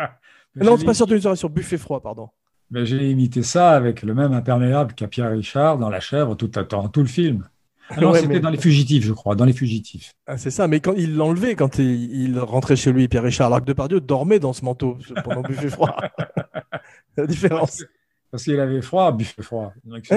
Non, 0.54 0.76
c'est 0.76 0.84
pas 0.84 0.92
sur 0.92 1.06
tenue 1.06 1.16
de 1.16 1.22
soirée, 1.22 1.36
sur 1.36 1.48
buffet 1.48 1.78
froid, 1.78 2.02
pardon. 2.02 2.28
mais 2.70 2.84
j'ai 2.84 3.10
imité 3.10 3.42
ça 3.42 3.70
avec 3.70 4.02
le 4.02 4.12
même 4.12 4.34
imperméable 4.34 4.92
qu'a 4.92 5.08
Pierre 5.08 5.30
Richard 5.30 5.78
dans 5.78 5.88
La 5.88 5.98
Chèvre 6.00 6.36
tout, 6.36 6.48
dans 6.48 6.88
tout 6.88 7.00
le 7.00 7.06
film. 7.06 7.48
Ah 7.88 7.98
non, 8.00 8.10
Ouais, 8.10 8.20
c'était 8.20 8.34
mais- 8.34 8.40
dans 8.40 8.50
Les 8.50 8.58
Fugitifs, 8.58 9.02
je 9.04 9.14
crois, 9.14 9.34
dans 9.34 9.46
Les 9.46 9.54
Fugitifs. 9.54 10.12
Ah, 10.26 10.36
c'est 10.36 10.50
ça, 10.50 10.68
mais 10.68 10.80
quand 10.80 10.92
il 10.94 11.16
l'enlevait, 11.16 11.54
quand 11.54 11.78
il, 11.78 12.14
il 12.14 12.38
rentrait 12.38 12.76
chez 12.76 12.92
lui, 12.92 13.08
Pierre 13.08 13.22
Richard, 13.22 13.46
alors 13.46 13.60
que 13.60 13.64
Depardieu 13.64 14.00
dormait 14.00 14.40
dans 14.40 14.52
ce 14.52 14.62
manteau 14.62 14.98
pendant 15.24 15.40
buffet 15.40 15.68
froid. 15.70 15.96
La 17.16 17.26
différence. 17.26 17.84
Parce 18.30 18.44
qu'il 18.44 18.58
avait 18.58 18.80
froid, 18.82 19.12
buffet 19.12 19.42
froid. 19.42 19.72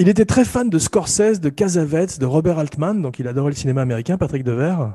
Il 0.00 0.08
était 0.08 0.24
très 0.24 0.44
fan 0.44 0.70
de 0.70 0.78
Scorsese, 0.78 1.40
de 1.40 1.48
Cassavetes, 1.48 2.20
de 2.20 2.26
Robert 2.26 2.60
Altman, 2.60 3.02
donc 3.02 3.18
il 3.18 3.26
adorait 3.26 3.50
le 3.50 3.56
cinéma 3.56 3.82
américain, 3.82 4.16
Patrick 4.16 4.44
Devers. 4.44 4.92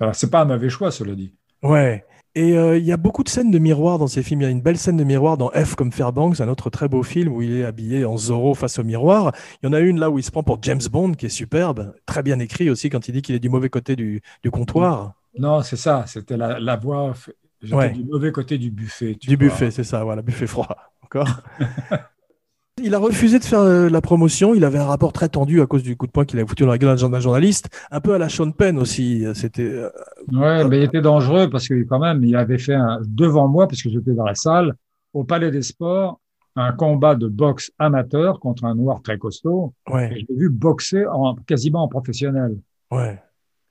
Alors, 0.00 0.16
c'est 0.16 0.30
pas 0.30 0.40
un 0.40 0.46
mauvais 0.46 0.68
choix, 0.68 0.90
cela 0.90 1.14
dit. 1.14 1.32
Ouais. 1.62 2.04
Et 2.34 2.56
euh, 2.58 2.76
il 2.76 2.84
y 2.84 2.90
a 2.92 2.96
beaucoup 2.96 3.22
de 3.22 3.28
scènes 3.28 3.52
de 3.52 3.58
miroir 3.58 3.98
dans 3.98 4.08
ces 4.08 4.24
films. 4.24 4.40
Il 4.40 4.44
y 4.44 4.46
a 4.46 4.50
une 4.50 4.60
belle 4.62 4.78
scène 4.78 4.96
de 4.96 5.04
miroir 5.04 5.36
dans 5.36 5.50
F 5.50 5.76
comme 5.76 5.92
Fairbanks, 5.92 6.40
un 6.40 6.48
autre 6.48 6.70
très 6.70 6.88
beau 6.88 7.04
film 7.04 7.32
où 7.32 7.42
il 7.42 7.58
est 7.58 7.64
habillé 7.64 8.04
en 8.04 8.16
Zorro 8.16 8.54
face 8.54 8.80
au 8.80 8.84
miroir. 8.84 9.32
Il 9.62 9.66
y 9.66 9.68
en 9.68 9.72
a 9.74 9.80
une 9.80 10.00
là 10.00 10.10
où 10.10 10.18
il 10.18 10.24
se 10.24 10.30
prend 10.32 10.42
pour 10.42 10.58
James 10.62 10.80
Bond, 10.90 11.12
qui 11.12 11.26
est 11.26 11.28
superbe, 11.28 11.94
très 12.06 12.22
bien 12.22 12.38
écrit 12.40 12.68
aussi 12.68 12.90
quand 12.90 13.06
il 13.06 13.12
dit 13.12 13.22
qu'il 13.22 13.34
est 13.34 13.38
du 13.40 13.50
mauvais 13.50 13.68
côté 13.68 13.94
du, 13.94 14.22
du 14.42 14.50
comptoir, 14.50 15.14
Non, 15.38 15.62
c'est 15.62 15.76
ça. 15.76 16.04
C'était 16.08 16.36
la, 16.36 16.58
la 16.58 16.76
voix. 16.76 17.12
Off. 17.62 17.68
J'étais 17.70 17.74
Ouais. 17.76 17.90
du 17.92 18.04
mauvais 18.04 18.32
côté 18.32 18.58
du 18.58 18.70
buffet. 18.70 19.16
tu 19.20 19.28
du 19.28 19.36
vois. 19.36 19.46
buffet, 19.46 19.70
c'est 19.70 19.84
ça, 19.84 20.02
voilà, 20.04 20.22
buffet 20.22 20.46
froid. 20.46 20.68
Encore. 21.02 21.28
Il 22.82 22.94
a 22.94 22.98
refusé 22.98 23.38
de 23.38 23.44
faire 23.44 23.60
euh, 23.60 23.88
la 23.90 24.00
promotion. 24.00 24.54
Il 24.54 24.64
avait 24.64 24.78
un 24.78 24.86
rapport 24.86 25.12
très 25.12 25.28
tendu 25.28 25.60
à 25.60 25.66
cause 25.66 25.82
du 25.82 25.94
coup 25.94 26.06
de 26.06 26.10
poing 26.10 26.24
qu'il 26.24 26.38
avait 26.38 26.48
foutu 26.48 26.62
dans 26.64 26.70
la 26.70 26.78
gueule 26.78 26.96
d'un 26.98 27.20
journaliste. 27.20 27.68
Un 27.90 28.00
peu 28.00 28.14
à 28.14 28.18
la 28.18 28.28
Sean 28.30 28.50
Penn 28.50 28.78
aussi. 28.78 29.24
C'était 29.34 29.62
euh, 29.70 29.90
Ouais, 30.32 30.66
mais 30.66 30.78
il 30.78 30.82
était 30.84 31.02
dangereux 31.02 31.50
parce 31.50 31.68
que 31.68 31.82
quand 31.84 31.98
même, 31.98 32.24
il 32.24 32.34
avait 32.34 32.58
fait 32.58 32.74
un, 32.74 32.98
devant 33.06 33.46
moi, 33.46 33.68
parce 33.68 33.82
que 33.82 33.90
j'étais 33.90 34.12
dans 34.14 34.24
la 34.24 34.34
salle, 34.34 34.74
au 35.12 35.22
Palais 35.22 35.50
des 35.50 35.60
Sports, 35.62 36.18
un 36.56 36.72
combat 36.72 37.14
de 37.14 37.28
boxe 37.28 37.70
amateur 37.78 38.40
contre 38.40 38.64
un 38.64 38.74
noir 38.74 39.02
très 39.02 39.18
costaud. 39.18 39.74
Et 39.90 39.92
ouais, 39.92 40.08
je 40.10 40.26
l'ai 40.32 40.38
vu 40.40 40.48
boxer 40.48 41.04
en, 41.06 41.36
quasiment 41.46 41.84
en 41.84 41.88
professionnel. 41.88 42.56
ouais. 42.90 43.20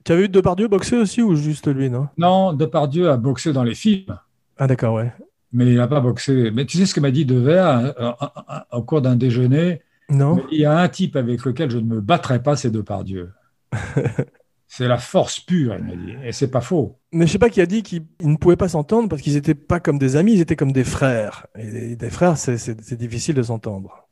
Tu 0.04 0.12
avais 0.12 0.24
vu 0.24 0.30
Depardieu 0.30 0.68
boxer 0.68 0.98
aussi 0.98 1.22
ou 1.22 1.36
juste 1.36 1.68
lui, 1.68 1.90
non? 1.90 2.08
Non, 2.18 2.54
Depardieu 2.54 3.10
a 3.10 3.18
boxé 3.18 3.54
dans 3.54 3.64
les 3.64 3.76
films, 3.76 4.18
Ah 4.58 4.68
d'accord, 4.68 4.96
ouais. 4.96 5.12
mais 5.52 5.68
il 5.68 5.76
n'a 5.76 5.88
pas 5.88 6.00
boxé. 6.00 6.52
Mais 6.52 6.66
tu 6.66 6.78
sais 6.78 6.86
ce 6.86 6.94
que 6.96 7.00
m'a 7.00 7.12
dit 7.12 7.26
Devers 7.26 7.68
euh, 7.68 7.92
euh, 8.00 8.12
euh, 8.22 8.78
au 8.78 8.84
cours 8.84 9.02
d'un 9.02 9.16
déjeuner? 9.16 9.82
Non. 10.10 10.44
Il 10.52 10.60
y 10.60 10.66
a 10.66 10.78
un 10.78 10.90
type 10.90 11.16
avec 11.16 11.46
lequel 11.46 11.70
je 11.70 11.78
ne 11.78 11.86
me 11.86 12.02
battrai 12.02 12.42
pas, 12.42 12.56
c'est 12.56 12.72
Depardieu. 12.72 13.32
c'est 14.68 14.88
la 14.88 14.98
force 14.98 15.40
pure, 15.40 15.76
il 15.78 15.84
m'a 15.84 15.96
dit. 15.96 16.16
Et 16.26 16.32
c'est 16.32 16.50
pas 16.50 16.62
faux. 16.62 16.98
Mais 17.14 17.28
je 17.28 17.32
sais 17.34 17.40
pas 17.40 17.50
qui 17.50 17.62
a 17.62 17.66
dit 17.66 17.84
qu'ils 17.84 18.06
ils 18.20 18.30
ne 18.30 18.38
pouvaient 18.38 18.56
pas 18.58 18.70
s'entendre 18.70 19.08
parce 19.08 19.22
qu'ils 19.22 19.38
étaient 19.38 19.56
pas 19.56 19.80
comme 19.80 20.00
des 20.00 20.16
amis, 20.16 20.34
ils 20.34 20.42
étaient 20.42 20.56
comme 20.56 20.72
des 20.72 20.84
frères. 20.84 21.48
Et 21.58 21.96
des 21.96 22.10
frères, 22.10 22.38
c'est 22.38 22.96
difficile 22.96 23.36
de 23.36 23.44
s'entendre. 23.44 24.08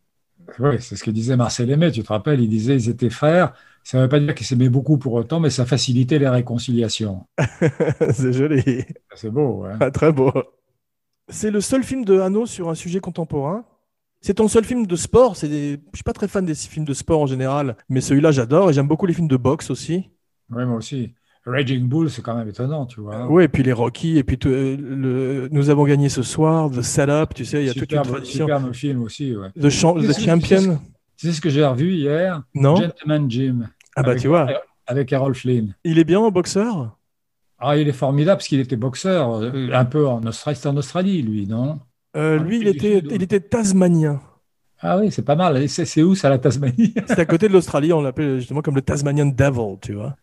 Oui, 0.60 0.78
c'est 0.80 0.96
ce 0.96 1.04
que 1.04 1.12
disait 1.12 1.38
Marcel 1.38 1.70
Aimé, 1.70 1.92
tu 1.92 2.02
te 2.02 2.08
rappelles, 2.10 2.42
il 2.42 2.50
disait 2.50 2.76
ils 2.76 2.90
étaient 2.90 3.10
frères. 3.10 3.54
Ça 3.90 3.98
ne 3.98 4.04
veut 4.04 4.10
pas 4.10 4.20
dire 4.20 4.36
qu'ils 4.36 4.46
s'aimaient 4.46 4.70
beaucoup 4.70 5.00
pour 5.00 5.14
autant, 5.14 5.40
mais 5.40 5.50
ça 5.50 5.66
facilitait 5.66 6.20
les 6.20 6.30
réconciliations. 6.30 7.26
c'est 8.14 8.34
joli. 8.34 8.86
C'est 9.16 9.32
beau, 9.32 9.64
hein 9.64 9.80
Ah, 9.80 9.90
Très 9.90 10.12
beau. 10.12 10.32
C'est 11.28 11.50
le 11.50 11.60
seul 11.60 11.84
film 11.84 12.06
de 12.06 12.20
Hanno 12.20 12.46
sur 12.46 12.70
un 12.70 12.76
sujet 12.76 13.00
contemporain. 13.00 13.66
C'est 14.22 14.36
ton 14.36 14.48
seul 14.48 14.64
film 14.64 14.86
de 14.86 14.96
sport. 14.96 15.36
C'est 15.36 15.48
des... 15.48 15.80
Je 15.92 15.98
suis 15.98 16.04
pas 16.04 16.14
très 16.14 16.28
fan 16.28 16.46
des 16.46 16.54
films 16.54 16.86
de 16.86 16.94
sport 16.94 17.20
en 17.20 17.26
général, 17.26 17.78
mais 17.90 18.00
celui-là 18.00 18.32
j'adore 18.32 18.70
et 18.70 18.74
j'aime 18.74 18.88
beaucoup 18.88 19.08
les 19.08 19.14
films 19.16 19.28
de 19.28 19.38
boxe 19.38 19.72
aussi. 19.72 20.12
Oui, 20.52 20.64
moi 20.66 20.78
aussi. 20.78 21.16
Raging 21.48 21.88
Bull, 21.88 22.12
c'est 22.12 22.22
quand 22.22 22.36
même 22.36 22.48
étonnant, 22.48 22.86
tu 22.86 23.02
vois. 23.02 23.26
Oui, 23.28 23.46
et 23.46 23.48
puis 23.48 23.64
les 23.64 23.74
Rocky, 23.74 24.20
et 24.20 24.24
puis 24.24 24.38
euh, 24.46 24.78
le... 24.78 25.50
nous 25.52 25.72
avons 25.72 25.86
gagné 25.86 26.10
ce 26.10 26.22
soir, 26.22 26.70
The 26.70 26.84
Setup, 26.84 27.34
tu 27.34 27.44
sais, 27.44 27.64
il 27.64 27.66
y 27.66 27.70
a 27.72 27.74
toute 27.74 27.92
une 27.92 28.04
tradition. 28.04 28.46
Superbe 28.46 28.72
film 28.72 29.02
aussi, 29.02 29.36
ouais. 29.36 29.50
The, 29.60 29.70
Champion. 29.72 30.80
Tu 31.18 31.28
sais 31.28 31.34
ce 31.34 31.42
que 31.42 31.50
j'ai 31.50 31.66
revu 31.66 31.96
hier? 31.96 32.44
Non. 32.54 32.76
Gentleman 32.76 33.32
Jim. 33.32 33.68
Ah 34.00 34.04
bah 34.04 34.16
tu 34.16 34.30
vois. 34.30 34.48
Avec 34.88 35.12
Errol 35.12 35.36
Flynn. 35.36 35.76
Il 35.84 36.00
est 36.00 36.06
bien 36.06 36.20
en 36.20 36.32
boxeur? 36.32 36.98
Ah, 37.60 37.76
il 37.76 37.90
est 37.90 37.94
formidable 37.94 38.38
parce 38.38 38.48
qu'il 38.48 38.62
était 38.62 38.78
boxeur, 38.78 39.42
euh, 39.42 39.70
un 39.74 39.84
peu 39.84 40.08
en 40.08 40.24
Australie, 40.24 40.58
en 40.64 40.78
Australie, 40.78 41.22
lui, 41.22 41.46
non? 41.46 41.80
Euh, 42.16 42.40
Lui, 42.40 42.60
il 42.62 42.68
était, 42.70 43.00
il 43.00 43.22
était 43.22 43.42
tasmanien. 43.42 44.22
Ah 44.80 44.98
oui, 44.98 45.12
c'est 45.12 45.26
pas 45.26 45.36
mal. 45.36 45.68
C'est 45.68 46.02
où 46.02 46.16
ça, 46.16 46.30
la 46.30 46.40
Tasmanie? 46.40 46.94
C'est 47.08 47.20
à 47.20 47.26
côté 47.26 47.50
de 47.50 47.54
l'Australie, 47.54 47.92
on 47.92 48.02
l'appelle 48.02 48.38
justement 48.38 48.62
comme 48.62 48.76
le 48.76 48.82
Tasmanian 48.82 49.26
Devil, 49.26 49.78
tu 49.82 49.94
vois. 49.94 50.16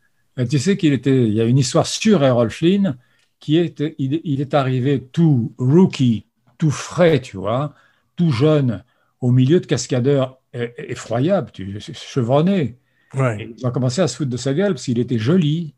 tu 0.48 0.58
sais 0.58 0.78
qu'il 0.78 0.94
était, 0.94 1.24
il 1.24 1.34
y 1.34 1.40
a 1.42 1.44
une 1.44 1.58
histoire 1.58 1.86
sur 1.86 2.24
Errol 2.24 2.50
Flynn 2.50 2.96
qui 3.38 3.58
est, 3.58 3.84
il, 3.98 4.40
est 4.40 4.54
arrivé 4.54 5.02
tout 5.12 5.52
rookie, 5.58 6.24
tout 6.56 6.70
frais, 6.70 7.20
tu 7.20 7.36
vois, 7.36 7.74
tout 8.16 8.32
jeune, 8.32 8.82
au 9.20 9.30
milieu 9.30 9.60
de 9.60 9.66
cascadeurs 9.66 10.38
effroyables, 10.54 11.50
chevronnés. 11.92 12.78
Ouais. 13.14 13.54
Ils 13.56 13.66
ont 13.66 13.70
commencé 13.70 14.00
à 14.00 14.08
se 14.08 14.16
foutre 14.16 14.30
de 14.30 14.36
sa 14.36 14.54
gueule 14.54 14.74
parce 14.74 14.84
qu'il 14.84 14.98
était 14.98 15.18
joli. 15.18 15.74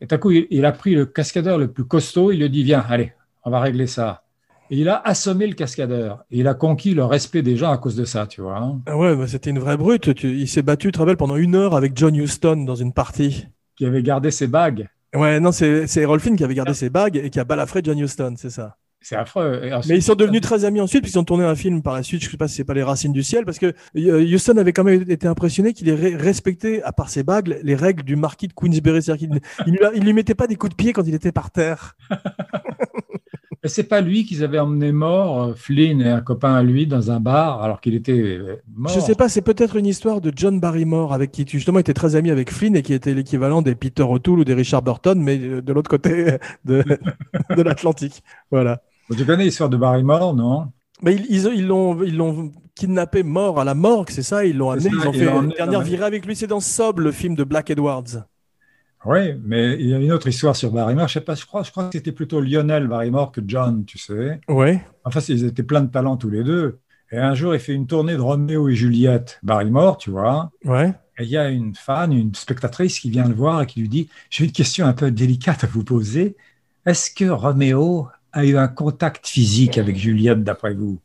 Et 0.00 0.06
d'un 0.06 0.18
coup, 0.18 0.30
il, 0.30 0.64
a 0.64 0.72
pris 0.72 0.94
le 0.94 1.06
cascadeur 1.06 1.58
le 1.58 1.68
plus 1.68 1.84
costaud, 1.84 2.32
il 2.32 2.38
lui 2.38 2.44
a 2.44 2.48
dit 2.48 2.62
Viens, 2.62 2.84
allez, 2.88 3.12
on 3.44 3.50
va 3.50 3.60
régler 3.60 3.86
ça. 3.86 4.22
Et 4.70 4.78
il 4.78 4.88
a 4.88 5.00
assommé 5.04 5.46
le 5.46 5.54
cascadeur. 5.54 6.24
Et 6.30 6.38
il 6.38 6.48
a 6.48 6.54
conquis 6.54 6.94
le 6.94 7.04
respect 7.04 7.42
des 7.42 7.56
gens 7.56 7.70
à 7.70 7.78
cause 7.78 7.96
de 7.96 8.04
ça, 8.04 8.26
tu 8.26 8.40
vois. 8.40 8.58
Hein. 8.58 8.80
Ah 8.86 8.96
ouais, 8.96 9.14
bah, 9.14 9.26
c'était 9.26 9.50
une 9.50 9.58
vraie 9.58 9.76
brute. 9.76 10.06
il 10.22 10.48
s'est 10.48 10.62
battu, 10.62 10.88
tu 10.88 10.92
te 10.92 10.98
rappelles, 10.98 11.16
pendant 11.16 11.36
une 11.36 11.54
heure 11.54 11.76
avec 11.76 11.96
John 11.96 12.14
Huston 12.14 12.64
dans 12.64 12.74
une 12.74 12.92
partie. 12.92 13.46
Qui 13.76 13.86
avait 13.86 14.02
gardé 14.02 14.30
ses 14.30 14.46
bagues. 14.46 14.88
Ouais, 15.14 15.38
non, 15.38 15.52
c'est 15.52 15.96
Errol 15.96 16.18
Flynn 16.18 16.36
qui 16.36 16.44
avait 16.44 16.54
gardé 16.54 16.74
ses 16.74 16.90
bagues 16.90 17.16
et 17.16 17.30
qui 17.30 17.38
a 17.38 17.44
balafré 17.44 17.80
John 17.84 17.98
Huston, 17.98 18.34
c'est 18.36 18.50
ça. 18.50 18.76
C'est 19.04 19.16
affreux. 19.16 19.60
mais 19.86 19.96
ils 19.96 20.02
sont 20.02 20.14
devenus 20.14 20.40
très 20.40 20.64
amis 20.64 20.80
ensuite, 20.80 21.02
puis 21.02 21.12
ils 21.12 21.18
ont 21.18 21.24
tourné 21.24 21.44
un 21.44 21.54
film 21.54 21.82
par 21.82 21.94
la 21.94 22.02
suite. 22.02 22.22
Je 22.22 22.26
ne 22.26 22.30
sais 22.30 22.36
pas 22.38 22.48
si 22.48 22.54
c'est 22.54 22.64
pas 22.64 22.72
Les 22.72 22.82
Racines 22.82 23.12
du 23.12 23.22
Ciel, 23.22 23.44
parce 23.44 23.58
que 23.58 23.74
euh, 23.96 24.34
Houston 24.34 24.56
avait 24.56 24.72
quand 24.72 24.82
même 24.82 25.04
été 25.08 25.26
impressionné 25.26 25.74
qu'il 25.74 25.90
ait 25.90 26.16
respecté, 26.16 26.82
à 26.82 26.92
part 26.92 27.10
ses 27.10 27.22
bagues, 27.22 27.60
les 27.62 27.74
règles 27.74 28.02
du 28.02 28.16
marquis 28.16 28.48
de 28.48 28.54
Queensberry. 28.54 29.02
C'est-à-dire 29.02 29.28
qu'il 29.28 29.72
ne 29.72 30.00
lui 30.00 30.12
mettait 30.14 30.34
pas 30.34 30.46
des 30.46 30.56
coups 30.56 30.70
de 30.70 30.76
pied 30.76 30.94
quand 30.94 31.06
il 31.06 31.14
était 31.14 31.32
par 31.32 31.50
terre. 31.50 31.96
c'est 33.64 33.84
pas 33.84 34.00
lui 34.00 34.24
qu'ils 34.24 34.44
avaient 34.44 34.58
emmené 34.58 34.92
mort, 34.92 35.42
euh, 35.42 35.54
Flynn 35.54 36.00
et 36.00 36.08
un 36.08 36.20
copain 36.20 36.54
à 36.54 36.62
lui, 36.62 36.86
dans 36.86 37.10
un 37.10 37.20
bar, 37.20 37.62
alors 37.62 37.80
qu'il 37.80 37.94
était 37.94 38.12
euh, 38.12 38.62
mort. 38.74 38.92
Je 38.92 39.00
sais 39.00 39.14
pas, 39.14 39.28
c'est 39.28 39.42
peut-être 39.42 39.76
une 39.76 39.86
histoire 39.86 40.20
de 40.20 40.32
John 40.34 40.60
Barrymore, 40.60 41.12
avec 41.12 41.30
qui 41.30 41.44
tu 41.44 41.58
justement 41.58 41.78
était 41.78 41.94
très 41.94 42.16
ami 42.16 42.30
avec 42.30 42.50
Flynn 42.50 42.76
et 42.76 42.82
qui 42.82 42.92
était 42.92 43.14
l'équivalent 43.14 43.62
des 43.62 43.74
Peter 43.74 44.02
O'Toole 44.02 44.40
ou 44.40 44.44
des 44.44 44.54
Richard 44.54 44.82
Burton, 44.82 45.20
mais 45.20 45.38
de 45.38 45.72
l'autre 45.72 45.90
côté 45.90 46.38
de, 46.64 46.84
de 47.56 47.62
l'Atlantique. 47.62 48.22
Voilà. 48.50 48.82
Tu 49.10 49.24
connais 49.24 49.44
l'histoire 49.44 49.68
de 49.68 49.76
Barrymore, 49.76 50.34
non? 50.34 50.72
Mais 51.02 51.16
ils 51.16 51.66
l'ont 51.66 52.02
ils, 52.02 52.16
l'ont 52.16 52.52
kidnappé 52.74 53.22
mort 53.22 53.60
à 53.60 53.64
la 53.64 53.74
morgue, 53.74 54.10
c'est 54.10 54.22
ça? 54.22 54.44
Ils 54.44 54.56
l'ont 54.56 54.70
amené, 54.70 54.90
ils 54.90 55.08
ont 55.08 55.12
fait 55.12 55.28
une 55.28 55.48
dernière 55.50 55.82
virée 55.82 56.04
avec 56.04 56.24
lui. 56.24 56.36
C'est 56.36 56.46
dans 56.46 56.60
Sob, 56.60 57.00
le 57.00 57.12
film 57.12 57.34
de 57.34 57.44
Black 57.44 57.70
Edwards. 57.70 58.24
Oui, 59.04 59.34
mais 59.44 59.74
il 59.78 59.88
y 59.88 59.94
a 59.94 59.98
une 59.98 60.12
autre 60.12 60.28
histoire 60.28 60.56
sur 60.56 60.70
Barrymore. 60.70 61.08
Je 61.08 61.14
sais 61.14 61.20
pas, 61.20 61.34
je 61.34 61.44
crois, 61.44 61.62
je 61.62 61.70
crois 61.70 61.84
que 61.84 61.90
c'était 61.92 62.12
plutôt 62.12 62.40
Lionel 62.40 62.86
Barrymore 62.88 63.32
que 63.32 63.42
John, 63.46 63.84
tu 63.84 63.98
sais. 63.98 64.40
Oui. 64.48 64.78
Enfin, 65.04 65.20
ils 65.28 65.44
étaient 65.44 65.62
pleins 65.62 65.82
de 65.82 65.90
talent 65.90 66.16
tous 66.16 66.30
les 66.30 66.42
deux. 66.42 66.78
Et 67.12 67.18
un 67.18 67.34
jour, 67.34 67.54
il 67.54 67.60
fait 67.60 67.74
une 67.74 67.86
tournée 67.86 68.14
de 68.14 68.20
Roméo 68.20 68.68
et 68.68 68.74
Juliette, 68.74 69.38
Barrymore, 69.42 69.98
tu 69.98 70.10
vois. 70.10 70.50
Ouais. 70.64 70.94
Et 71.18 71.24
il 71.24 71.28
y 71.28 71.36
a 71.36 71.48
une 71.48 71.74
fan, 71.74 72.12
une 72.12 72.34
spectatrice 72.34 72.98
qui 72.98 73.10
vient 73.10 73.28
le 73.28 73.34
voir 73.34 73.62
et 73.62 73.66
qui 73.66 73.80
lui 73.80 73.88
dit 73.88 74.08
J'ai 74.30 74.44
une 74.44 74.52
question 74.52 74.86
un 74.86 74.94
peu 74.94 75.10
délicate 75.10 75.64
à 75.64 75.66
vous 75.66 75.84
poser. 75.84 76.34
Est-ce 76.86 77.10
que 77.10 77.26
Roméo 77.26 78.08
a 78.34 78.44
eu 78.44 78.56
un 78.56 78.68
contact 78.68 79.26
physique 79.26 79.78
avec 79.78 79.96
Juliette, 79.96 80.42
d'après 80.42 80.74
vous? 80.74 81.00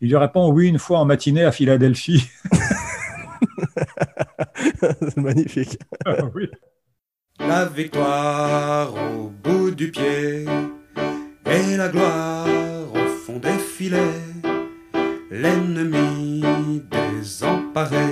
Il 0.00 0.08
lui 0.08 0.16
répond 0.16 0.50
Oui, 0.50 0.66
une 0.68 0.78
fois 0.78 0.98
en 0.98 1.04
matinée 1.04 1.44
à 1.44 1.52
Philadelphie. 1.52 2.26
C'est 4.80 5.16
magnifique. 5.18 5.78
Ah 6.06 6.24
oui. 6.34 6.48
La 7.38 7.66
victoire 7.66 8.94
au 8.94 9.28
bout 9.28 9.70
du 9.70 9.90
pied 9.90 10.46
et 11.46 11.76
la 11.76 11.88
gloire 11.88 12.46
au 12.94 13.06
fond 13.08 13.38
des 13.38 13.58
filets. 13.58 13.98
L'ennemi 15.30 16.82
désemparé. 16.90 18.08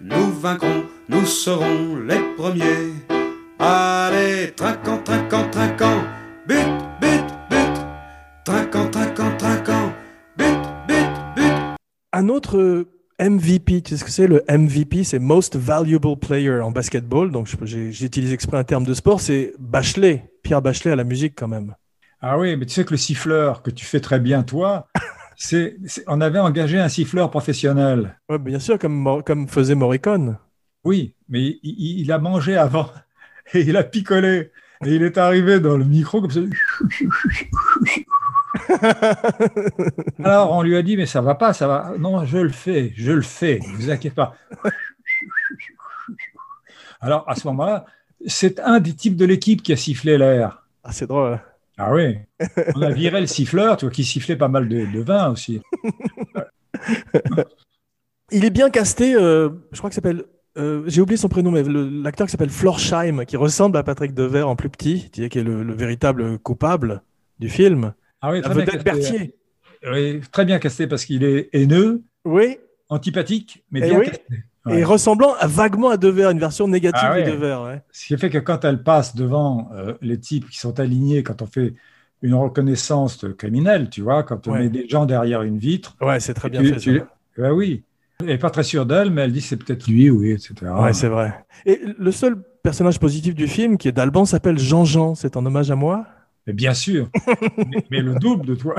Nous 0.00 0.32
vaincrons, 0.32 0.84
nous 1.08 1.26
serons 1.26 1.96
les 1.96 2.20
premiers. 2.36 2.94
Allez, 3.58 4.52
trinquant, 4.56 4.98
trinquant, 4.98 5.50
trinquant, 5.50 6.02
but. 6.46 6.89
Trinquant, 8.50 8.90
trinquant, 8.90 9.36
trinquant, 9.36 9.92
but, 10.36 10.56
but, 10.88 11.06
but. 11.36 11.76
Un 12.12 12.28
autre 12.28 12.84
MVP, 13.20 13.82
tu 13.82 13.90
sais 13.90 13.96
ce 13.96 14.04
que 14.04 14.10
c'est 14.10 14.26
le 14.26 14.42
MVP 14.50 15.04
C'est 15.04 15.20
Most 15.20 15.54
Valuable 15.54 16.16
Player 16.18 16.58
en 16.58 16.72
basketball. 16.72 17.30
Donc 17.30 17.46
j'utilise 17.64 18.32
exprès 18.32 18.56
un 18.56 18.64
terme 18.64 18.82
de 18.82 18.92
sport. 18.92 19.20
C'est 19.20 19.54
Bachelet, 19.60 20.32
Pierre 20.42 20.62
Bachelet 20.62 20.90
à 20.90 20.96
la 20.96 21.04
musique 21.04 21.34
quand 21.36 21.46
même. 21.46 21.76
Ah 22.20 22.40
oui, 22.40 22.56
mais 22.56 22.66
tu 22.66 22.74
sais 22.74 22.84
que 22.84 22.90
le 22.90 22.96
siffleur 22.96 23.62
que 23.62 23.70
tu 23.70 23.84
fais 23.84 24.00
très 24.00 24.18
bien 24.18 24.42
toi, 24.42 24.88
c'est, 25.36 25.76
on 26.08 26.20
avait 26.20 26.40
engagé 26.40 26.80
un 26.80 26.88
siffleur 26.88 27.30
professionnel. 27.30 28.18
Oui, 28.28 28.38
bien 28.40 28.58
sûr, 28.58 28.80
comme, 28.80 29.22
comme 29.24 29.46
faisait 29.46 29.76
Morricone. 29.76 30.38
Oui, 30.82 31.14
mais 31.28 31.60
il, 31.62 32.00
il, 32.00 32.10
a 32.10 32.18
mangé 32.18 32.56
avant 32.56 32.90
et 33.54 33.60
il 33.60 33.76
a 33.76 33.84
picolé. 33.84 34.50
Et 34.84 34.96
il 34.96 35.04
est 35.04 35.18
arrivé 35.18 35.60
dans 35.60 35.76
le 35.76 35.84
micro 35.84 36.20
comme 36.20 36.32
ça. 36.32 36.40
Alors 40.24 40.52
on 40.52 40.62
lui 40.62 40.76
a 40.76 40.82
dit 40.82 40.96
mais 40.96 41.06
ça 41.06 41.20
va 41.20 41.34
pas, 41.34 41.52
ça 41.52 41.66
va. 41.66 41.92
Non, 41.98 42.24
je 42.24 42.38
le 42.38 42.50
fais, 42.50 42.92
je 42.96 43.12
le 43.12 43.22
fais. 43.22 43.60
Ne 43.60 43.76
vous 43.76 43.90
inquiétez 43.90 44.14
pas. 44.14 44.34
Alors 47.00 47.28
à 47.28 47.34
ce 47.34 47.46
moment-là, 47.48 47.86
c'est 48.26 48.60
un 48.60 48.80
des 48.80 48.94
types 48.94 49.16
de 49.16 49.24
l'équipe 49.24 49.62
qui 49.62 49.72
a 49.72 49.76
sifflé 49.76 50.18
l'air. 50.18 50.64
Ah 50.84 50.92
c'est 50.92 51.06
drôle. 51.06 51.34
Hein. 51.34 51.40
Ah 51.78 51.94
oui. 51.94 52.18
On 52.74 52.82
a 52.82 52.90
viré 52.90 53.22
le 53.22 53.26
siffleur, 53.26 53.78
tu 53.78 53.86
vois, 53.86 53.92
qui 53.92 54.04
sifflait 54.04 54.36
pas 54.36 54.48
mal 54.48 54.68
de, 54.68 55.00
vin 55.00 55.30
aussi. 55.30 55.62
Il 58.30 58.44
est 58.44 58.50
bien 58.50 58.68
casté. 58.68 59.14
Euh, 59.14 59.48
je 59.72 59.78
crois 59.78 59.88
que 59.88 59.94
s'appelle. 59.94 60.24
Euh, 60.58 60.82
j'ai 60.86 61.00
oublié 61.00 61.16
son 61.16 61.30
prénom, 61.30 61.50
mais 61.52 61.62
l'acteur 61.62 62.26
qui 62.26 62.32
s'appelle 62.32 62.50
Florsheim, 62.50 63.24
qui 63.24 63.38
ressemble 63.38 63.78
à 63.78 63.82
Patrick 63.82 64.12
Devers 64.12 64.48
en 64.48 64.56
plus 64.56 64.68
petit, 64.68 65.08
qui 65.10 65.22
est 65.22 65.34
le, 65.36 65.62
le 65.62 65.72
véritable 65.72 66.38
coupable 66.38 67.02
du 67.38 67.48
film. 67.48 67.94
Ah 68.20 68.32
oui, 68.32 68.42
très 68.42 68.54
bien 68.54 68.66
casté. 68.66 69.34
Oui, 69.90 70.20
très 70.30 70.44
bien 70.44 70.58
casté 70.58 70.86
parce 70.86 71.04
qu'il 71.04 71.24
est 71.24 71.48
haineux, 71.52 72.02
oui. 72.24 72.58
antipathique, 72.88 73.64
mais 73.70 73.80
bien 73.80 74.00
casté. 74.00 74.22
Et 74.68 74.84
ressemblant 74.84 75.34
vaguement 75.42 75.88
à 75.88 75.96
Devers, 75.96 76.30
une 76.30 76.38
version 76.38 76.68
négative 76.68 77.00
ah 77.02 77.20
de 77.20 77.30
Devers. 77.30 77.80
Ce 77.92 78.06
qui 78.06 78.18
fait 78.18 78.28
que 78.28 78.38
quand 78.38 78.64
elle 78.64 78.82
passe 78.82 79.16
devant 79.16 79.70
euh, 79.72 79.94
les 80.02 80.18
types 80.18 80.48
qui 80.50 80.58
sont 80.58 80.78
alignés, 80.78 81.22
quand 81.22 81.40
on 81.40 81.46
fait 81.46 81.74
une 82.22 82.34
reconnaissance 82.34 83.24
criminelle, 83.38 83.88
tu 83.88 84.02
vois, 84.02 84.22
quand 84.22 84.46
on 84.48 84.54
met 84.54 84.68
des 84.68 84.86
gens 84.86 85.06
derrière 85.06 85.42
une 85.42 85.56
vitre. 85.56 85.96
Ouais, 86.02 86.20
c'est 86.20 86.34
très 86.34 86.50
bien 86.50 86.62
fait. 86.62 86.76
Tu... 86.76 87.02
Ben 87.38 87.52
oui. 87.52 87.84
Elle 88.20 88.26
n'est 88.26 88.38
pas 88.38 88.50
très 88.50 88.64
sûre 88.64 88.84
d'elle, 88.84 89.10
mais 89.10 89.22
elle 89.22 89.32
dit 89.32 89.40
c'est 89.40 89.56
peut-être 89.56 89.86
lui, 89.86 90.10
oui, 90.10 90.32
etc. 90.32 90.54
Ouais, 90.78 90.92
c'est 90.92 91.08
vrai. 91.08 91.46
Et 91.64 91.80
le 91.98 92.12
seul 92.12 92.36
personnage 92.62 93.00
positif 93.00 93.34
du 93.34 93.48
film, 93.48 93.78
qui 93.78 93.88
est 93.88 93.92
d'Alban, 93.92 94.26
s'appelle 94.26 94.58
Jean-Jean. 94.58 95.14
C'est 95.14 95.38
en 95.38 95.46
hommage 95.46 95.70
à 95.70 95.76
moi 95.76 96.06
bien 96.52 96.74
sûr, 96.74 97.08
mais, 97.90 98.00
le 98.00 98.14
double 98.14 98.46
de 98.46 98.54
toi. 98.54 98.76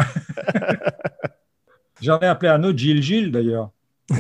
J'en 2.02 2.20
ai 2.20 2.26
appelé 2.26 2.50
un 2.50 2.64
autre 2.64 2.78
Gilles 2.78 3.04
Gilles 3.04 3.32
d'ailleurs. 3.32 3.72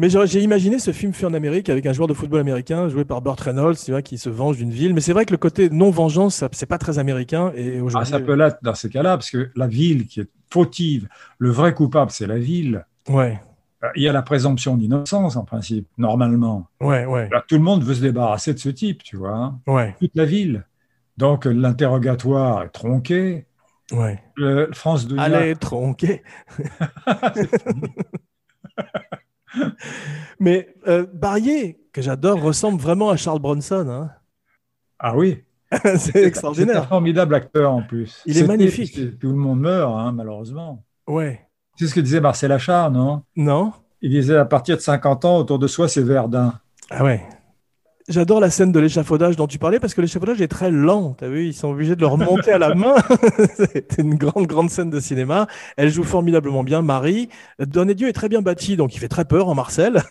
Mais 0.00 0.08
j'ai 0.10 0.40
imaginé 0.40 0.78
ce 0.78 0.92
film 0.92 1.12
fait 1.12 1.26
en 1.26 1.34
Amérique 1.34 1.68
avec 1.68 1.84
un 1.84 1.92
joueur 1.92 2.06
de 2.06 2.14
football 2.14 2.38
américain 2.38 2.88
joué 2.88 3.04
par 3.04 3.20
Burt 3.20 3.40
Reynolds, 3.40 3.74
tu 3.84 3.90
vois, 3.90 4.00
qui 4.00 4.16
se 4.16 4.30
venge 4.30 4.56
d'une 4.56 4.70
ville. 4.70 4.94
Mais 4.94 5.00
c'est 5.00 5.12
vrai 5.12 5.26
que 5.26 5.32
le 5.32 5.38
côté 5.38 5.70
non-vengeance, 5.70 6.44
c'est 6.52 6.66
pas 6.66 6.78
très 6.78 7.00
américain. 7.00 7.52
Et 7.56 7.80
ah, 7.92 8.04
ça 8.04 8.20
peut 8.20 8.34
l'être 8.34 8.58
dans 8.62 8.76
ces 8.76 8.90
cas-là, 8.90 9.16
parce 9.16 9.28
que 9.28 9.50
la 9.56 9.66
ville 9.66 10.06
qui 10.06 10.20
est 10.20 10.28
fautive, 10.52 11.08
le 11.38 11.50
vrai 11.50 11.74
coupable, 11.74 12.12
c'est 12.12 12.28
la 12.28 12.38
ville. 12.38 12.86
Ouais. 13.08 13.40
Euh, 13.82 13.88
il 13.96 14.02
y 14.04 14.08
a 14.08 14.12
la 14.12 14.22
présomption 14.22 14.76
d'innocence 14.76 15.34
en 15.34 15.44
principe, 15.44 15.88
normalement. 15.98 16.68
Ouais, 16.80 17.04
ouais. 17.04 17.28
tout 17.48 17.56
le 17.56 17.62
monde 17.62 17.82
veut 17.82 17.94
se 17.94 18.00
débarrasser 18.00 18.54
de 18.54 18.58
ce 18.60 18.68
type, 18.68 19.02
tu 19.02 19.16
vois. 19.16 19.34
Hein. 19.34 19.58
Ouais. 19.66 19.96
Toute 19.98 20.14
la 20.14 20.24
ville. 20.24 20.64
Donc 21.18 21.44
l'interrogatoire 21.46 22.62
est 22.62 22.68
tronqué. 22.68 23.46
Ouais. 23.90 24.22
Le, 24.36 24.70
France 24.72 25.08
de 25.08 25.18
Allez, 25.18 25.56
tronqué. 25.56 26.22
Mais 30.38 30.72
euh, 30.86 31.06
Barrier, 31.12 31.80
que 31.92 32.00
j'adore, 32.02 32.40
ressemble 32.40 32.80
vraiment 32.80 33.10
à 33.10 33.16
Charles 33.16 33.40
Bronson. 33.40 33.88
Hein. 33.88 34.10
ah 35.00 35.16
oui. 35.16 35.42
c'est 35.96 36.22
extraordinaire. 36.22 36.76
C'est 36.76 36.82
un 36.82 36.86
formidable 36.86 37.34
acteur 37.34 37.72
en 37.72 37.82
plus. 37.82 38.22
Il 38.24 38.38
est 38.38 38.46
magnifique. 38.46 39.18
Tout 39.18 39.28
le 39.28 39.34
monde 39.34 39.60
meurt, 39.60 39.92
hein, 39.98 40.12
malheureusement. 40.12 40.84
Ouais. 41.08 41.48
C'est 41.76 41.88
ce 41.88 41.94
que 41.94 42.00
disait 42.00 42.20
Marcel 42.20 42.52
Achard, 42.52 42.92
non? 42.92 43.22
Non. 43.36 43.72
Il 44.00 44.10
disait 44.10 44.36
à 44.36 44.44
partir 44.44 44.76
de 44.76 44.82
50 44.82 45.24
ans, 45.24 45.38
autour 45.38 45.58
de 45.58 45.66
soi, 45.66 45.88
c'est 45.88 46.02
Verdun. 46.02 46.54
Ah 46.90 47.02
ouais. 47.04 47.22
J'adore 48.08 48.40
la 48.40 48.48
scène 48.48 48.72
de 48.72 48.80
l'échafaudage 48.80 49.36
dont 49.36 49.46
tu 49.46 49.58
parlais 49.58 49.78
parce 49.78 49.92
que 49.92 50.00
l'échafaudage 50.00 50.40
est 50.40 50.48
très 50.48 50.70
lent. 50.70 51.14
T'as 51.18 51.28
vu, 51.28 51.46
ils 51.46 51.54
sont 51.54 51.68
obligés 51.68 51.94
de 51.94 52.00
le 52.00 52.06
remonter 52.06 52.52
à 52.52 52.58
la 52.58 52.74
main. 52.74 52.94
C'est 53.54 53.98
une 53.98 54.14
grande, 54.14 54.46
grande 54.46 54.70
scène 54.70 54.88
de 54.88 54.98
cinéma. 54.98 55.46
Elle 55.76 55.90
joue 55.90 56.04
formidablement 56.04 56.64
bien, 56.64 56.80
Marie. 56.80 57.28
Dieu 57.58 58.08
est 58.08 58.12
très 58.14 58.30
bien 58.30 58.40
bâti, 58.40 58.76
donc 58.76 58.94
il 58.94 58.98
fait 58.98 59.08
très 59.08 59.26
peur 59.26 59.48
en 59.48 59.54
Marcel. 59.54 60.02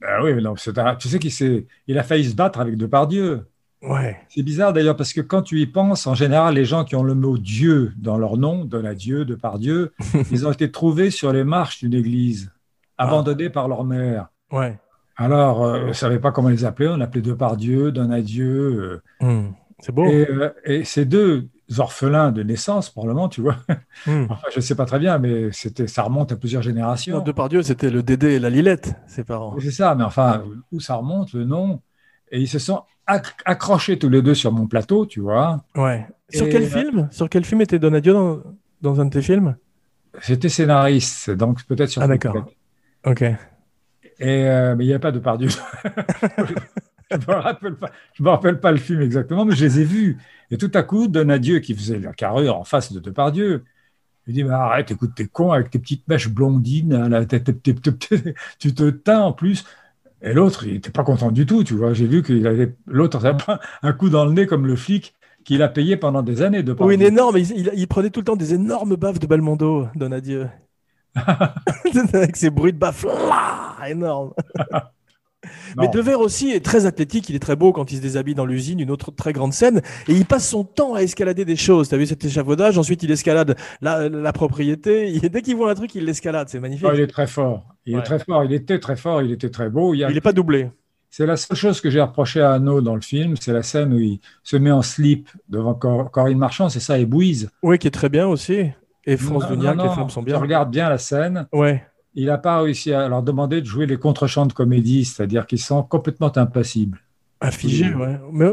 Ben 0.00 0.22
oui, 0.22 0.32
mais 0.34 0.40
non, 0.40 0.54
un... 0.76 0.96
tu 0.96 1.08
sais 1.08 1.18
qu'il 1.18 1.66
il 1.86 1.98
a 1.98 2.02
failli 2.02 2.30
se 2.30 2.34
battre 2.34 2.58
avec 2.58 2.76
Depardieu. 2.76 3.46
Ouais. 3.82 4.16
C'est 4.28 4.42
bizarre 4.42 4.72
d'ailleurs 4.72 4.96
parce 4.96 5.12
que 5.12 5.20
quand 5.20 5.42
tu 5.42 5.60
y 5.60 5.66
penses, 5.66 6.06
en 6.06 6.14
général, 6.14 6.54
les 6.54 6.64
gens 6.64 6.84
qui 6.84 6.96
ont 6.96 7.02
le 7.02 7.14
mot 7.14 7.36
Dieu 7.36 7.92
dans 7.96 8.16
leur 8.16 8.36
nom, 8.36 8.64
Donadieu, 8.64 9.24
Depardieu, 9.24 9.92
ils 10.30 10.46
ont 10.46 10.52
été 10.52 10.70
trouvés 10.70 11.10
sur 11.10 11.32
les 11.32 11.44
marches 11.44 11.80
d'une 11.80 11.94
église, 11.94 12.50
ah. 12.96 13.04
abandonnés 13.04 13.50
par 13.50 13.68
leur 13.68 13.84
mère. 13.84 14.28
Ouais. 14.50 14.78
Alors, 15.16 15.64
euh, 15.64 15.80
on 15.84 15.88
ne 15.88 15.92
savait 15.92 16.18
pas 16.18 16.32
comment 16.32 16.48
les 16.48 16.64
appeler, 16.64 16.88
on 16.88 17.00
appelait 17.00 17.22
Depardieu, 17.22 17.92
Donadieu. 17.92 19.02
Euh. 19.20 19.26
Hmm. 19.26 19.52
C'est 19.80 19.92
beau. 19.92 20.06
Euh, 20.06 20.52
et, 20.64 20.84
ces 20.84 21.04
deux 21.04 21.48
orphelins 21.78 22.32
de 22.32 22.42
naissance, 22.42 22.90
probablement, 22.90 23.28
tu 23.28 23.40
vois. 23.40 23.56
Hmm. 24.06 24.26
enfin, 24.30 24.48
je 24.52 24.56
ne 24.56 24.62
sais 24.62 24.74
pas 24.74 24.84
très 24.84 24.98
bien, 24.98 25.18
mais 25.18 25.50
c'était, 25.52 25.86
ça 25.86 26.02
remonte 26.02 26.32
à 26.32 26.36
plusieurs 26.36 26.62
générations. 26.62 27.18
Non, 27.18 27.22
Depardieu, 27.22 27.62
c'était 27.62 27.90
le 27.90 28.02
Dédé 28.02 28.32
et 28.32 28.38
la 28.38 28.50
Lilette, 28.50 28.94
ses 29.06 29.24
parents. 29.24 29.56
C'est 29.60 29.70
ça, 29.70 29.94
mais 29.94 30.04
enfin, 30.04 30.44
où 30.72 30.80
ça 30.80 30.96
remonte, 30.96 31.32
le 31.32 31.44
nom 31.44 31.80
Et 32.30 32.40
ils 32.40 32.48
se 32.48 32.58
sont 32.58 32.82
accrochés 33.06 33.98
tous 33.98 34.08
les 34.08 34.22
deux 34.22 34.34
sur 34.34 34.52
mon 34.52 34.66
plateau, 34.66 35.06
tu 35.06 35.20
vois. 35.20 35.64
Ouais. 35.76 36.06
Sur 36.30 36.48
quel 36.48 36.66
film? 36.66 37.08
Sur 37.10 37.28
quel 37.28 37.44
film 37.44 37.60
était 37.60 37.78
Donadio 37.78 38.12
dans, 38.12 38.42
dans 38.80 39.00
un 39.00 39.04
de 39.06 39.10
tes 39.10 39.22
films? 39.22 39.56
J'étais 40.20 40.48
scénariste, 40.48 41.30
donc 41.30 41.64
peut-être 41.64 41.88
sur. 41.88 42.02
Ah 42.02 42.06
d'accord. 42.06 42.46
Ok. 43.04 43.24
Euh, 44.22 44.76
mais 44.76 44.84
il 44.84 44.88
n'y 44.88 44.94
a 44.94 44.98
pas 44.98 45.12
de 45.12 45.18
Pardieu. 45.18 45.48
je 47.10 47.16
ne 47.16 47.26
me, 47.26 48.28
rappelle 48.28 48.60
pas, 48.60 48.72
le 48.72 48.78
film 48.78 49.00
exactement, 49.00 49.44
mais 49.44 49.54
je 49.54 49.64
les 49.64 49.80
ai 49.80 49.84
vus. 49.84 50.18
Et 50.50 50.58
tout 50.58 50.70
à 50.74 50.82
coup, 50.82 51.08
Donadieu, 51.08 51.58
qui 51.58 51.74
faisait 51.74 51.98
la 51.98 52.12
carrure 52.12 52.56
en 52.56 52.64
face 52.64 52.92
de 52.92 53.00
Depardieu, 53.00 53.64
il 54.26 54.34
dit 54.34 54.44
mais 54.44 54.50
Arrête, 54.50 54.90
écoute, 54.90 55.12
t'es 55.16 55.26
con 55.26 55.50
avec 55.50 55.70
tes 55.70 55.78
petites 55.78 56.06
mèches 56.08 56.28
blondines, 56.28 57.26
tu 58.58 58.74
te 58.74 58.90
teins 58.90 59.20
en 59.20 59.32
plus. 59.32 59.64
Et 60.22 60.32
l'autre, 60.32 60.66
il 60.66 60.74
n'était 60.74 60.90
pas 60.90 61.02
content 61.02 61.32
du 61.32 61.46
tout, 61.46 61.64
tu 61.64 61.74
vois. 61.74 61.92
J'ai 61.94 62.06
vu 62.06 62.22
qu'il 62.22 62.46
avait 62.46 62.74
l'autre 62.86 63.20
un 63.82 63.92
coup 63.92 64.08
dans 64.08 64.24
le 64.24 64.32
nez 64.32 64.46
comme 64.46 64.66
le 64.66 64.76
flic 64.76 65.14
qu'il 65.44 65.62
a 65.62 65.68
payé 65.68 65.96
pendant 65.96 66.22
des 66.22 66.42
années 66.42 66.62
de 66.62 66.74
Oui, 66.78 66.94
une 66.94 67.02
énorme. 67.02 67.38
Il, 67.38 67.88
prenait 67.88 68.10
tout 68.10 68.20
le 68.20 68.24
temps 68.24 68.36
des 68.36 68.54
énormes 68.54 68.94
baffes 68.94 69.18
de 69.18 69.26
Belmondo, 69.26 69.88
Donadieu. 69.96 70.46
Avec 72.12 72.36
ses 72.36 72.50
bruits 72.50 72.72
de 72.72 72.78
baffes 72.78 73.06
énormes. 73.86 74.32
Mais 75.76 75.88
Devers 75.88 76.20
aussi 76.20 76.50
est 76.50 76.64
très 76.64 76.86
athlétique, 76.86 77.28
il 77.28 77.36
est 77.36 77.40
très 77.40 77.56
beau 77.56 77.72
quand 77.72 77.90
il 77.90 77.96
se 77.96 78.02
déshabille 78.02 78.34
dans 78.34 78.46
l'usine, 78.46 78.78
une 78.78 78.90
autre 78.90 79.10
très 79.10 79.32
grande 79.32 79.52
scène, 79.52 79.82
et 80.08 80.12
il 80.12 80.24
passe 80.24 80.48
son 80.48 80.64
temps 80.64 80.94
à 80.94 81.02
escalader 81.02 81.44
des 81.44 81.56
choses. 81.56 81.88
Tu 81.88 81.94
as 81.94 81.98
vu 81.98 82.06
cet 82.06 82.24
échafaudage, 82.24 82.78
ensuite 82.78 83.02
il 83.02 83.10
escalade 83.10 83.56
la, 83.80 84.32
propriété, 84.32 85.18
dès 85.28 85.42
qu'il 85.42 85.56
voit 85.56 85.70
un 85.70 85.74
truc, 85.74 85.94
il 85.94 86.04
l'escalade, 86.04 86.48
c'est 86.48 86.60
magnifique. 86.60 86.86
Oh, 86.88 86.94
il 86.94 87.00
est 87.00 87.08
très 87.08 87.26
fort, 87.26 87.74
il 87.86 87.98
est 87.98 88.02
très 88.02 88.18
fort, 88.18 88.44
il 88.44 88.52
était 88.52 88.78
très 88.78 88.96
fort, 88.96 89.22
il 89.22 89.32
était 89.32 89.50
très 89.50 89.68
beau. 89.68 89.94
Il 89.94 90.06
n'est 90.06 90.20
pas 90.20 90.32
doublé. 90.32 90.70
C'est 91.10 91.26
la 91.26 91.36
seule 91.36 91.58
chose 91.58 91.80
que 91.82 91.90
j'ai 91.90 92.00
reproché 92.00 92.40
à 92.40 92.52
Anno 92.52 92.80
dans 92.80 92.94
le 92.94 93.02
film, 93.02 93.34
c'est 93.38 93.52
la 93.52 93.62
scène 93.62 93.92
où 93.92 93.98
il 93.98 94.20
se 94.42 94.56
met 94.56 94.70
en 94.70 94.80
slip 94.80 95.28
devant 95.48 95.74
Corinne 95.74 96.38
Marchand, 96.38 96.70
c'est 96.70 96.80
ça, 96.80 96.98
et 96.98 97.04
Bouise. 97.04 97.50
Oui, 97.62 97.78
qui 97.78 97.86
est 97.86 97.90
très 97.90 98.08
bien 98.08 98.26
aussi. 98.26 98.70
Et 99.04 99.16
France 99.16 99.48
Duniac, 99.48 99.76
les 99.76 99.88
femmes 99.88 100.10
sont 100.10 100.22
bien. 100.22 100.38
regarde 100.38 100.70
bien 100.70 100.88
la 100.88 100.98
scène. 100.98 101.46
Ouais 101.52 101.82
il 102.14 102.26
n'a 102.26 102.38
pas 102.38 102.60
réussi 102.60 102.92
à 102.92 103.08
leur 103.08 103.22
demander 103.22 103.60
de 103.60 103.66
jouer 103.66 103.86
les 103.86 103.96
contre-chants 103.96 104.46
de 104.46 104.52
comédie, 104.52 105.04
c'est-à-dire 105.04 105.46
qu'ils 105.46 105.60
sont 105.60 105.82
complètement 105.82 106.36
impassibles. 106.36 107.00
Affigés, 107.42 107.92
ouais. 107.92 108.20
Mais, 108.32 108.46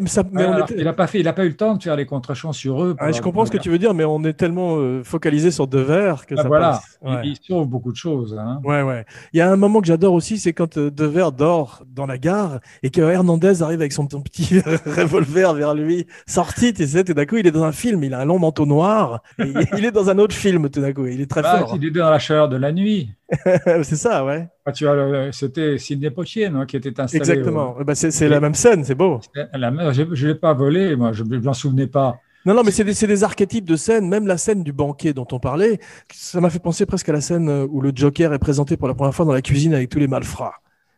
Il 0.76 0.84
n'a 0.84 0.94
pas 0.94 1.06
fait, 1.06 1.20
il 1.20 1.28
a 1.28 1.34
pas 1.34 1.46
eu 1.46 1.50
le 1.50 1.56
temps 1.56 1.76
de 1.76 1.84
faire 1.84 1.96
les 1.96 2.08
contre-chants 2.08 2.54
sur 2.54 2.84
eux. 2.84 2.96
je 3.12 3.22
comprends 3.22 3.46
ce 3.46 3.52
que 3.52 3.58
tu 3.58 3.70
veux 3.70 3.78
dire, 3.78 3.94
mais 3.94 4.04
on 4.04 4.24
est 4.24 4.34
tellement 4.34 4.78
euh, 4.78 5.04
focalisé 5.04 5.52
sur 5.52 5.68
Devers 5.68 6.26
que 6.26 6.34
ah, 6.36 6.42
ça 6.42 6.48
voilà. 6.48 6.70
passe. 6.72 7.00
Il, 7.24 7.38
sauve 7.40 7.68
beaucoup 7.68 7.92
de 7.92 7.98
choses. 7.98 8.36
Hein. 8.38 8.60
Ouais, 8.64 8.82
ouais. 8.82 9.06
Il 9.34 9.38
y 9.38 9.42
a 9.42 9.52
un 9.52 9.56
moment 9.58 9.80
que 9.80 9.88
j'adore 9.88 10.14
aussi, 10.14 10.40
c'est 10.40 10.54
quand 10.54 10.78
euh, 10.78 10.90
Devers 10.90 11.32
dort 11.32 11.84
dans 11.88 12.08
la 12.08 12.18
gare 12.18 12.60
et 12.82 12.90
que 12.90 13.02
Hernandez 13.02 13.62
arrive 13.62 13.80
avec 13.80 13.94
son, 13.94 14.08
petit 14.08 14.60
revolver 14.86 15.54
vers 15.54 15.76
lui, 15.76 16.08
sorti, 16.26 16.74
tu 16.74 16.88
sais, 16.88 17.04
tout 17.04 17.14
d'un 17.14 17.28
coup, 17.28 17.38
il 17.38 17.46
est 17.46 17.52
dans 17.52 17.64
un 17.64 17.72
film, 17.72 18.04
il 18.04 18.16
a 18.16 18.20
un 18.20 18.26
long 18.26 18.40
manteau 18.40 18.66
noir, 18.66 19.22
et 19.38 19.54
il 19.78 19.86
est 19.86 19.92
dans 19.92 20.10
un 20.10 20.18
autre 20.18 20.36
film, 20.36 20.70
tout 20.70 20.82
d'un 20.82 20.94
coup, 20.94 21.06
il 21.06 21.22
est 21.22 21.30
très 21.30 21.44
bah, 21.44 21.60
fort. 21.60 21.78
Il 21.80 21.86
est 21.86 21.92
dans 21.92 22.10
la 22.10 22.20
chaveur 22.20 22.50
de 22.50 22.58
la 22.58 22.72
nuit. 22.72 23.14
c'est 23.84 23.96
ça, 23.96 24.26
ouais. 24.26 24.48
Ah, 24.66 24.72
tu 24.72 24.86
c'était 25.32 25.78
Sidney 25.78 26.10
Poitier, 26.10 26.50
non, 26.50 26.66
qui 26.66 26.78
était 26.78 27.00
installé. 27.00 27.20
Exactement. 27.20 27.76
Bah, 27.86 27.96
c'est 27.96 28.28
la 28.28 28.40
même 28.40 28.56
scène, 28.56 28.84
c'est 28.84 28.96
beau. 28.96 29.20
La 29.54 29.72
je 29.92 30.04
ne 30.04 30.28
l'ai 30.28 30.36
pas 30.36 30.54
volé, 30.54 30.96
moi, 30.96 31.12
je 31.14 31.24
ne 31.24 31.38
m'en 31.40 31.54
souvenais 31.54 31.88
pas. 31.88 32.20
Non, 32.46 32.54
non, 32.54 32.64
mais 32.64 32.72
c'est 32.72 32.86
des, 32.86 32.94
des, 32.94 33.24
archétypes 33.24 33.66
de 33.66 33.76
scènes. 33.76 34.08
Même 34.08 34.26
la 34.26 34.38
scène 34.38 34.64
du 34.64 34.72
banquet 34.72 35.14
dont 35.14 35.28
on 35.32 35.40
parlait, 35.40 35.80
ça 36.12 36.40
m'a 36.40 36.50
fait 36.50 36.60
penser 36.60 36.86
presque 36.86 37.10
à 37.10 37.14
la 37.14 37.22
scène 37.22 37.50
euh, 37.50 37.68
où 37.70 37.82
le 37.82 37.92
Joker 37.94 38.34
est 38.34 38.40
présenté 38.40 38.78
pour 38.78 38.88
la 38.88 38.94
première 38.94 39.14
fois 39.14 39.26
dans 39.26 39.34
la 39.34 39.42
cuisine 39.42 39.74
avec 39.74 39.90
tous 39.90 40.00
les 40.00 40.08
malfrats. 40.08 40.56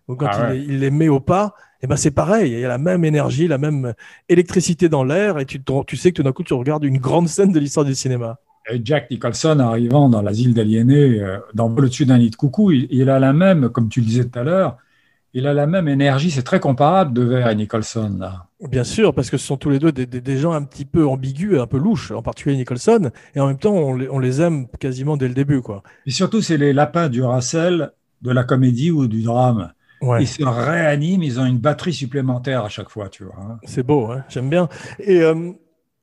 Donc 0.08 0.20
quand 0.20 0.30
ah 0.32 0.54
il, 0.54 0.80
les 0.80 0.92
met 0.92 1.10
au 1.10 1.20
pas, 1.20 1.54
et 1.82 1.86
eh 1.86 1.88
ben 1.88 1.96
c'est 1.96 2.12
pareil. 2.12 2.52
Il 2.52 2.60
y 2.60 2.66
a 2.66 2.68
la 2.68 2.78
même 2.78 3.04
énergie, 3.06 3.48
la 3.48 3.58
même 3.58 3.94
électricité 4.30 4.88
dans 4.88 5.04
l'air, 5.04 5.40
et 5.40 5.46
tu, 5.46 5.60
tu 5.88 5.98
sais 5.98 6.12
que 6.12 6.18
tout 6.18 6.24
d'un 6.24 6.32
coup 6.32 6.44
tu 6.44 6.54
regardes 6.54 6.84
une 6.84 7.00
grande 7.00 7.28
scène 7.28 7.52
de 7.52 7.60
l'histoire 7.60 7.86
du 7.86 7.96
cinéma. 7.96 8.38
Jack 8.84 9.10
Nicholson 9.12 9.60
arrivant 9.60 10.10
dans 10.10 10.22
l'asile 10.22 10.54
d'aliénés, 10.54 11.20
euh, 11.20 11.40
dans 11.54 11.68
le 11.68 11.88
dessus 11.88 12.06
d'un 12.06 12.20
nid 12.20 12.30
de 12.30 12.36
coucou, 12.36 12.72
il, 12.72 13.10
a 13.10 13.20
la 13.20 13.34
même, 13.34 13.70
comme 13.70 13.90
tu 13.90 14.02
le 14.02 14.06
disais 14.06 14.26
tout 14.26 14.40
à 14.40 14.44
l'heure, 14.44 14.78
il 15.34 15.48
a 15.48 15.54
la 15.54 15.66
même 15.66 15.88
énergie. 15.88 16.30
C'est 16.30 16.44
très 16.44 16.60
comparable 16.60 17.14
de 17.14 17.22
Ver 17.24 17.50
et 17.50 17.56
Nicholson. 17.56 18.18
Là. 18.20 18.48
Bien 18.70 18.84
sûr, 18.84 19.14
parce 19.14 19.30
que 19.30 19.38
ce 19.38 19.48
sont 19.48 19.58
tous 19.58 19.70
les 19.70 19.80
deux 19.80 19.92
des, 19.92 20.38
gens 20.38 20.52
un 20.52 20.64
petit 20.64 20.86
peu 20.86 21.08
ambigus, 21.08 21.60
un 21.60 21.68
peu 21.68 21.78
louches, 21.78 22.12
en 22.12 22.22
particulier 22.22 22.58
Nicholson, 22.58 23.12
et 23.36 23.40
en 23.40 23.48
même 23.48 23.58
temps, 23.58 23.74
on 23.74 24.20
les, 24.20 24.42
aime 24.42 24.68
quasiment 24.80 25.18
dès 25.18 25.28
le 25.28 25.34
début. 25.34 25.62
Quoi. 25.62 25.84
Et 26.06 26.12
surtout, 26.12 26.42
c'est 26.42 26.58
les 26.58 26.74
lapins 26.74 27.10
du 27.10 27.24
Racel 27.24 27.92
de 28.22 28.32
la 28.32 28.44
comédie 28.44 28.92
ou 28.92 29.08
du 29.08 29.24
drame. 29.24 29.72
Ils 30.20 30.28
se 30.28 30.44
réaniment, 30.44 31.24
ils 31.24 31.40
ont 31.40 31.46
une 31.46 31.60
batterie 31.60 31.94
supplémentaire 31.94 32.66
à 32.66 32.70
chaque 32.70 32.90
fois, 32.90 33.08
tu 33.10 33.24
vois. 33.24 33.36
Hein. 33.40 33.58
C'est 33.66 33.84
beau, 33.84 34.12
hein 34.12 34.24
j'aime 34.30 34.50
bien. 34.50 34.68
Et 35.00 35.22
euh, 35.22 35.52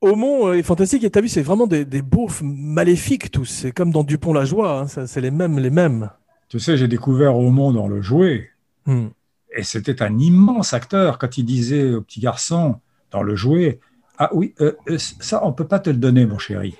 Aumont 0.00 0.52
est 0.52 0.62
fantastique 0.62 1.02
et 1.02 1.10
t'as 1.10 1.20
vu, 1.20 1.28
c'est 1.28 1.42
vraiment 1.42 1.66
des, 1.66 1.84
des 1.84 2.02
beaufs 2.02 2.40
maléfiques 2.42 3.30
tous. 3.30 3.46
C'est 3.46 3.72
comme 3.72 3.90
dans 3.90 4.04
Dupont 4.04 4.32
la 4.32 4.44
joie, 4.44 4.80
hein. 4.80 5.06
c'est 5.06 5.20
les 5.20 5.32
mêmes, 5.32 5.58
les 5.58 5.70
mêmes. 5.70 6.10
Tu 6.48 6.60
sais, 6.60 6.76
j'ai 6.76 6.88
découvert 6.88 7.36
Aumont 7.36 7.72
dans 7.72 7.88
le 7.88 8.00
jouet. 8.00 8.50
Hmm. 8.86 9.08
Et 9.56 9.64
c'était 9.64 10.02
un 10.02 10.18
immense 10.18 10.72
acteur 10.72 11.18
quand 11.18 11.36
il 11.36 11.44
disait 11.44 11.94
au 11.94 12.00
petit 12.00 12.20
garçon 12.20 12.76
dans 13.10 13.22
le 13.22 13.34
jouet 13.34 13.80
Ah 14.18 14.30
oui, 14.32 14.54
euh, 14.60 14.72
euh, 14.88 14.98
ça, 14.98 15.44
on 15.44 15.52
peut 15.52 15.66
pas 15.66 15.80
te 15.80 15.90
le 15.90 15.96
donner, 15.96 16.26
mon 16.26 16.38
chéri. 16.38 16.76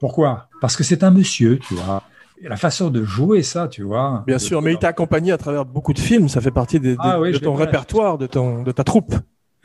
Pourquoi? 0.00 0.48
Parce 0.60 0.76
que 0.76 0.82
c'est 0.84 1.04
un 1.04 1.10
monsieur, 1.10 1.58
tu 1.58 1.74
vois. 1.74 2.02
la 2.42 2.56
façon 2.56 2.90
de 2.90 3.04
jouer 3.04 3.42
ça, 3.42 3.68
tu 3.68 3.82
vois. 3.82 4.24
Bien 4.26 4.38
sûr, 4.38 4.60
mais 4.60 4.72
il 4.72 4.78
t'a 4.78 4.88
accompagné 4.88 5.30
à 5.30 5.38
travers 5.38 5.64
beaucoup 5.64 5.92
de 5.92 6.00
films. 6.00 6.28
Ça 6.28 6.40
fait 6.40 6.50
partie 6.50 6.80
ah 6.98 7.18
de 7.18 7.38
ton 7.38 7.54
répertoire, 7.54 8.18
de, 8.18 8.26
ton, 8.26 8.62
de 8.62 8.72
ta 8.72 8.82
troupe. 8.82 9.14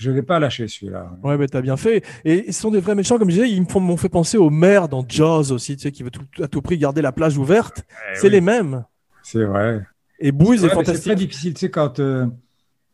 Je 0.04 0.12
ne 0.12 0.16
l'ai 0.16 0.22
pas 0.22 0.38
lâché 0.38 0.68
celui-là. 0.68 1.12
Ouais, 1.24 1.38
mais 1.38 1.48
t'as 1.48 1.62
bien 1.62 1.78
fait. 1.78 2.04
Et 2.26 2.52
ce 2.52 2.60
sont 2.60 2.72
des 2.72 2.82
vrais 2.82 2.94
méchants, 2.94 3.18
comme 3.18 3.30
je 3.30 3.36
disais, 3.36 3.50
ils 3.50 3.62
m'ont 3.62 3.96
fait 3.96 4.10
penser 4.10 4.38
au 4.38 4.50
maire 4.50 4.90
dans 4.90 5.06
Jaws 5.08 5.54
aussi, 5.54 5.78
tu 5.78 5.84
sais, 5.84 5.92
qui 5.94 6.04
veut 6.04 6.12
à 6.42 6.50
tout 6.50 6.62
prix 6.62 6.78
garder 6.78 7.02
la 7.02 7.14
plage 7.14 7.38
ouverte. 7.38 7.86
Eh 8.12 8.18
c'est 8.18 8.30
les 8.30 8.42
mêmes. 8.42 8.84
C'est 9.22 9.46
vrai. 9.46 9.82
Et 10.20 10.34
Booz 10.34 10.66
est, 10.66 10.70
fantastique. 10.70 11.04
C'est 11.04 11.10
très 11.12 11.16
difficile, 11.16 11.54
tu 11.54 11.62
sais, 11.62 11.70
quand 11.72 12.02
euh, 12.02 12.26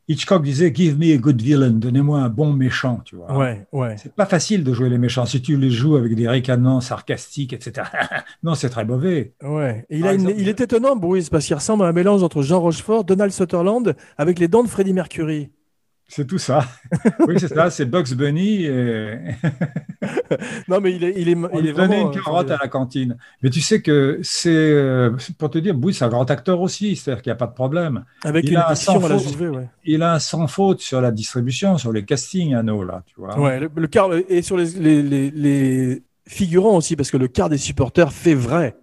Hitchcock 0.07 0.43
disait 0.43 0.72
Give 0.72 0.99
me 0.99 1.16
a 1.16 1.18
good 1.18 1.41
villain, 1.41 1.72
donnez-moi 1.72 2.20
un 2.20 2.30
bon 2.30 2.53
méchant, 2.53 3.01
tu 3.03 3.16
vois. 3.16 3.36
Ouais, 3.36 3.66
ouais. 3.72 3.95
C'est 3.97 4.14
pas 4.14 4.28
facile 4.28 4.64
de 4.64 4.72
jouer 4.72 4.89
les 4.89 4.99
méchants. 4.99 5.26
Si 5.26 5.41
tu 5.41 5.57
les 5.57 5.72
joues 5.72 5.95
avec 5.95 6.14
des 6.14 6.30
ricanants 6.30 6.80
sarcastiques, 6.80 7.53
etc. 7.53 7.88
non, 8.43 8.53
c'est 8.53 8.70
très 8.70 8.86
mauvais. 8.86 9.34
Ouais. 9.43 9.88
il, 9.89 10.05
a 10.05 10.14
il 10.14 10.47
est 10.47 10.62
étonnant, 10.62 10.95
Booz, 10.95 11.30
parce 11.30 11.47
qu'il 11.47 11.55
ressemble 11.55 11.86
à 11.86 11.88
un 11.88 11.91
mélange 11.91 12.22
entre 12.22 12.43
Jean 12.43 12.60
Rochefort, 12.60 13.03
Donald 13.03 13.32
Sutherland, 13.32 13.95
avec 14.16 14.38
les 14.38 14.47
dents 14.47 14.64
de 14.64 14.70
Freddie 14.70 14.93
Mercury. 14.93 15.49
C'est 16.12 16.26
tout 16.26 16.39
ça. 16.39 16.66
oui, 17.28 17.39
c'est 17.39 17.47
ça, 17.47 17.70
c'est 17.70 17.86
Bugs 17.86 18.16
Bunny. 18.16 18.68
non, 20.68 20.82
mais 20.82 20.93
il 20.93 21.03
est, 21.03 21.14
il 21.16 21.30
est, 21.30 21.38
il 21.53 21.68
est 21.68 21.72
vraiment. 21.72 22.12
une 22.12 22.20
carotte 22.20 22.49
à 22.49 22.57
la 22.60 22.68
cantine. 22.68 23.16
Mais 23.43 23.51
tu 23.51 23.62
sais 23.62 23.84
que 23.84 24.20
c'est, 24.24 24.49
euh, 24.49 25.16
pour 25.38 25.51
te 25.51 25.60
dire, 25.60 25.76
oui, 25.80 25.93
c'est 25.93 26.05
un 26.05 26.10
grand 26.10 26.30
acteur 26.32 26.62
aussi, 26.62 26.95
c'est-à-dire 26.95 27.22
qu'il 27.22 27.30
n'y 27.30 27.36
a 27.36 27.38
pas 27.38 27.45
de 27.45 27.53
problème. 27.53 28.05
Avec 28.24 28.45
il 28.45 28.53
une 28.53 28.57
a 28.57 28.74
sans 28.74 28.99
faute, 28.99 29.39
ouais. 29.39 29.70
Il 29.86 30.01
a 30.01 30.16
un 30.16 30.20
sans 30.20 30.47
faute 30.47 30.82
sur 30.82 30.99
la 30.99 31.12
distribution, 31.12 31.78
sur 31.78 31.93
les 31.93 32.03
castings 32.03 32.55
à 32.55 32.64
nous, 32.64 32.84
là, 32.84 33.03
tu 33.05 33.14
vois. 33.18 33.39
Ouais, 33.39 33.60
le, 33.60 33.88
quart, 33.88 34.10
et 34.14 34.41
sur 34.41 34.57
les, 34.57 34.72
les, 34.80 35.30
les, 35.30 36.01
figurants 36.28 36.76
aussi, 36.76 36.95
parce 36.95 37.12
que 37.12 37.18
le 37.18 37.28
quart 37.28 37.49
des 37.49 37.60
supporters 37.60 38.12
fait 38.12 38.34
vrai. 38.34 38.76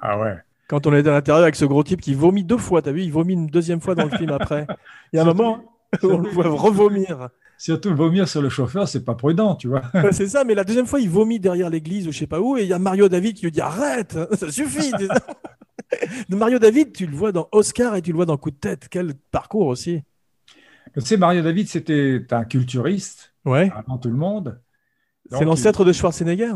Ah 0.00 0.16
ouais. 0.20 0.36
Quand 0.68 0.86
on 0.86 0.92
est 0.92 1.08
à 1.08 1.12
l'intérieur 1.12 1.42
avec 1.42 1.56
ce 1.56 1.64
gros 1.64 1.82
type 1.82 2.00
qui 2.00 2.14
vomit 2.14 2.44
deux 2.44 2.56
fois, 2.56 2.82
t'as 2.82 2.92
vu, 2.92 3.02
il 3.02 3.10
vomit 3.10 3.32
une 3.32 3.48
deuxième 3.48 3.80
fois 3.80 3.96
dans 3.96 4.04
le 4.04 4.10
film 4.10 4.30
après. 4.30 4.64
Il 5.12 5.16
y 5.16 5.18
a 5.18 5.22
un 5.22 5.24
moment. 5.24 5.64
on 6.02 6.18
le 6.18 6.30
voit 6.30 6.48
revomir. 6.48 7.28
Surtout 7.56 7.94
vomir 7.94 8.28
sur 8.28 8.40
le 8.40 8.48
chauffeur, 8.48 8.86
c'est 8.86 9.04
pas 9.04 9.14
prudent, 9.14 9.56
tu 9.56 9.68
vois. 9.68 9.82
c'est 10.12 10.28
ça, 10.28 10.44
mais 10.44 10.54
la 10.54 10.64
deuxième 10.64 10.86
fois, 10.86 11.00
il 11.00 11.10
vomit 11.10 11.40
derrière 11.40 11.70
l'église 11.70 12.06
ou 12.06 12.12
je 12.12 12.18
sais 12.18 12.26
pas 12.26 12.40
où, 12.40 12.56
et 12.56 12.62
il 12.62 12.68
y 12.68 12.72
a 12.72 12.78
Mario 12.78 13.08
David 13.08 13.36
qui 13.36 13.46
lui 13.46 13.52
dit 13.52 13.60
arrête, 13.60 14.16
ça 14.34 14.50
suffit. 14.52 14.92
de 14.92 15.08
Mario 16.36 16.58
David, 16.58 16.92
tu 16.92 17.06
le 17.06 17.16
vois 17.16 17.32
dans 17.32 17.48
Oscar 17.52 17.96
et 17.96 18.02
tu 18.02 18.12
le 18.12 18.16
vois 18.16 18.26
dans 18.26 18.36
Coup 18.36 18.50
de 18.50 18.56
tête. 18.56 18.86
Quel 18.90 19.14
parcours 19.32 19.66
aussi. 19.66 20.02
Tu 20.94 21.00
sais, 21.00 21.16
Mario 21.16 21.42
David, 21.42 21.68
c'était 21.68 22.24
un 22.30 22.44
culturiste 22.44 23.34
ouais. 23.44 23.70
avant 23.74 23.98
tout 23.98 24.08
le 24.08 24.16
monde. 24.16 24.60
C'est 25.30 25.44
l'ancêtre 25.44 25.84
de 25.84 25.92
Schwarzenegger? 25.92 26.54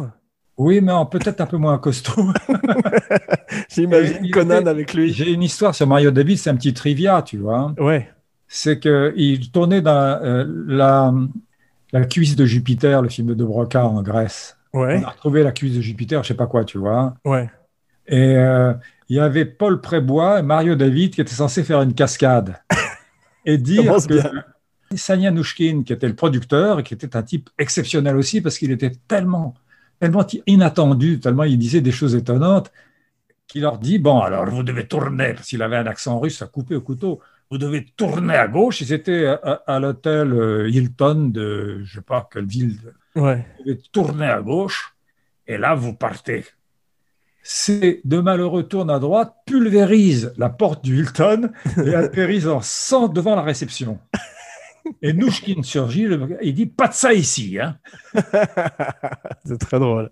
Oui, 0.56 0.80
mais 0.80 0.92
peut-être 1.10 1.40
un 1.40 1.46
peu 1.46 1.56
moins 1.56 1.78
costaud. 1.78 2.26
J'imagine 3.70 4.30
Conan 4.30 4.66
avec 4.66 4.94
lui. 4.94 5.12
J'ai 5.12 5.32
une 5.32 5.42
histoire 5.42 5.74
sur 5.74 5.86
Mario 5.86 6.10
David, 6.10 6.38
c'est 6.38 6.50
un 6.50 6.56
petit 6.56 6.74
trivia, 6.74 7.22
tu 7.22 7.38
vois. 7.38 7.74
Ouais. 7.78 8.10
C'est 8.54 8.80
qu'il 8.80 9.50
tournait 9.50 9.80
dans 9.80 10.20
euh, 10.22 10.44
la, 10.66 11.10
la 11.90 12.04
cuisse 12.04 12.36
de 12.36 12.44
Jupiter, 12.44 13.00
le 13.00 13.08
film 13.08 13.34
de 13.34 13.44
Broca 13.44 13.86
en 13.86 14.02
Grèce. 14.02 14.58
Ouais. 14.74 15.00
On 15.02 15.06
a 15.06 15.10
retrouvé 15.10 15.42
la 15.42 15.52
cuisse 15.52 15.74
de 15.74 15.80
Jupiter, 15.80 16.22
je 16.22 16.28
sais 16.28 16.34
pas 16.34 16.46
quoi, 16.46 16.62
tu 16.62 16.76
vois. 16.76 17.14
Ouais. 17.24 17.50
Et 18.06 18.36
euh, 18.36 18.74
il 19.08 19.16
y 19.16 19.20
avait 19.20 19.46
Paul 19.46 19.80
Prébois 19.80 20.40
et 20.40 20.42
Mario 20.42 20.74
David 20.74 21.14
qui 21.14 21.22
étaient 21.22 21.32
censés 21.32 21.64
faire 21.64 21.80
une 21.80 21.94
cascade. 21.94 22.56
et 23.46 23.56
dire 23.56 23.96
que 24.06 24.20
Sanya 24.94 25.30
Nouchkine, 25.30 25.82
qui 25.82 25.94
était 25.94 26.08
le 26.08 26.14
producteur 26.14 26.80
et 26.80 26.82
qui 26.82 26.92
était 26.92 27.16
un 27.16 27.22
type 27.22 27.48
exceptionnel 27.58 28.18
aussi 28.18 28.42
parce 28.42 28.58
qu'il 28.58 28.70
était 28.70 28.92
tellement, 29.08 29.54
tellement 29.98 30.26
inattendu, 30.46 31.20
tellement 31.20 31.44
il 31.44 31.56
disait 31.56 31.80
des 31.80 31.90
choses 31.90 32.14
étonnantes, 32.14 32.70
qu'il 33.52 33.62
leur 33.62 33.78
dit 33.78 33.98
Bon, 33.98 34.20
alors 34.20 34.46
vous 34.46 34.62
devez 34.62 34.86
tourner, 34.86 35.34
parce 35.34 35.48
qu'il 35.48 35.62
avait 35.62 35.76
un 35.76 35.86
accent 35.86 36.18
russe 36.18 36.40
à 36.40 36.46
couper 36.46 36.74
au 36.74 36.80
couteau, 36.80 37.20
vous 37.50 37.58
devez 37.58 37.84
tourner 37.84 38.34
à 38.34 38.48
gauche. 38.48 38.80
Ils 38.80 38.94
étaient 38.94 39.26
à, 39.26 39.62
à 39.66 39.78
l'hôtel 39.78 40.32
euh, 40.32 40.70
Hilton 40.70 41.28
de 41.28 41.82
je 41.84 41.98
ne 41.98 42.00
sais 42.00 42.04
pas 42.04 42.28
quelle 42.32 42.46
ville. 42.46 42.78
Ouais. 43.14 43.46
Vous 43.58 43.64
devez 43.66 43.82
tourner 43.92 44.26
à 44.26 44.40
gauche 44.40 44.94
et 45.46 45.58
là 45.58 45.74
vous 45.74 45.92
partez. 45.92 46.44
Ces 47.42 48.00
deux 48.04 48.22
malheureux 48.22 48.62
tournent 48.62 48.90
à 48.90 48.98
droite, 48.98 49.34
pulvérisent 49.46 50.32
la 50.38 50.48
porte 50.48 50.82
du 50.82 51.00
Hilton 51.00 51.50
et 51.84 51.94
atterrissent 51.94 52.46
en 52.46 52.62
sang 52.62 53.08
devant 53.08 53.36
la 53.36 53.42
réception. 53.42 53.98
Et 55.02 55.12
Nouchkine 55.12 55.62
surgit, 55.62 56.08
il 56.42 56.54
dit 56.54 56.66
pas 56.66 56.88
de 56.88 56.94
ça 56.94 57.12
ici. 57.12 57.58
Hein. 57.60 57.76
c'est 59.44 59.58
très 59.58 59.78
drôle. 59.78 60.10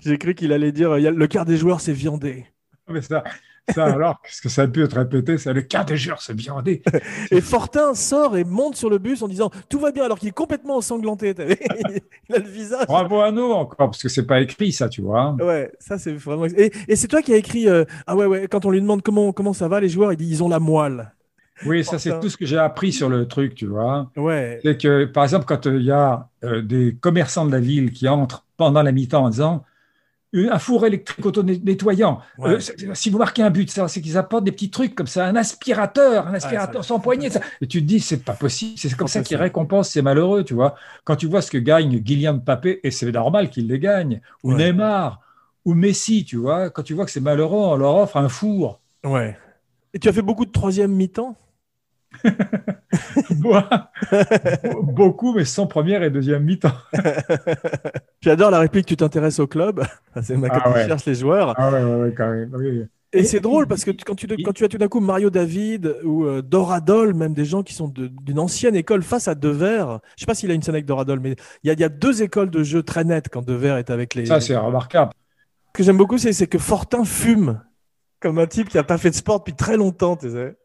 J'ai 0.00 0.18
cru 0.18 0.34
qu'il 0.34 0.52
allait 0.52 0.72
dire 0.72 0.96
le 0.96 1.26
quart 1.26 1.46
des 1.46 1.56
joueurs 1.56 1.80
c'est 1.80 1.94
viandé. 1.94 2.44
Mais 2.92 3.02
ça, 3.02 3.22
ça 3.68 3.84
alors, 3.84 4.20
qu'est-ce 4.22 4.40
que 4.40 4.48
ça 4.48 4.62
a 4.62 4.66
pu 4.66 4.82
être 4.82 4.96
répété? 4.96 5.38
C'est 5.38 5.52
le 5.52 5.62
quart 5.62 5.84
des 5.84 5.96
joueurs 5.96 6.22
c'est 6.22 6.34
viandé. 6.34 6.82
Et 7.30 7.40
Fortin 7.40 7.94
sort 7.94 8.36
et 8.36 8.44
monte 8.44 8.76
sur 8.76 8.90
le 8.90 8.98
bus 8.98 9.22
en 9.22 9.28
disant 9.28 9.50
tout 9.68 9.78
va 9.78 9.92
bien 9.92 10.04
alors 10.04 10.18
qu'il 10.18 10.28
est 10.28 10.32
complètement 10.32 10.76
ensanglanté. 10.76 11.34
il 12.28 12.34
a 12.34 12.38
le 12.38 12.48
visage. 12.48 12.86
Bravo 12.86 13.20
à 13.20 13.30
nous 13.30 13.50
encore 13.50 13.90
parce 13.90 14.02
que 14.02 14.08
c'est 14.08 14.26
pas 14.26 14.40
écrit 14.40 14.72
ça, 14.72 14.88
tu 14.88 15.02
vois. 15.02 15.36
Ouais, 15.40 15.70
ça 15.78 15.98
c'est 15.98 16.12
vraiment. 16.12 16.46
Et, 16.46 16.72
et 16.88 16.96
c'est 16.96 17.08
toi 17.08 17.22
qui 17.22 17.32
as 17.32 17.36
écrit 17.36 17.68
euh, 17.68 17.84
ah 18.06 18.16
ouais 18.16 18.26
ouais 18.26 18.48
quand 18.48 18.64
on 18.64 18.70
lui 18.70 18.80
demande 18.80 19.02
comment 19.02 19.32
comment 19.32 19.52
ça 19.52 19.68
va 19.68 19.80
les 19.80 19.88
joueurs 19.88 20.12
il 20.12 20.16
dit 20.16 20.28
ils 20.28 20.42
ont 20.42 20.48
la 20.48 20.60
moelle. 20.60 21.12
Oui, 21.66 21.84
ça 21.84 21.98
c'est 21.98 22.20
tout 22.20 22.28
ce 22.28 22.36
que 22.36 22.46
j'ai 22.46 22.58
appris 22.58 22.92
sur 22.92 23.08
le 23.08 23.26
truc, 23.26 23.54
tu 23.54 23.66
vois. 23.66 24.10
Ouais. 24.16 24.60
C'est 24.62 24.80
que, 24.80 25.06
par 25.06 25.24
exemple, 25.24 25.44
quand 25.46 25.66
il 25.66 25.82
y 25.82 25.90
a 25.90 26.28
euh, 26.44 26.62
des 26.62 26.96
commerçants 27.00 27.46
de 27.46 27.52
la 27.52 27.60
ville 27.60 27.90
qui 27.90 28.08
entrent 28.08 28.46
pendant 28.56 28.82
la 28.82 28.92
mi-temps 28.92 29.24
en 29.24 29.30
disant 29.30 29.64
un 30.34 30.58
four 30.58 30.84
électrique 30.86 31.24
auto-nettoyant, 31.24 32.20
Ouais. 32.38 32.50
euh, 32.56 32.94
si 32.94 33.08
vous 33.10 33.18
marquez 33.18 33.42
un 33.42 33.50
but, 33.50 33.70
ça, 33.70 33.88
c'est 33.88 34.00
qu'ils 34.02 34.16
apportent 34.18 34.44
des 34.44 34.52
petits 34.52 34.70
trucs 34.70 34.94
comme 34.94 35.06
ça, 35.06 35.24
un 35.26 35.36
aspirateur, 35.36 36.26
un 36.28 36.34
aspirateur 36.34 36.84
sans 36.84 37.00
poignée. 37.00 37.30
ça. 37.30 37.40
Et 37.62 37.66
tu 37.66 37.80
te 37.80 37.86
dis, 37.86 38.00
c'est 38.00 38.22
pas 38.24 38.34
possible, 38.34 38.78
c'est 38.78 38.94
comme 38.94 39.08
ça 39.08 39.22
qu'ils 39.22 39.36
récompensent 39.38 39.90
ces 39.90 40.02
malheureux, 40.02 40.44
tu 40.44 40.54
vois. 40.54 40.74
Quand 41.04 41.16
tu 41.16 41.26
vois 41.26 41.40
ce 41.42 41.50
que 41.50 41.58
gagne 41.58 41.98
Guillaume 41.98 42.44
Papé, 42.44 42.80
et 42.84 42.90
c'est 42.90 43.10
normal 43.10 43.48
qu'il 43.50 43.68
les 43.68 43.78
gagne, 43.78 44.20
ou 44.42 44.52
Ouais. 44.52 44.70
Neymar, 44.72 45.20
ou 45.64 45.74
Messi, 45.74 46.24
tu 46.24 46.36
vois, 46.36 46.70
quand 46.70 46.82
tu 46.82 46.94
vois 46.94 47.04
que 47.04 47.10
ces 47.10 47.20
malheureux, 47.20 47.58
on 47.58 47.76
leur 47.76 47.96
offre 47.96 48.16
un 48.18 48.28
four. 48.28 48.80
Ouais. 49.04 49.36
Et 49.94 49.98
tu 49.98 50.08
as 50.08 50.12
fait 50.12 50.22
beaucoup 50.22 50.44
de 50.44 50.52
troisième 50.52 50.92
mi-temps? 50.92 51.36
Beaucoup, 54.82 55.34
mais 55.34 55.44
sans 55.44 55.66
première 55.66 56.02
et 56.02 56.10
deuxième 56.10 56.44
mi-temps. 56.44 56.72
J'adore 58.20 58.50
la 58.50 58.58
réplique 58.60 58.86
tu 58.86 58.96
t'intéresses 58.96 59.38
au 59.40 59.46
club. 59.46 59.82
c'est 60.22 60.36
ma 60.36 60.48
Ah 60.50 60.70
ouais. 60.72 60.82
tu 60.82 60.88
cherches 60.88 61.04
les 61.06 61.14
joueurs. 61.14 61.54
Ah 61.56 61.70
ouais, 61.70 61.82
ouais, 61.82 61.94
ouais, 62.02 62.14
quand 62.16 62.30
même. 62.30 62.50
oui. 62.54 62.84
Et 63.12 63.20
Et- 63.20 63.24
c'est 63.24 63.40
drôle 63.40 63.66
parce 63.66 63.84
que 63.84 63.90
tu- 63.90 64.04
quand 64.04 64.14
tu, 64.14 64.26
quand 64.44 64.52
tu 64.52 64.64
as 64.64 64.68
tout 64.68 64.76
d'un 64.76 64.88
coup 64.88 65.00
Mario 65.00 65.30
David 65.30 65.96
ou 66.04 66.24
euh, 66.24 66.42
Doradol, 66.42 67.14
même 67.14 67.32
des 67.32 67.46
gens 67.46 67.62
qui 67.62 67.72
sont 67.72 67.88
d'une 67.88 68.38
ancienne 68.38 68.76
école 68.76 69.02
face 69.02 69.28
à 69.28 69.34
Devers. 69.34 70.00
Je 70.16 70.20
sais 70.20 70.26
pas 70.26 70.34
s'il 70.34 70.50
a 70.50 70.54
une 70.54 70.62
scène 70.62 70.74
avec 70.74 70.84
Doradol, 70.84 71.18
mais 71.20 71.34
il 71.64 71.72
y 71.72 71.80
y 71.80 71.84
a 71.84 71.88
deux 71.88 72.22
écoles 72.22 72.50
de 72.50 72.62
jeu 72.62 72.82
très 72.82 73.04
nettes 73.04 73.28
quand 73.32 73.42
Devers 73.46 73.78
est 73.78 73.88
avec 73.90 74.14
les. 74.14 74.26
Ça, 74.26 74.40
c'est 74.40 74.56
remarquable. 74.56 75.12
Ce 75.68 75.72
que 75.78 75.82
j'aime 75.84 75.96
beaucoup, 75.96 76.18
c'est 76.18 76.46
que 76.46 76.58
Fortin 76.58 77.04
fume 77.04 77.60
comme 78.20 78.38
un 78.38 78.46
type 78.46 78.68
qui 78.68 78.76
a 78.78 78.82
pas 78.82 78.98
fait 78.98 79.10
de 79.10 79.14
sport 79.14 79.38
depuis 79.38 79.54
très 79.54 79.76
longtemps. 79.78 80.16
Tu 80.16 80.30
sais. 80.30 80.56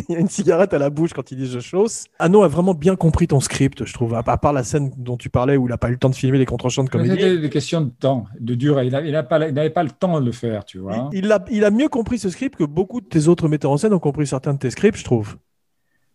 Il 0.08 0.12
y 0.14 0.16
a 0.16 0.20
une 0.20 0.28
cigarette 0.28 0.74
à 0.74 0.78
la 0.78 0.90
bouche 0.90 1.12
quand 1.12 1.30
il 1.30 1.38
dit 1.38 1.46
je 1.46 1.60
chausse. 1.60 2.04
Anno 2.18 2.42
a 2.42 2.48
vraiment 2.48 2.74
bien 2.74 2.96
compris 2.96 3.26
ton 3.26 3.40
script, 3.40 3.84
je 3.84 3.92
trouve. 3.92 4.14
À 4.14 4.22
part 4.22 4.52
la 4.52 4.64
scène 4.64 4.92
dont 4.96 5.16
tu 5.16 5.30
parlais 5.30 5.56
où 5.56 5.66
il 5.66 5.70
n'a 5.70 5.78
pas 5.78 5.88
eu 5.88 5.92
le 5.92 5.98
temps 5.98 6.10
de 6.10 6.14
filmer 6.14 6.38
les 6.38 6.46
contre-champs 6.46 6.84
de 6.84 6.90
comédie. 6.90 7.10
C'était 7.10 7.38
des 7.38 7.50
questions 7.50 7.80
de 7.80 7.90
temps, 7.90 8.26
de 8.38 8.54
durée. 8.54 8.86
Il 8.86 8.92
n'avait 8.92 9.70
pas, 9.70 9.82
le 9.82 9.90
temps 9.90 10.20
de 10.20 10.26
le 10.26 10.32
faire, 10.32 10.64
tu 10.64 10.78
vois. 10.78 11.10
Il 11.12 11.30
a, 11.30 11.44
il 11.50 11.64
a 11.64 11.70
mieux 11.70 11.88
compris 11.88 12.18
ce 12.18 12.30
script 12.30 12.56
que 12.56 12.64
beaucoup 12.64 13.00
de 13.00 13.06
tes 13.06 13.28
autres 13.28 13.48
metteurs 13.48 13.70
en 13.70 13.76
scène 13.76 13.92
ont 13.92 13.98
compris 13.98 14.26
certains 14.26 14.54
de 14.54 14.58
tes 14.58 14.70
scripts, 14.70 14.98
je 14.98 15.04
trouve. 15.04 15.36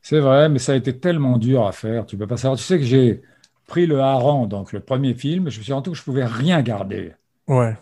C'est 0.02 0.20
vrai, 0.20 0.50
mais 0.50 0.60
ça 0.60 0.74
a 0.74 0.76
été 0.76 0.98
tellement 0.98 1.38
dur 1.38 1.66
à 1.66 1.72
faire. 1.72 2.06
Tu 2.06 2.18
peux 2.18 2.28
pas 2.28 2.38
savoir. 2.38 2.60
Tu 2.60 2.64
sais 2.64 2.78
que 2.78 2.86
j'ai 2.86 3.22
pris 3.68 3.88
le 3.88 4.00
hareng, 4.00 4.48
donc 4.48 4.72
le 4.72 4.80
premier 4.80 5.14
film. 5.14 5.50
Je 5.50 5.58
me 5.58 5.64
suis 5.64 5.74
rendu 5.74 5.90
compte 5.90 5.96
que 5.96 6.00
je 6.00 6.04
pouvais 6.04 6.26
rien 6.26 6.62
garder. 6.62 7.14
Ouais. 7.48 7.76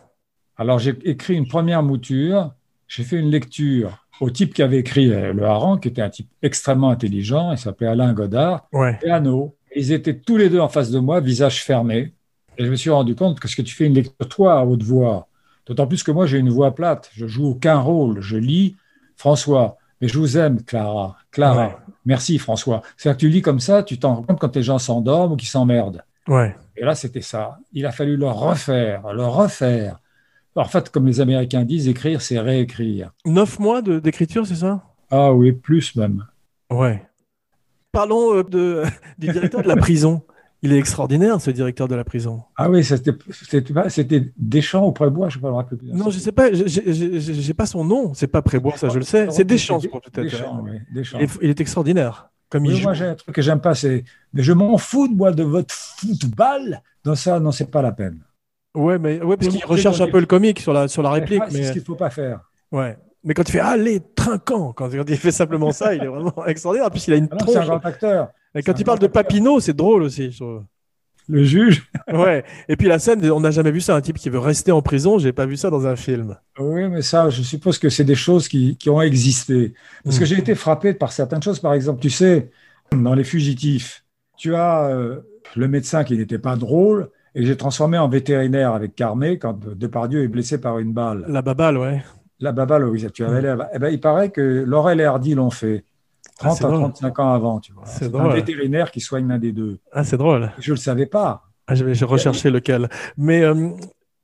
Alors 0.56 0.80
j'ai 0.80 0.96
écrit 1.04 1.36
une 1.36 1.48
première 1.48 1.84
mouture. 1.84 2.54
J'ai 2.88 3.04
fait 3.04 3.18
une 3.18 3.30
lecture 3.30 4.03
au 4.20 4.30
type 4.30 4.54
qui 4.54 4.62
avait 4.62 4.80
écrit 4.80 5.12
euh, 5.12 5.34
le 5.34 5.44
hareng, 5.44 5.80
qui 5.80 5.88
était 5.88 6.02
un 6.02 6.10
type 6.10 6.30
extrêmement 6.42 6.90
intelligent. 6.90 7.52
Il 7.52 7.58
s'appelait 7.58 7.88
Alain 7.88 8.14
Godard. 8.14 8.68
Ouais. 8.72 8.98
et 9.04 9.12
Anno. 9.12 9.56
Ils 9.76 9.92
étaient 9.92 10.18
tous 10.18 10.38
les 10.38 10.50
deux 10.50 10.60
en 10.60 10.70
face 10.70 10.92
de 10.92 11.00
moi, 11.00 11.20
visage 11.20 11.64
fermé. 11.64 12.14
Et 12.58 12.66
je 12.66 12.70
me 12.70 12.76
suis 12.76 12.92
rendu 12.92 13.16
compte 13.16 13.40
que 13.40 13.48
ce 13.48 13.56
que 13.56 13.64
tu 13.64 13.74
fais 13.74 13.86
une 13.86 13.96
lecture, 13.96 14.30
toi, 14.30 14.60
à 14.60 14.64
haute 14.64 14.84
voix, 14.84 15.28
d'autant 15.66 15.88
plus 15.88 16.04
que 16.04 16.12
moi, 16.12 16.28
j'ai 16.28 16.38
une 16.38 16.50
voix 16.50 16.76
plate. 16.76 17.10
Je 17.16 17.26
joue 17.26 17.48
aucun 17.48 17.80
rôle. 17.80 18.22
Je 18.22 18.38
lis 18.38 18.76
François. 19.16 19.78
Mais 20.00 20.08
je 20.08 20.18
vous 20.20 20.38
aime, 20.38 20.62
Clara. 20.64 21.18
Clara. 21.32 21.68
Ouais. 21.68 21.76
Merci, 22.06 22.38
François. 22.38 22.82
C'est-à-dire 22.98 23.18
que 23.18 23.22
tu 23.22 23.30
lis 23.30 23.42
comme 23.42 23.60
ça, 23.60 23.82
tu 23.82 23.98
t'en 23.98 24.16
rends 24.16 24.24
compte 24.24 24.40
quand 24.40 24.56
les 24.56 24.64
gens 24.64 24.78
s'endorment 24.78 25.34
ou 25.34 25.36
qu'ils 25.36 25.48
s'emmerdent. 25.48 26.04
Ouais. 26.28 26.56
Et 26.76 26.84
là, 26.84 26.94
c'était 26.94 27.22
ça. 27.22 27.58
Il 27.72 27.86
a 27.86 27.92
fallu 27.92 28.18
le 28.18 28.28
refaire, 28.28 29.14
le 29.14 29.26
refaire. 29.26 30.00
En 30.56 30.66
fait, 30.66 30.90
comme 30.90 31.08
les 31.08 31.20
Américains 31.22 31.64
disent, 31.64 31.88
écrire, 31.88 32.22
c'est 32.22 32.40
réécrire. 32.40 33.12
Neuf 33.26 33.60
mois 33.60 33.82
de- 33.82 34.00
d'écriture, 34.00 34.46
c'est 34.46 34.56
ça? 34.56 34.84
Ah 35.10 35.34
oui, 35.34 35.52
plus 35.52 35.96
même. 35.96 36.26
Ouais. 36.72 37.02
Parlons 37.92 38.36
euh, 38.38 38.44
de, 38.44 38.84
du 39.18 39.28
directeur 39.32 39.62
de 39.64 39.68
la 39.68 39.76
prison. 39.76 40.22
Il 40.66 40.72
est 40.72 40.78
extraordinaire, 40.78 41.42
ce 41.42 41.52
directeur 41.52 41.90
de 41.90 41.96
la 41.96 42.06
prison. 42.06 42.42
Ah 42.56 42.70
oui, 42.70 42.86
c'était 42.86 43.12
c'était 43.90 44.32
Deschamps 44.38 44.88
ou 44.88 44.94
Prébois, 44.94 45.28
je 45.28 45.36
ne 45.38 45.40
sais 45.40 45.42
pas 45.42 45.50
me 45.50 45.56
rappeler 45.56 45.78
plus. 45.78 45.92
Non, 45.92 46.10
je 46.10 46.20
sais 46.20 46.32
pas, 46.32 46.54
j'ai- 46.54 46.90
j'ai 47.20 47.54
pas 47.54 47.66
son 47.66 47.84
nom. 47.84 48.14
C'est 48.14 48.28
pas 48.28 48.42
Prébois, 48.42 48.78
ça 48.78 48.88
je 48.88 49.00
le 49.00 49.04
sais. 49.04 49.28
C'est 49.30 49.44
Deschamps, 49.44 49.80
je 49.80 49.90
peut-être. 49.90 50.22
Deschamps, 50.22 50.62
oui, 50.64 50.78
Deschamps. 50.94 51.18
Il 51.20 51.24
est, 51.26 51.38
il 51.42 51.50
est 51.50 51.60
extraordinaire. 51.60 52.30
Comme 52.50 52.66
Oui, 52.66 52.82
moi, 52.82 52.94
j'ai 52.94 53.06
un 53.06 53.16
truc 53.16 53.36
que 53.36 53.42
j'aime 53.42 53.60
pas, 53.60 53.76
c'est. 53.76 54.06
Mais 54.32 54.42
je 54.42 54.54
m'en 54.54 54.78
fous, 54.78 55.10
moi, 55.14 55.32
de 55.34 55.44
votre 55.44 55.74
football. 55.76 56.80
Dans 57.04 57.16
ça, 57.16 57.40
non, 57.42 57.52
c'est 57.52 57.70
pas 57.70 57.82
la 57.82 57.92
peine. 57.92 58.20
Ouais, 58.76 58.98
mais 59.00 59.22
ouais, 59.22 59.38
parce 59.38 59.50
qu'il 59.50 59.64
recherche 59.66 60.02
un 60.02 60.08
peu 60.08 60.20
le 60.20 60.26
comique 60.26 60.60
sur 60.60 60.74
la, 60.74 60.88
sur 60.88 61.04
la 61.04 61.12
réplique. 61.12 61.44
C'est 61.50 61.58
Mais, 61.60 61.64
ce 61.68 61.72
qu'il 61.74 61.84
faut 61.84 61.96
pas 61.96 62.10
faire. 62.10 62.40
ouais. 62.72 62.98
mais 63.24 63.34
quand 63.34 63.48
il 63.48 63.52
fait 63.52 63.60
Allez, 63.60 64.02
trinquant, 64.16 64.74
quand 64.74 64.90
il 64.92 65.18
fait 65.18 65.32
simplement 65.32 65.72
ça, 65.72 65.94
il 65.94 66.04
est 66.04 66.08
vraiment 66.08 66.34
extraordinaire. 66.48 66.88
En 66.88 66.92
plus, 66.92 67.08
il 67.08 67.14
a 67.14 67.18
une 67.18 67.30
Ah 67.32 67.38
c'est 67.48 67.58
un 67.58 67.66
grand 67.66 67.86
acteur. 67.86 68.30
Et 68.56 68.62
quand 68.64 68.80
il 68.80 68.84
parle 68.84 69.00
de 69.00 69.08
Papineau, 69.08 69.60
c'est 69.60 69.74
drôle 69.76 70.04
aussi. 70.04 70.32
je 70.32 70.38
trouve. 70.38 70.64
Le 71.30 71.44
juge. 71.44 71.90
Ouais. 72.14 72.44
Et 72.68 72.76
puis 72.76 72.88
la 72.88 73.00
scène, 73.00 73.24
on 73.32 73.40
n'a 73.40 73.50
jamais 73.52 73.72
vu 73.72 73.80
ça. 73.80 73.96
Un 73.96 74.02
type 74.02 74.18
qui 74.18 74.30
veut 74.30 74.40
rester 74.40 74.72
en 74.74 74.82
prison, 74.82 75.20
j'ai 75.20 75.32
pas 75.32 75.46
vu 75.46 75.56
ça 75.56 75.70
dans 75.70 75.88
un 75.88 75.96
film. 75.96 76.36
Oui, 76.60 76.90
mais 76.90 77.02
ça, 77.02 77.30
je 77.30 77.42
suppose 77.44 77.80
que 77.80 77.88
c'est 77.90 78.04
des 78.04 78.14
choses 78.16 78.48
qui, 78.50 78.76
qui 78.78 78.90
ont 78.90 79.02
existé. 79.02 79.74
Parce 80.04 80.20
que 80.20 80.24
Mm. 80.24 80.28
j'ai 80.28 80.38
été 80.40 80.56
frappé 80.56 80.94
par 80.94 81.12
certaines 81.14 81.42
choses. 81.42 81.60
Par 81.60 81.74
exemple, 81.74 82.02
tu 82.02 82.10
sais, 82.10 82.50
dans 82.92 83.14
Les 83.14 83.24
Fugitifs, 83.24 84.04
tu 84.38 84.54
as 84.56 84.88
euh, 84.88 85.22
le 85.56 85.68
médecin 85.70 86.04
qui 86.04 86.18
n'était 86.18 86.40
pas 86.40 86.58
drôle 86.58 87.10
et 87.36 87.46
j'ai 87.46 87.58
transformé 87.58 87.98
en 87.98 88.08
vétérinaire 88.10 88.74
avec 88.74 88.96
Carmé 88.96 89.38
quand 89.40 89.58
Depardieu 89.76 90.24
est 90.24 90.28
blessé 90.28 90.60
par 90.60 90.80
une 90.80 90.94
balle. 90.94 91.26
La 91.28 91.42
baballe, 91.42 91.78
ouais. 91.78 92.04
La 92.40 92.52
baballe, 92.52 92.86
oui, 92.86 93.06
tu 93.14 93.24
avais 93.24 93.42
l'air- 93.42 93.68
Eh 93.74 93.80
ben, 93.80 93.90
il 93.90 94.00
paraît 94.00 94.30
que 94.30 94.64
Laurel 94.66 95.00
et 95.00 95.06
Hardy 95.06 95.34
l'ont 95.36 95.50
fait. 95.50 95.86
Ah, 96.40 96.50
30 96.50 96.58
c'est 96.58 96.66
à 96.66 96.68
drôle. 96.68 96.80
35 96.82 97.20
ans 97.20 97.34
avant, 97.34 97.60
tu 97.60 97.72
vois. 97.74 97.86
C'est 97.86 98.14
un 98.14 98.28
vétérinaire 98.34 98.92
qui 98.92 99.00
soigne 99.00 99.28
l'un 99.28 99.38
des 99.38 99.52
deux. 99.52 99.80
Ah, 99.92 100.04
c'est 100.04 100.18
drôle. 100.18 100.52
Je 100.60 100.72
ne 100.72 100.76
le 100.76 100.80
savais 100.80 101.06
pas. 101.06 101.44
Ah, 101.68 101.74
recherché 102.06 102.50
lequel. 102.50 102.90
Mais 103.18 103.44
euh, 103.44 103.70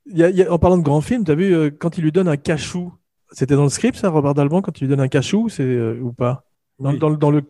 y 0.07 0.24
a- 0.24 0.30
il 0.30 0.36
y 0.36 0.43
a- 0.43 0.51
en 0.51 0.57
parlant 0.60 0.78
de 0.78 0.84
grand 0.84 1.01
film, 1.01 1.24
tu 1.24 1.32
as 1.32 1.36
vu 1.36 1.53
euh, 1.55 1.70
quand 1.70 1.97
il 1.97 2.03
lui 2.03 2.12
donne 2.12 2.28
un 2.28 2.36
cachou 2.38 2.93
C'était 3.32 3.55
dans 3.55 3.64
le 3.64 3.70
script, 3.70 3.95
ça, 3.95 4.10
Robert 4.10 4.34
Dalban, 4.34 4.62
quand 4.64 4.78
il 4.82 4.86
lui 4.86 4.89
donne 4.89 4.99
un 5.01 5.07
cachou, 5.07 5.49
c'est 5.49 5.64
euh, 5.64 5.99
ou 6.01 6.12
pas? 6.12 6.43
Dans, 6.80 6.91
Oui. 6.91 6.97
dans 6.99 7.09
le- 7.09 7.17
dans 7.17 7.32
le... 7.32 7.43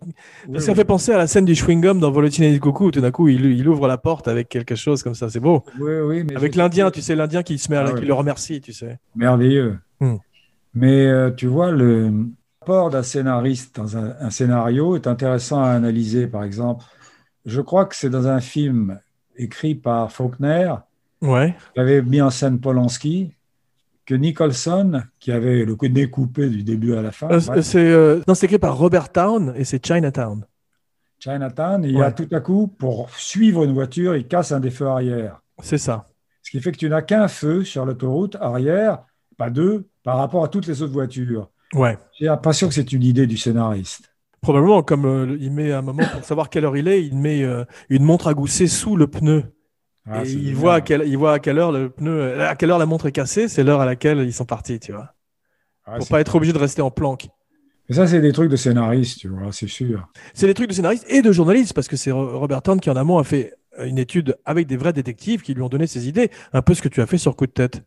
Oui, 0.47 0.59
Ça 0.61 0.71
oui. 0.71 0.75
fait 0.77 0.86
penser 0.86 1.11
à 1.11 1.17
la 1.17 1.27
scène 1.27 1.45
du 1.45 1.53
chewing-gum 1.53 1.99
dans 1.99 2.11
Volotine 2.11 2.43
et 2.45 2.59
Coucou. 2.59 2.91
Tout 2.91 3.01
d'un 3.01 3.11
coup, 3.11 3.27
il, 3.27 3.45
il 3.45 3.67
ouvre 3.67 3.88
la 3.88 3.97
porte 3.97 4.27
avec 4.27 4.49
quelque 4.49 4.75
chose 4.75 5.03
comme 5.03 5.15
ça. 5.15 5.30
C'est 5.30 5.39
beau. 5.39 5.63
Oui, 5.80 5.91
oui, 6.03 6.23
mais 6.23 6.36
Avec 6.36 6.55
l'Indien, 6.55 6.91
tu 6.91 7.01
sais, 7.01 7.15
l'Indien 7.15 7.43
qui 7.43 7.57
se 7.57 7.69
met 7.71 7.77
à 7.77 7.84
la- 7.84 7.91
Ah 7.95 7.99
qui 7.99 8.05
le 8.05 8.13
remercie, 8.13 8.61
tu 8.61 8.73
sais. 8.73 8.97
Merveilleux. 9.15 9.77
Hmm. 9.99 10.15
Mais 10.73 11.05
euh, 11.07 11.32
tu 11.32 11.47
vois, 11.47 11.71
le 11.71 12.11
rapport 12.61 12.89
d'un 12.89 13.03
scénariste 13.03 13.75
dans 13.77 13.97
un, 13.97 14.30
scénario 14.30 14.95
est 14.95 15.07
intéressant 15.07 15.63
à 15.63 15.69
analyser. 15.69 16.27
Par 16.27 16.43
exemple, 16.43 16.86
je 17.45 17.61
crois 17.61 17.86
que 17.86 17.95
c'est 17.95 18.09
dans 18.09 18.27
un 18.27 18.39
film 18.39 18.99
écrit 19.38 19.73
par 19.75 20.11
Faulkner, 20.11 20.73
ouais. 21.21 21.55
qui 21.73 21.80
avait 21.80 22.01
mis 22.01 22.21
en 22.21 22.30
scène 22.30 22.59
Polanski, 22.59 23.32
que 24.10 24.16
Nicholson, 24.16 25.03
qui 25.20 25.32
avait 25.32 25.64
le 25.64 25.78
nez 25.88 26.10
coupé 26.10 26.49
du 26.49 26.64
début 26.64 26.95
à 26.95 27.03
la 27.03 27.12
fin. 27.12 27.30
Euh, 27.30 27.62
c'est 27.62 27.93
non, 28.28 28.34
c'est 28.34 28.47
écrit 28.47 28.57
par 28.57 28.76
Robert 28.76 29.12
Town 29.12 29.53
et 29.55 29.64
c'est 29.64 29.86
Chinatown. 29.86 30.47
Chinatown, 31.20 31.84
il 31.84 31.91
y 31.91 32.01
a 32.01 32.12
tout 32.12 32.28
à 32.32 32.39
coup, 32.39 32.66
pour 32.68 33.12
suivre 33.12 33.64
une 33.64 33.72
voiture, 33.72 34.16
il 34.16 34.26
casse 34.28 34.51
un 34.51 34.60
des 34.60 34.72
feux 34.72 34.88
arrière. 34.88 35.43
C'est 35.62 35.78
ça. 35.78 36.07
Ce 36.41 36.49
qui 36.49 36.60
fait 36.60 36.72
que 36.72 36.78
tu 36.78 36.89
n'as 36.89 37.03
qu'un 37.03 37.28
feu 37.28 37.64
sur 37.64 37.86
l'autoroute 37.86 38.36
arrière, 38.41 39.03
pas 39.38 39.51
deux, 39.51 39.88
par 40.03 40.18
rapport 40.18 40.43
à 40.43 40.47
toutes 40.47 40.66
les 40.66 40.82
autres 40.82 40.93
voitures. 40.93 41.51
Ouais. 41.76 41.95
J'ai 42.18 42.26
l'impression 42.26 42.68
que 42.68 42.74
c'est 42.74 42.91
une 42.91 43.03
idée 43.03 43.28
du 43.28 43.38
scénariste. 43.38 44.12
Probablement, 44.41 44.82
comme 44.82 45.05
euh, 45.05 45.38
il 45.39 45.51
met 45.51 45.72
un 45.72 45.84
moment 45.84 46.03
pour 46.12 46.24
savoir 46.24 46.49
quelle 46.49 46.66
heure 46.66 46.78
il 46.78 46.88
est, 46.88 47.05
il 47.05 47.16
met 47.16 47.43
euh, 47.43 47.64
une 47.89 48.03
montre 48.03 48.28
à 48.28 48.34
gousset 48.34 48.66
sous 48.66 48.95
le 48.95 49.05
pneu. 49.05 49.43
Ah, 50.06 50.24
et 50.26 50.32
il 50.32 50.56
voit, 50.56 50.76
à 50.76 50.82
quelle, 50.82 51.04
il 51.06 51.18
voit 51.18 51.34
à 51.34 51.39
quelle 51.39 51.60
heure 51.60 51.72
le 51.72 51.89
pneu, 51.89 52.41
à 52.41 52.56
quelle 52.56 52.72
heure 52.72 52.80
la 52.80 52.86
montre 52.86 53.08
est 53.08 53.12
cassée, 53.12 53.47
c'est 53.47 53.64
l'heure 53.64 53.82
à 53.82 53.86
laquelle 53.86 54.20
ils 54.20 54.34
sont 54.34 54.45
partis, 54.45 54.80
tu 54.80 54.91
vois. 54.91 55.14
Ah, 55.86 55.97
pour 55.97 56.08
pas 56.08 56.20
être 56.20 56.36
obligé 56.36 56.54
de 56.54 56.58
rester 56.58 56.82
en 56.82 56.91
planque. 56.91 57.28
Mais 57.88 57.95
ça, 57.95 58.08
c'est 58.08 58.22
des 58.22 58.32
trucs 58.32 58.50
de 58.50 58.56
scénariste, 58.56 59.20
tu 59.20 59.28
vois, 59.28 59.52
c'est 59.52 59.68
sûr. 59.68 60.08
C'est 60.34 60.47
des 60.47 60.54
trucs 60.54 60.70
de 60.70 60.74
scénariste 60.74 61.06
et 61.10 61.22
de 61.22 61.32
journaliste, 61.32 61.74
parce 61.74 61.88
que 61.88 61.97
c'est 61.97 62.12
Robert 62.12 62.62
Town 62.62 62.80
qui 62.80 62.89
en 62.89 62.95
amont 62.95 63.18
a 63.18 63.24
fait 63.24 63.56
une 63.84 63.97
étude 63.97 64.38
avec 64.45 64.68
des 64.68 64.78
vrais 64.78 64.93
détectives 64.93 65.41
qui 65.41 65.54
lui 65.54 65.62
ont 65.62 65.70
donné 65.70 65.88
ses 65.88 66.08
idées, 66.08 66.30
un 66.54 66.62
peu 66.62 66.74
ce 66.74 66.82
que 66.82 66.89
tu 66.89 67.02
as 67.02 67.06
fait 67.06 67.18
sur 67.18 67.36
Coup 67.36 67.47
de 67.47 67.52
tête. 67.52 67.84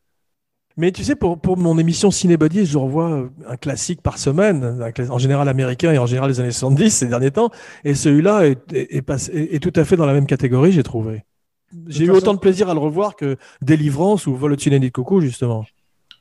Mais 0.76 0.90
tu 0.90 1.04
sais, 1.04 1.16
pour, 1.16 1.38
pour 1.38 1.58
mon 1.58 1.78
émission 1.78 2.10
Cinébody, 2.10 2.64
je 2.64 2.78
revois 2.78 3.28
un 3.46 3.56
classique 3.56 4.00
par 4.00 4.16
semaine, 4.18 4.82
en 5.10 5.18
général 5.18 5.48
américain 5.48 5.92
et 5.92 5.98
en 5.98 6.06
général 6.06 6.30
les 6.30 6.40
années 6.40 6.50
70 6.50 6.90
ces 6.90 7.08
derniers 7.08 7.30
temps. 7.30 7.50
Et 7.84 7.94
celui-là 7.94 8.46
est, 8.46 8.72
est, 8.72 9.62
tout 9.62 9.72
à 9.78 9.84
fait 9.84 9.96
dans 9.96 10.06
la 10.06 10.14
même 10.14 10.26
catégorie, 10.26 10.72
j'ai 10.72 10.82
trouvé. 10.82 11.24
J'ai 11.88 12.04
eu 12.04 12.10
autant 12.10 12.34
de 12.34 12.38
plaisir 12.38 12.68
à 12.68 12.74
le 12.74 12.80
revoir 12.80 13.16
que 13.16 13.36
Délivrance 13.60 14.26
ou 14.26 14.34
Vol 14.34 14.56
de 14.56 14.88
Coco, 14.88 15.20
justement. 15.20 15.64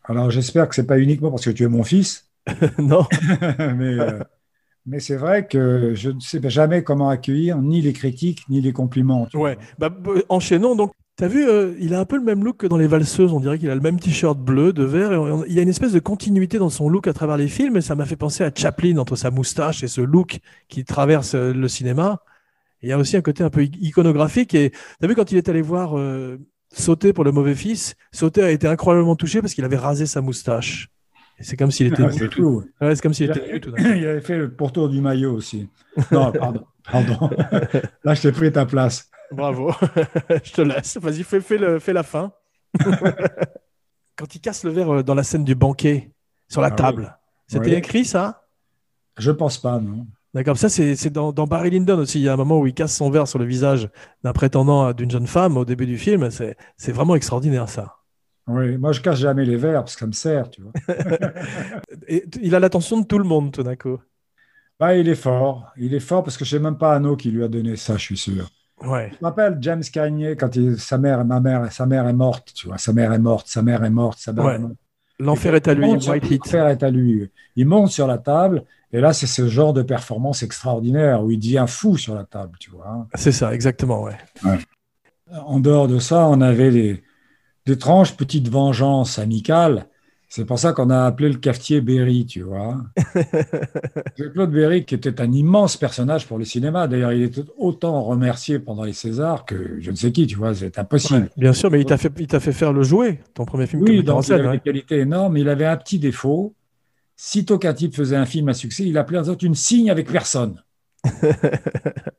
Alors 0.05 0.31
j'espère 0.31 0.67
que 0.67 0.75
c'est 0.75 0.87
pas 0.87 0.99
uniquement 0.99 1.29
parce 1.29 1.45
que 1.45 1.51
tu 1.51 1.63
es 1.63 1.67
mon 1.67 1.83
fils. 1.83 2.29
non. 2.79 3.05
mais, 3.77 3.99
euh, 3.99 4.19
mais 4.85 4.99
c'est 4.99 5.15
vrai 5.15 5.47
que 5.47 5.93
je 5.93 6.09
ne 6.09 6.19
sais 6.19 6.41
jamais 6.49 6.83
comment 6.83 7.09
accueillir 7.09 7.57
ni 7.61 7.81
les 7.81 7.93
critiques 7.93 8.43
ni 8.49 8.61
les 8.61 8.73
compliments. 8.73 9.27
Ouais. 9.33 9.57
Bah, 9.77 9.95
enchaînons 10.29 10.75
donc. 10.75 10.91
T'as 11.17 11.27
vu, 11.27 11.47
euh, 11.47 11.75
il 11.79 11.93
a 11.93 11.99
un 11.99 12.05
peu 12.05 12.15
le 12.15 12.23
même 12.23 12.43
look 12.43 12.57
que 12.57 12.67
dans 12.67 12.77
Les 12.77 12.87
Valseuses. 12.87 13.31
On 13.31 13.39
dirait 13.39 13.59
qu'il 13.59 13.69
a 13.69 13.75
le 13.75 13.81
même 13.81 13.99
t-shirt 13.99 14.39
bleu, 14.39 14.73
de 14.73 14.83
vert. 14.83 15.11
Et 15.11 15.49
il 15.49 15.53
y 15.53 15.59
a 15.59 15.61
une 15.61 15.69
espèce 15.69 15.91
de 15.91 15.99
continuité 15.99 16.57
dans 16.57 16.71
son 16.71 16.89
look 16.89 17.05
à 17.05 17.13
travers 17.13 17.37
les 17.37 17.47
films. 17.47 17.77
Et 17.77 17.81
ça 17.81 17.93
m'a 17.93 18.05
fait 18.05 18.15
penser 18.15 18.43
à 18.43 18.51
Chaplin 18.53 18.97
entre 18.97 19.15
sa 19.15 19.29
moustache 19.29 19.83
et 19.83 19.87
ce 19.87 20.01
look 20.01 20.39
qui 20.67 20.83
traverse 20.83 21.35
euh, 21.35 21.53
le 21.53 21.67
cinéma. 21.67 22.21
Il 22.81 22.89
y 22.89 22.91
a 22.91 22.97
aussi 22.97 23.17
un 23.17 23.21
côté 23.21 23.43
un 23.43 23.49
peu 23.49 23.63
iconographique. 23.63 24.53
Et 24.55 24.71
t'as 24.99 25.07
vu 25.07 25.15
quand 25.15 25.31
il 25.31 25.37
est 25.37 25.49
allé 25.49 25.61
voir 25.61 25.95
Sauter 26.73 27.13
pour 27.13 27.23
le 27.23 27.31
mauvais 27.31 27.55
fils, 27.55 27.95
Sauter 28.11 28.43
a 28.43 28.51
été 28.51 28.67
incroyablement 28.67 29.15
touché 29.15 29.41
parce 29.41 29.53
qu'il 29.53 29.65
avait 29.65 29.77
rasé 29.77 30.05
sa 30.05 30.21
moustache. 30.21 30.89
C'est 31.39 31.57
comme 31.57 31.71
s'il 31.71 31.87
était. 31.87 32.09
c'est 32.11 32.29
tout. 32.29 32.63
c'est 32.79 33.01
comme 33.01 33.13
s'il 33.13 33.29
était 33.29 33.59
tout 33.59 33.73
Il 33.77 34.05
avait 34.05 34.21
fait 34.21 34.37
le 34.37 34.53
pourtour 34.53 34.89
du 34.89 35.01
maillot 35.01 35.33
aussi. 35.33 35.69
Non, 36.11 36.31
pardon. 36.31 36.65
pardon. 36.91 37.29
Là, 38.03 38.13
je 38.13 38.21
t'ai 38.21 38.31
pris 38.31 38.51
ta 38.51 38.65
place. 38.65 39.09
Bravo. 39.31 39.71
je 40.29 40.51
te 40.51 40.61
laisse. 40.61 40.97
Vas-y, 40.97 41.23
fais, 41.23 41.41
fais, 41.41 41.57
le, 41.57 41.79
fais 41.79 41.93
la 41.93 42.03
fin. 42.03 42.31
Quand 44.15 44.35
il 44.35 44.39
casse 44.39 44.63
le 44.63 44.71
verre 44.71 44.93
euh, 44.93 45.03
dans 45.03 45.15
la 45.15 45.23
scène 45.23 45.43
du 45.43 45.55
banquet, 45.55 46.11
sur 46.47 46.61
la 46.61 46.67
ah 46.67 46.71
table, 46.71 47.17
c'était 47.47 47.77
écrit 47.77 48.05
ça? 48.05 48.45
Je 49.17 49.31
pense 49.31 49.57
pas, 49.57 49.79
non. 49.79 50.05
D'accord, 50.33 50.57
ça 50.57 50.69
c'est 50.69 51.09
dans, 51.09 51.33
dans, 51.33 51.45
Barry 51.45 51.71
Lyndon 51.71 51.99
aussi. 51.99 52.19
Il 52.19 52.23
y 52.23 52.29
a 52.29 52.33
un 52.33 52.37
moment 52.37 52.59
où 52.59 52.67
il 52.67 52.73
casse 52.73 52.95
son 52.95 53.09
verre 53.09 53.27
sur 53.27 53.37
le 53.37 53.45
visage 53.45 53.89
d'un 54.23 54.31
prétendant 54.31 54.93
d'une 54.93 55.11
jeune 55.11 55.27
femme 55.27 55.57
au 55.57 55.65
début 55.65 55.85
du 55.85 55.97
film. 55.97 56.29
C'est 56.31 56.91
vraiment 56.91 57.15
extraordinaire 57.15 57.67
ça. 57.67 57.97
Oui, 58.47 58.77
moi 58.77 58.91
je 58.91 59.01
casse 59.01 59.19
jamais 59.19 59.45
les 59.45 59.57
verres 59.57 59.81
parce 59.81 59.95
que 59.95 59.99
ça 59.99 60.07
me 60.07 60.13
sert, 60.13 60.49
tu 60.49 60.61
vois. 60.61 60.71
Et 62.07 62.25
il 62.41 62.55
a 62.55 62.59
l'attention 62.59 62.99
de 62.99 63.05
tout 63.05 63.17
le 63.17 63.23
monde, 63.23 63.51
Tonako. 63.51 64.01
Bah, 64.79 64.95
il 64.95 65.07
est 65.09 65.15
fort. 65.15 65.71
Il 65.77 65.93
est 65.93 65.99
fort 65.99 66.23
parce 66.23 66.37
que 66.37 66.45
je 66.45 66.49
sais 66.51 66.59
même 66.59 66.77
pas 66.77 66.95
Anno 66.95 67.15
qui 67.15 67.29
lui 67.29 67.43
a 67.43 67.47
donné 67.47 67.75
ça, 67.75 67.97
je 67.97 68.01
suis 68.01 68.17
sûr. 68.17 68.49
Ouais. 68.81 69.11
Je 69.13 69.17
m'appelle 69.21 69.57
James 69.61 69.83
Cagney 69.83 70.35
quand 70.35 70.49
sa 70.77 70.97
mère, 70.97 71.23
ma 71.23 71.39
mère, 71.39 71.71
sa 71.71 71.85
mère 71.85 72.07
est 72.07 72.13
morte, 72.13 72.51
tu 72.55 72.67
vois. 72.67 72.79
Sa 72.79 72.91
mère 72.93 73.13
est 73.13 73.19
morte, 73.19 73.47
sa 73.47 73.61
mère 73.61 73.83
est 73.83 73.91
morte, 73.91 74.17
sa 74.19 74.33
mère 74.33 74.59
L'enfer 75.21 75.55
est 75.55 75.67
à 75.67 75.73
lui, 75.73 75.87
L'enfer 75.91 76.67
est 76.67 76.83
à 76.83 76.89
lui. 76.89 77.29
Il 77.55 77.67
monte 77.67 77.91
sur 77.91 78.07
la 78.07 78.17
table 78.17 78.63
et 78.93 78.99
là, 78.99 79.13
c'est 79.13 79.27
ce 79.27 79.47
genre 79.47 79.73
de 79.73 79.81
performance 79.81 80.43
extraordinaire 80.43 81.23
où 81.23 81.31
il 81.31 81.39
devient 81.39 81.65
fou 81.67 81.97
sur 81.97 82.13
la 82.13 82.25
table, 82.25 82.57
tu 82.59 82.71
vois. 82.71 83.07
C'est 83.15 83.31
ça, 83.31 83.53
exactement, 83.53 84.03
ouais. 84.03 84.17
ouais. 84.43 84.57
En 85.45 85.59
dehors 85.59 85.87
de 85.87 85.99
ça, 85.99 86.27
on 86.27 86.41
avait 86.41 87.01
d'étranges 87.65 88.17
petites 88.17 88.49
vengeances 88.49 89.17
amicales. 89.17 89.87
C'est 90.33 90.45
pour 90.45 90.59
ça 90.59 90.71
qu'on 90.71 90.89
a 90.89 91.03
appelé 91.03 91.27
le 91.27 91.35
cafetier 91.35 91.81
Berry, 91.81 92.25
tu 92.25 92.43
vois. 92.43 92.81
Claude 94.33 94.49
Berry, 94.49 94.85
qui 94.85 94.95
était 94.95 95.19
un 95.19 95.29
immense 95.29 95.75
personnage 95.75 96.25
pour 96.25 96.37
le 96.37 96.45
cinéma. 96.45 96.87
D'ailleurs, 96.87 97.11
il 97.11 97.23
était 97.23 97.43
autant 97.57 98.01
remercié 98.01 98.57
pendant 98.57 98.85
les 98.85 98.93
Césars 98.93 99.43
que 99.43 99.75
je 99.81 99.91
ne 99.91 99.95
sais 99.97 100.13
qui, 100.13 100.27
tu 100.27 100.37
vois, 100.37 100.55
c'est 100.55 100.79
impossible. 100.79 101.29
bien 101.35 101.51
sûr, 101.51 101.69
mais 101.69 101.81
il 101.81 101.85
t'a 101.85 101.97
fait, 101.97 102.13
il 102.17 102.29
fait 102.29 102.53
faire 102.53 102.71
le 102.71 102.81
jouet, 102.81 103.19
ton 103.33 103.43
premier 103.43 103.67
film. 103.67 103.81
Oui, 103.81 104.03
donc 104.03 104.25
il 104.25 104.33
avait 104.33 104.51
des 104.51 104.59
qualités 104.59 104.99
énormes. 104.99 105.35
Il 105.35 105.49
avait 105.49 105.65
un 105.65 105.75
petit 105.75 105.99
défaut. 105.99 106.55
Sitôt 107.17 107.59
qu'un 107.59 107.73
type 107.73 107.93
faisait 107.93 108.15
un 108.15 108.25
film 108.25 108.47
à 108.47 108.53
succès, 108.53 108.85
il 108.85 108.97
appelait 108.97 109.19
les 109.19 109.27
autres 109.27 109.45
une 109.45 109.53
signe 109.53 109.91
avec 109.91 110.09
personne. 110.09 110.63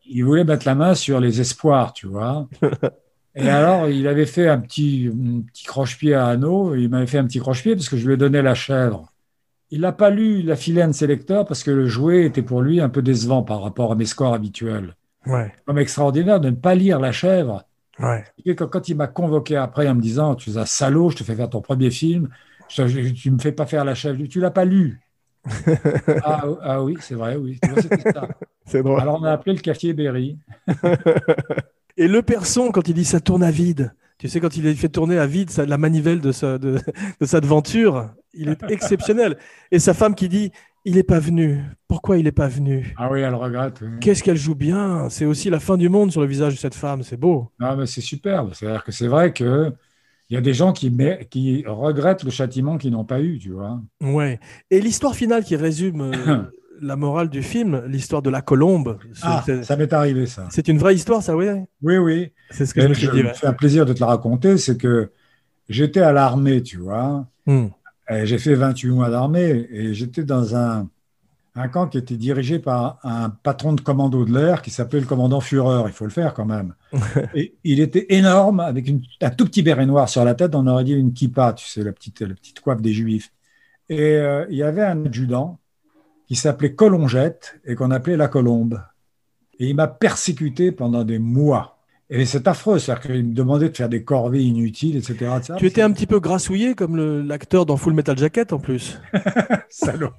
il 0.07 0.23
voulait 0.23 0.45
mettre 0.45 0.67
la 0.67 0.75
main 0.75 0.95
sur 0.95 1.19
les 1.19 1.41
espoirs, 1.41 1.95
tu 1.95 2.09
vois. 2.09 2.47
Et 3.35 3.49
alors, 3.49 3.89
il 3.89 4.07
avait 4.09 4.27
fait 4.27 4.49
un 4.49 4.59
petit, 4.59 5.11
petit 5.53 5.65
croche-pied 5.65 6.15
à 6.15 6.27
Anneau. 6.27 6.75
Il 6.75 6.91
m'avait 6.91 7.07
fait 7.07 7.19
un 7.19 7.25
petit 7.25 7.39
croche-pied 7.39 7.75
parce 7.75 7.89
que 7.89 7.97
je 7.97 8.07
lui 8.07 8.15
ai 8.15 8.17
donné 8.17 8.43
la 8.43 8.55
chèvre. 8.55 9.13
Il 9.71 9.81
n'a 9.81 9.93
pas 9.93 10.11
lu 10.11 10.43
la 10.43 10.55
de 10.55 10.93
ses 10.93 11.07
lecteurs 11.07 11.47
parce 11.47 11.65
que 11.65 11.71
le 11.71 11.87
jouet 11.87 12.27
était 12.27 12.43
pour 12.43 12.61
lui 12.61 12.81
un 12.81 12.91
peu 12.91 13.01
décevant 13.01 13.43
par 13.43 13.63
rapport 13.63 13.91
à 13.91 13.95
mes 13.95 14.05
scores 14.05 14.35
habituels. 14.35 14.97
Ouais. 15.27 15.51
Comme 15.65 15.79
extraordinaire 15.79 16.41
de 16.41 16.51
ne 16.51 16.57
pas 16.57 16.75
lire 16.75 17.01
la 17.01 17.11
chèvre. 17.11 17.65
Ouais. 17.99 18.25
Et 18.45 18.55
quand, 18.55 18.89
il 18.89 18.97
m'a 18.97 19.07
convoqué 19.07 19.57
après 19.57 19.89
en 19.89 19.95
me 19.95 20.03
disant 20.03 20.35
Tu 20.35 20.51
es 20.51 20.57
un 20.59 20.67
salaud, 20.67 21.09
je 21.09 21.17
te 21.17 21.25
fais 21.25 21.35
faire 21.35 21.49
ton 21.49 21.63
premier 21.63 21.91
film, 21.91 22.29
tu 22.69 22.83
ne 22.83 23.31
me 23.31 23.39
fais 23.39 23.53
pas 23.53 23.65
faire 23.65 23.87
la 23.87 23.95
chèvre, 23.95 24.23
tu 24.29 24.41
l'as 24.41 24.51
pas 24.51 24.67
lu. 24.67 25.01
ah, 26.23 26.45
ah, 26.63 26.83
oui, 26.83 26.97
c'est 27.01 27.15
vrai, 27.15 27.37
oui. 27.37 27.59
C'est 28.67 28.83
drôle. 28.83 29.01
Alors 29.01 29.21
on 29.21 29.25
a 29.25 29.33
appelé 29.33 29.55
le 29.57 29.61
café 29.61 29.95
Berry. 29.95 30.39
Et 32.03 32.09
le 32.09 32.21
person, 32.21 32.73
quand 32.73 32.89
il 32.89 32.95
dit 32.95 33.05
ça 33.05 33.21
tourne 33.21 33.45
à 33.45 33.53
vide, 33.53 33.95
tu 34.19 34.29
sais, 34.29 34.41
quand 34.41 34.57
il 34.57 34.77
fait 34.77 34.89
tourner 34.89 35.19
à 35.19 35.27
vide 35.29 35.51
la 35.57 35.79
manivelle 35.79 36.21
de 36.21 36.33
sa, 36.33 36.59
de, 36.59 36.81
sa 37.21 37.41
devanture, 37.41 38.11
il 38.35 38.49
est 38.49 38.61
exceptionnel. 38.71 39.39
Et 39.71 39.79
sa 39.79 39.95
femme 39.95 40.17
qui 40.17 40.29
dit 40.29 40.51
il 40.85 40.97
n'est 40.97 41.05
pas 41.05 41.21
venu. 41.21 41.63
Pourquoi 41.87 42.19
il 42.19 42.25
n'est 42.25 42.33
pas 42.33 42.49
venu? 42.49 42.93
Ah 42.97 43.09
oui, 43.09 43.21
elle 43.21 43.37
regrette. 43.37 43.85
Qu'est-ce 44.01 44.25
qu'elle 44.25 44.37
joue 44.37 44.57
bien? 44.57 45.09
C'est 45.11 45.27
aussi 45.27 45.49
la 45.49 45.61
fin 45.61 45.77
du 45.77 45.89
monde 45.89 46.11
sur 46.11 46.21
le 46.21 46.27
visage 46.27 46.55
de 46.55 46.59
cette 46.59 46.75
femme. 46.75 47.05
C'est 47.05 47.17
beau. 47.17 47.53
Non, 47.61 47.77
mais 47.77 47.87
c'est 47.87 48.01
superbe. 48.01 48.51
C'est-à-dire 48.53 48.83
que 48.83 48.91
c'est 48.91 49.07
vrai 49.07 49.33
que 49.33 49.73
il 50.29 50.35
y 50.35 50.39
a 50.39 50.41
des 50.41 50.55
gens 50.55 50.73
qui, 50.73 50.93
qui 51.31 51.63
regrettent 51.69 52.25
le 52.25 52.31
châtiment 52.33 52.79
qu'ils 52.79 52.91
n'ont 52.91 53.05
pas 53.05 53.21
eu, 53.21 53.39
tu 53.39 53.51
vois. 53.51 53.81
Ouais. 54.01 54.41
Et 54.73 54.81
l'histoire 54.81 55.15
finale 55.15 55.45
qui 55.45 55.55
résume 55.55 56.01
euh, 56.01 56.43
la 56.83 56.97
morale 56.97 57.29
du 57.29 57.43
film, 57.43 57.83
l'histoire 57.87 58.23
de 58.23 58.31
la 58.31 58.43
colombe. 58.43 58.99
Ah, 59.23 59.45
ça 59.63 59.77
m'est 59.77 59.93
arrivé, 59.93 60.27
ça. 60.27 60.49
C'est 60.51 60.69
une 60.69 60.79
vraie 60.79 60.95
histoire, 60.95 61.23
ça, 61.23 61.37
oui 61.37 61.47
Oui, 61.81 61.97
oui. 61.97 62.33
C'est 62.51 62.67
ce 62.67 62.75
que 62.75 62.81
je 62.83 62.89
me 62.89 62.95
suis 62.95 63.09
dit. 63.09 63.23
fait 63.35 63.47
un 63.47 63.53
plaisir 63.53 63.87
de 63.87 63.93
te 63.93 64.01
la 64.01 64.07
raconter. 64.07 64.59
C'est 64.59 64.77
que 64.77 65.11
j'étais 65.69 66.01
à 66.01 66.13
l'armée, 66.13 66.63
tu 66.63 66.79
vois. 66.79 67.27
Hmm. 67.47 67.69
J'ai 68.25 68.39
fait 68.39 68.55
28 68.55 68.91
mois 68.91 69.09
d'armée 69.09 69.67
et 69.71 69.95
j'étais 69.95 70.25
dans 70.25 70.55
un, 70.55 70.89
un 71.55 71.69
camp 71.69 71.87
qui 71.87 71.97
était 71.97 72.17
dirigé 72.17 72.59
par 72.59 72.99
un 73.05 73.31
patron 73.31 73.73
de 73.73 73.81
commando 73.81 74.25
de 74.25 74.35
l'air 74.35 74.61
qui 74.61 74.71
s'appelait 74.71 75.01
le 75.01 75.07
commandant 75.07 75.41
Führer. 75.41 75.85
Il 75.87 75.93
faut 75.93 76.05
le 76.05 76.11
faire 76.11 76.35
quand 76.35 76.45
même. 76.45 76.75
et 77.35 77.55
il 77.65 77.81
était 77.81 78.07
énorme, 78.11 78.61
avec 78.61 78.91
un 79.23 79.31
tout 79.31 79.47
petit 79.47 79.63
béret 79.63 79.87
noir 79.87 80.09
sur 80.09 80.25
la 80.25 80.35
tête. 80.35 80.55
On 80.55 80.67
aurait 80.67 80.85
dit 80.85 80.93
une 80.93 81.15
kippa, 81.15 81.55
tu 81.55 81.67
sais, 81.67 81.85
la 81.85 81.93
petite, 81.93 82.21
la 82.21 82.35
petite 82.35 82.61
coiffe 82.61 82.83
des 82.83 82.93
juifs. 82.93 83.33
Et 83.89 84.17
euh, 84.17 84.47
il 84.51 84.57
y 84.57 84.63
avait 84.63 84.83
un 84.83 85.07
adjudant 85.07 85.59
qui 86.33 86.37
s'appelait 86.37 86.73
Colongette 86.73 87.61
et 87.67 87.75
qu'on 87.75 87.91
appelait 87.91 88.17
la 88.17 88.27
Colombe. 88.27 88.83
Et 89.59 89.69
il 89.69 89.77
m'a 89.77 89.87
persécuté 89.87 90.73
pendant 90.73 91.05
des 91.05 91.19
mois. 91.19 91.77
Et 92.09 92.25
c'est 92.25 92.49
affreux, 92.49 92.79
c'est-à-dire 92.79 93.03
qu'il 93.03 93.27
me 93.27 93.35
demandait 93.35 93.69
de 93.69 93.77
faire 93.77 93.91
des 93.91 94.03
corvées 94.03 94.43
inutiles, 94.43 94.97
etc. 94.97 95.31
Tu 95.59 95.67
étais 95.67 95.83
un 95.83 95.93
petit 95.93 96.07
peu 96.07 96.21
grassouillé 96.21 96.75
comme 96.75 96.97
l'acteur 97.29 97.67
dans 97.67 97.77
Full 97.77 97.93
Metal 97.93 98.17
Jacket 98.17 98.55
en 98.55 98.59
plus. 98.61 98.99
Salaud. 99.69 100.13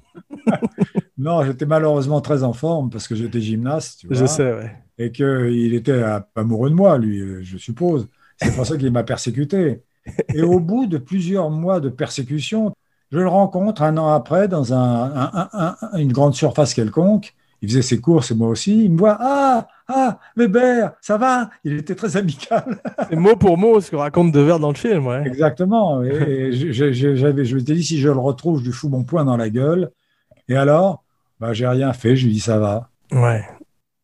non, 1.18 1.44
j'étais 1.46 1.66
malheureusement 1.66 2.22
très 2.22 2.44
en 2.44 2.54
forme 2.54 2.92
parce 2.92 3.08
que 3.08 3.16
j'étais 3.16 3.42
gymnaste. 3.42 4.02
Tu 4.02 4.08
vois, 4.08 4.16
je 4.16 4.28
sais, 4.28 4.54
ouais. 4.54 4.72
Et 5.00 5.12
qu'il 5.12 5.74
était 5.74 6.04
amoureux 6.36 6.70
de 6.70 6.76
moi, 6.76 7.00
lui, 7.00 7.44
je 7.44 7.58
suppose. 7.58 8.08
C'est 8.38 8.56
pour 8.56 8.68
ça 8.68 8.78
qu'il 8.78 8.92
m'a 8.92 9.04
persécuté. 9.04 9.82
Et 10.32 10.44
au 10.44 10.60
bout 10.60 10.86
de 10.86 11.00
plusieurs 11.00 11.50
mois 11.50 11.80
de 11.80 11.90
persécution, 11.90 12.72
Je 13.14 13.20
le 13.20 13.28
rencontre 13.28 13.84
un 13.84 13.96
an 13.98 14.08
après 14.08 14.48
dans 14.48 14.74
une 14.74 16.12
grande 16.12 16.34
surface 16.34 16.74
quelconque. 16.74 17.36
Il 17.62 17.70
faisait 17.70 17.84
ses 17.84 18.02
courses 18.02 18.32
et 18.32 18.36
moi 18.36 18.48
aussi. 18.48 18.86
Il 18.86 18.94
me 18.94 18.98
voit 18.98 19.18
Ah, 19.20 19.68
ah, 19.88 20.18
Weber, 20.36 20.94
ça 21.00 21.18
va? 21.20 21.52
Il 21.64 21.78
était 21.78 21.94
très 21.94 22.18
amical. 22.18 22.82
C'est 23.10 23.16
mot 23.16 23.36
pour 23.36 23.60
mot 23.60 23.80
ce 23.82 23.92
que 23.92 23.96
raconte 23.98 24.32
De 24.32 24.40
Verre 24.40 24.58
dans 24.58 24.72
le 24.72 24.76
film. 24.76 25.06
Ouais. 25.06 25.22
Exactement. 25.28 26.02
Et, 26.02 26.52
je, 26.74 26.92
je 26.92 27.56
m'étais 27.56 27.76
dit 27.76 27.84
Si 27.84 28.00
je 28.00 28.10
le 28.10 28.18
retrouve, 28.18 28.60
je 28.60 28.66
lui 28.66 28.72
fous 28.72 28.90
mon 28.90 29.04
poing 29.04 29.24
dans 29.26 29.38
la 29.38 29.52
gueule. 29.52 29.92
Et 30.50 30.56
alors? 30.56 31.04
Bah, 31.40 31.54
J'ai 31.54 31.68
rien 31.68 31.94
fait. 31.94 32.16
Je 32.16 32.26
lui 32.26 32.34
dis 32.34 32.40
Ça 32.40 32.58
va. 32.58 32.90
Ouais. 33.12 33.46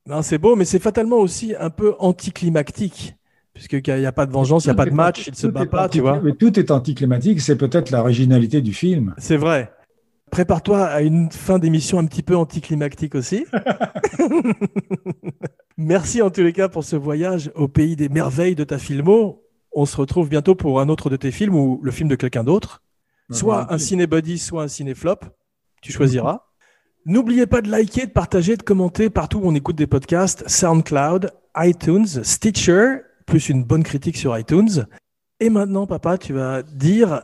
Non, 0.06 0.22
c'est 0.22 0.38
beau, 0.38 0.56
mais 0.56 0.66
c'est 0.66 0.78
fatalement 0.78 1.18
aussi 1.18 1.56
un 1.60 1.72
peu 1.72 1.96
anticlimactique 1.98 3.16
puisqu'il 3.60 4.00
n'y 4.00 4.06
a 4.06 4.12
pas 4.14 4.26
de 4.26 4.32
vengeance, 4.32 4.64
il 4.64 4.68
n'y 4.70 4.72
a 4.72 4.76
pas 4.76 4.86
de 4.86 4.92
match, 4.92 5.28
il 5.28 5.32
ne 5.32 5.36
se 5.36 5.48
bat 5.48 5.66
pas, 5.66 5.90
tu 5.90 6.00
vois. 6.00 6.22
Mais 6.24 6.32
tout 6.32 6.58
est 6.58 6.72
anticlimatique, 6.72 7.42
c'est 7.42 7.58
peut-être 7.58 7.92
l'originalité 7.92 8.62
du 8.62 8.74
film. 8.74 9.14
C'est 9.18 9.36
vrai. 9.36 9.70
Prépare-toi 10.32 10.86
à 10.86 11.02
une 11.02 11.30
fin 11.30 11.60
d'émission 11.60 12.00
un 12.00 12.06
petit 12.06 12.24
peu 12.24 12.38
anticlimactique 12.38 13.16
aussi. 13.16 13.46
Merci 15.78 16.22
en 16.22 16.30
tous 16.30 16.42
les 16.42 16.54
cas 16.54 16.70
pour 16.70 16.86
ce 16.86 16.96
voyage 16.96 17.52
au 17.56 17.68
pays 17.68 17.98
des 17.98 18.08
merveilles 18.08 18.56
de 18.56 18.64
ta 18.64 18.78
filmo. 18.78 19.44
On 19.74 19.86
se 19.86 19.98
retrouve 19.98 20.30
bientôt 20.30 20.56
pour 20.56 20.80
un 20.80 20.88
autre 20.88 21.10
de 21.10 21.18
tes 21.18 21.32
films 21.32 21.56
ou 21.56 21.82
le 21.84 21.92
film 21.92 22.08
de 22.08 22.16
quelqu'un 22.16 22.46
d'autre. 22.46 22.82
Soit 23.32 23.74
un 23.74 23.78
ciné-buddy, 23.78 24.38
soit 24.38 24.64
un 24.64 24.68
ciné-flop. 24.70 25.20
Tu 25.82 25.92
choisiras. 25.92 26.46
N'oubliez 27.06 27.46
pas 27.46 27.62
de 27.62 27.70
liker, 27.70 28.06
de 28.06 28.12
partager, 28.12 28.56
de 28.56 28.64
commenter 28.64 29.10
partout 29.10 29.40
où 29.40 29.48
on 29.48 29.56
écoute 29.56 29.76
des 29.76 29.88
podcasts, 29.88 30.48
SoundCloud, 30.48 31.32
iTunes, 31.58 32.24
Stitcher 32.24 33.02
plus 33.30 33.50
une 33.50 33.64
bonne 33.64 33.84
critique 33.84 34.18
sur 34.18 34.36
iTunes. 34.38 34.88
Et 35.40 35.50
maintenant, 35.52 35.86
papa, 35.86 36.18
tu 36.18 36.34
vas 36.34 36.64
dire 36.64 37.24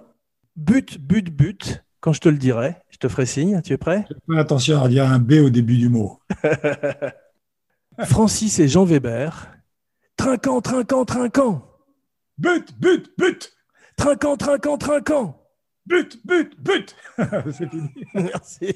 but, 0.55 0.99
but, 0.99 1.29
but. 1.31 1.83
Quand 1.99 2.13
je 2.13 2.21
te 2.21 2.29
le 2.29 2.37
dirai, 2.37 2.75
je 2.91 2.97
te 2.97 3.07
ferai 3.07 3.25
signe. 3.25 3.59
Tu 3.63 3.73
es 3.73 3.77
prêt? 3.77 4.05
Fais 4.29 4.37
attention 4.37 4.83
à 4.83 4.87
dire 4.87 5.09
un 5.09 5.17
B 5.17 5.33
au 5.43 5.49
début 5.49 5.77
du 5.77 5.89
mot. 5.89 6.19
Francis 8.05 8.59
et 8.59 8.67
Jean 8.67 8.85
Weber. 8.85 9.31
Trinquant, 10.15 10.61
trinquant, 10.61 11.05
trinquant. 11.05 11.67
But, 12.37 12.73
but, 12.79 13.09
but. 13.17 13.51
Trinquant, 13.97 14.37
trinquant, 14.37 14.77
trinquant. 14.77 15.41
But, 15.87 16.19
but, 16.23 16.51
but. 16.59 16.95
C'est 17.51 17.67
fini. 17.67 17.89
Merci. 18.13 18.75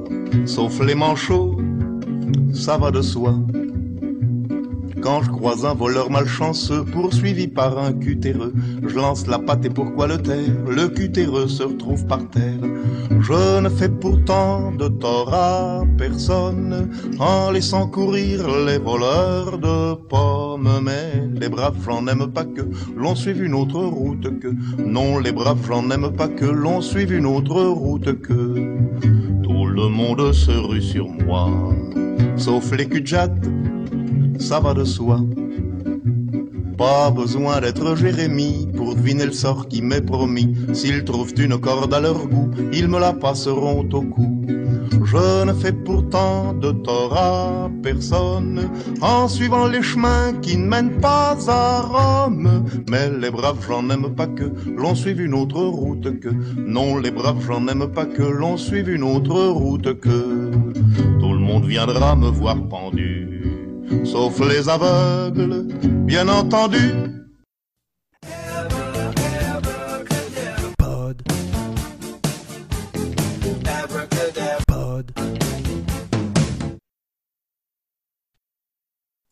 sauf 0.45 0.79
les 0.85 0.95
manchots 0.95 1.57
ça 2.53 2.77
va 2.77 2.91
de 2.91 3.01
soi. 3.01 3.35
Quand 5.01 5.23
je 5.23 5.31
croise 5.31 5.65
un 5.65 5.73
voleur 5.73 6.11
malchanceux 6.11 6.83
poursuivi 6.83 7.47
par 7.47 7.79
un 7.79 7.91
cutéreux, 7.91 8.53
je 8.85 8.95
lance 8.95 9.25
la 9.25 9.39
patte 9.39 9.65
et 9.65 9.69
pourquoi 9.69 10.05
le 10.05 10.19
taire? 10.19 10.53
Le 10.69 10.89
cutéreux 10.89 11.47
se 11.47 11.63
retrouve 11.63 12.05
par 12.05 12.29
terre. 12.29 12.59
Je 13.19 13.59
ne 13.61 13.69
fais 13.69 13.89
pourtant 13.89 14.71
de 14.71 14.87
tort 14.87 15.33
à 15.33 15.83
personne 15.97 16.89
en 17.19 17.49
laissant 17.49 17.87
courir 17.87 18.47
les 18.67 18.77
voleurs 18.77 19.57
de 19.57 19.95
pommes. 19.95 20.69
Mais 20.83 21.27
les 21.39 21.49
braves, 21.49 21.77
j'en 21.83 22.05
aime 22.07 22.31
pas 22.31 22.45
que 22.45 22.61
l'on 22.95 23.15
suive 23.15 23.43
une 23.43 23.55
autre 23.55 23.81
route 23.81 24.39
que. 24.39 24.53
Non, 24.85 25.17
les 25.17 25.31
braves, 25.31 25.65
j'en 25.67 25.89
aime 25.89 26.11
pas 26.11 26.27
que 26.27 26.45
l'on 26.45 26.81
suive 26.81 27.13
une 27.13 27.25
autre 27.25 27.63
route 27.63 28.21
que. 28.21 28.77
Le 29.71 29.87
monde 29.87 30.33
se 30.33 30.51
rue 30.51 30.81
sur 30.81 31.07
moi 31.07 31.49
sauf 32.41 32.71
les 32.71 32.87
cul 32.87 33.03
ça 34.39 34.59
va 34.59 34.73
de 34.73 34.83
soi. 34.83 35.19
Pas 36.77 37.11
besoin 37.11 37.61
d'être 37.61 37.95
Jérémie 37.95 38.67
pour 38.75 38.95
deviner 38.95 39.25
le 39.25 39.31
sort 39.31 39.67
qui 39.67 39.83
m'est 39.83 40.01
promis. 40.01 40.55
S'ils 40.73 41.03
trouvent 41.03 41.33
une 41.37 41.59
corde 41.59 41.93
à 41.93 41.99
leur 41.99 42.27
goût, 42.27 42.49
ils 42.73 42.87
me 42.87 42.99
la 42.99 43.13
passeront 43.13 43.87
au 43.93 44.01
cou. 44.01 44.30
Je 45.11 45.43
ne 45.43 45.51
fais 45.51 45.73
pourtant 45.73 46.53
de 46.53 46.71
tort 46.71 47.17
à 47.17 47.69
personne 47.83 48.69
en 49.01 49.27
suivant 49.27 49.67
les 49.67 49.81
chemins 49.81 50.31
qui 50.41 50.55
ne 50.55 50.65
mènent 50.65 51.01
pas 51.01 51.35
à 51.49 51.81
Rome. 51.81 52.63
Mais 52.89 53.09
les 53.09 53.29
braves, 53.29 53.57
j'en 53.67 53.89
aime 53.89 54.15
pas 54.15 54.27
que 54.27 54.45
l'on 54.77 54.95
suive 54.95 55.19
une 55.19 55.33
autre 55.33 55.61
route 55.61 56.17
que. 56.21 56.29
Non, 56.55 56.97
les 56.97 57.11
braves, 57.11 57.43
j'en 57.45 57.67
aime 57.67 57.91
pas 57.91 58.05
que 58.05 58.23
l'on 58.23 58.55
suive 58.55 58.87
une 58.87 59.03
autre 59.03 59.47
route 59.47 59.99
que. 59.99 60.51
Tout 61.19 61.33
le 61.33 61.39
monde 61.39 61.65
viendra 61.65 62.15
me 62.15 62.29
voir 62.29 62.55
pendu, 62.69 63.43
sauf 64.05 64.39
les 64.39 64.69
aveugles, 64.69 65.67
bien 66.05 66.29
entendu 66.29 67.20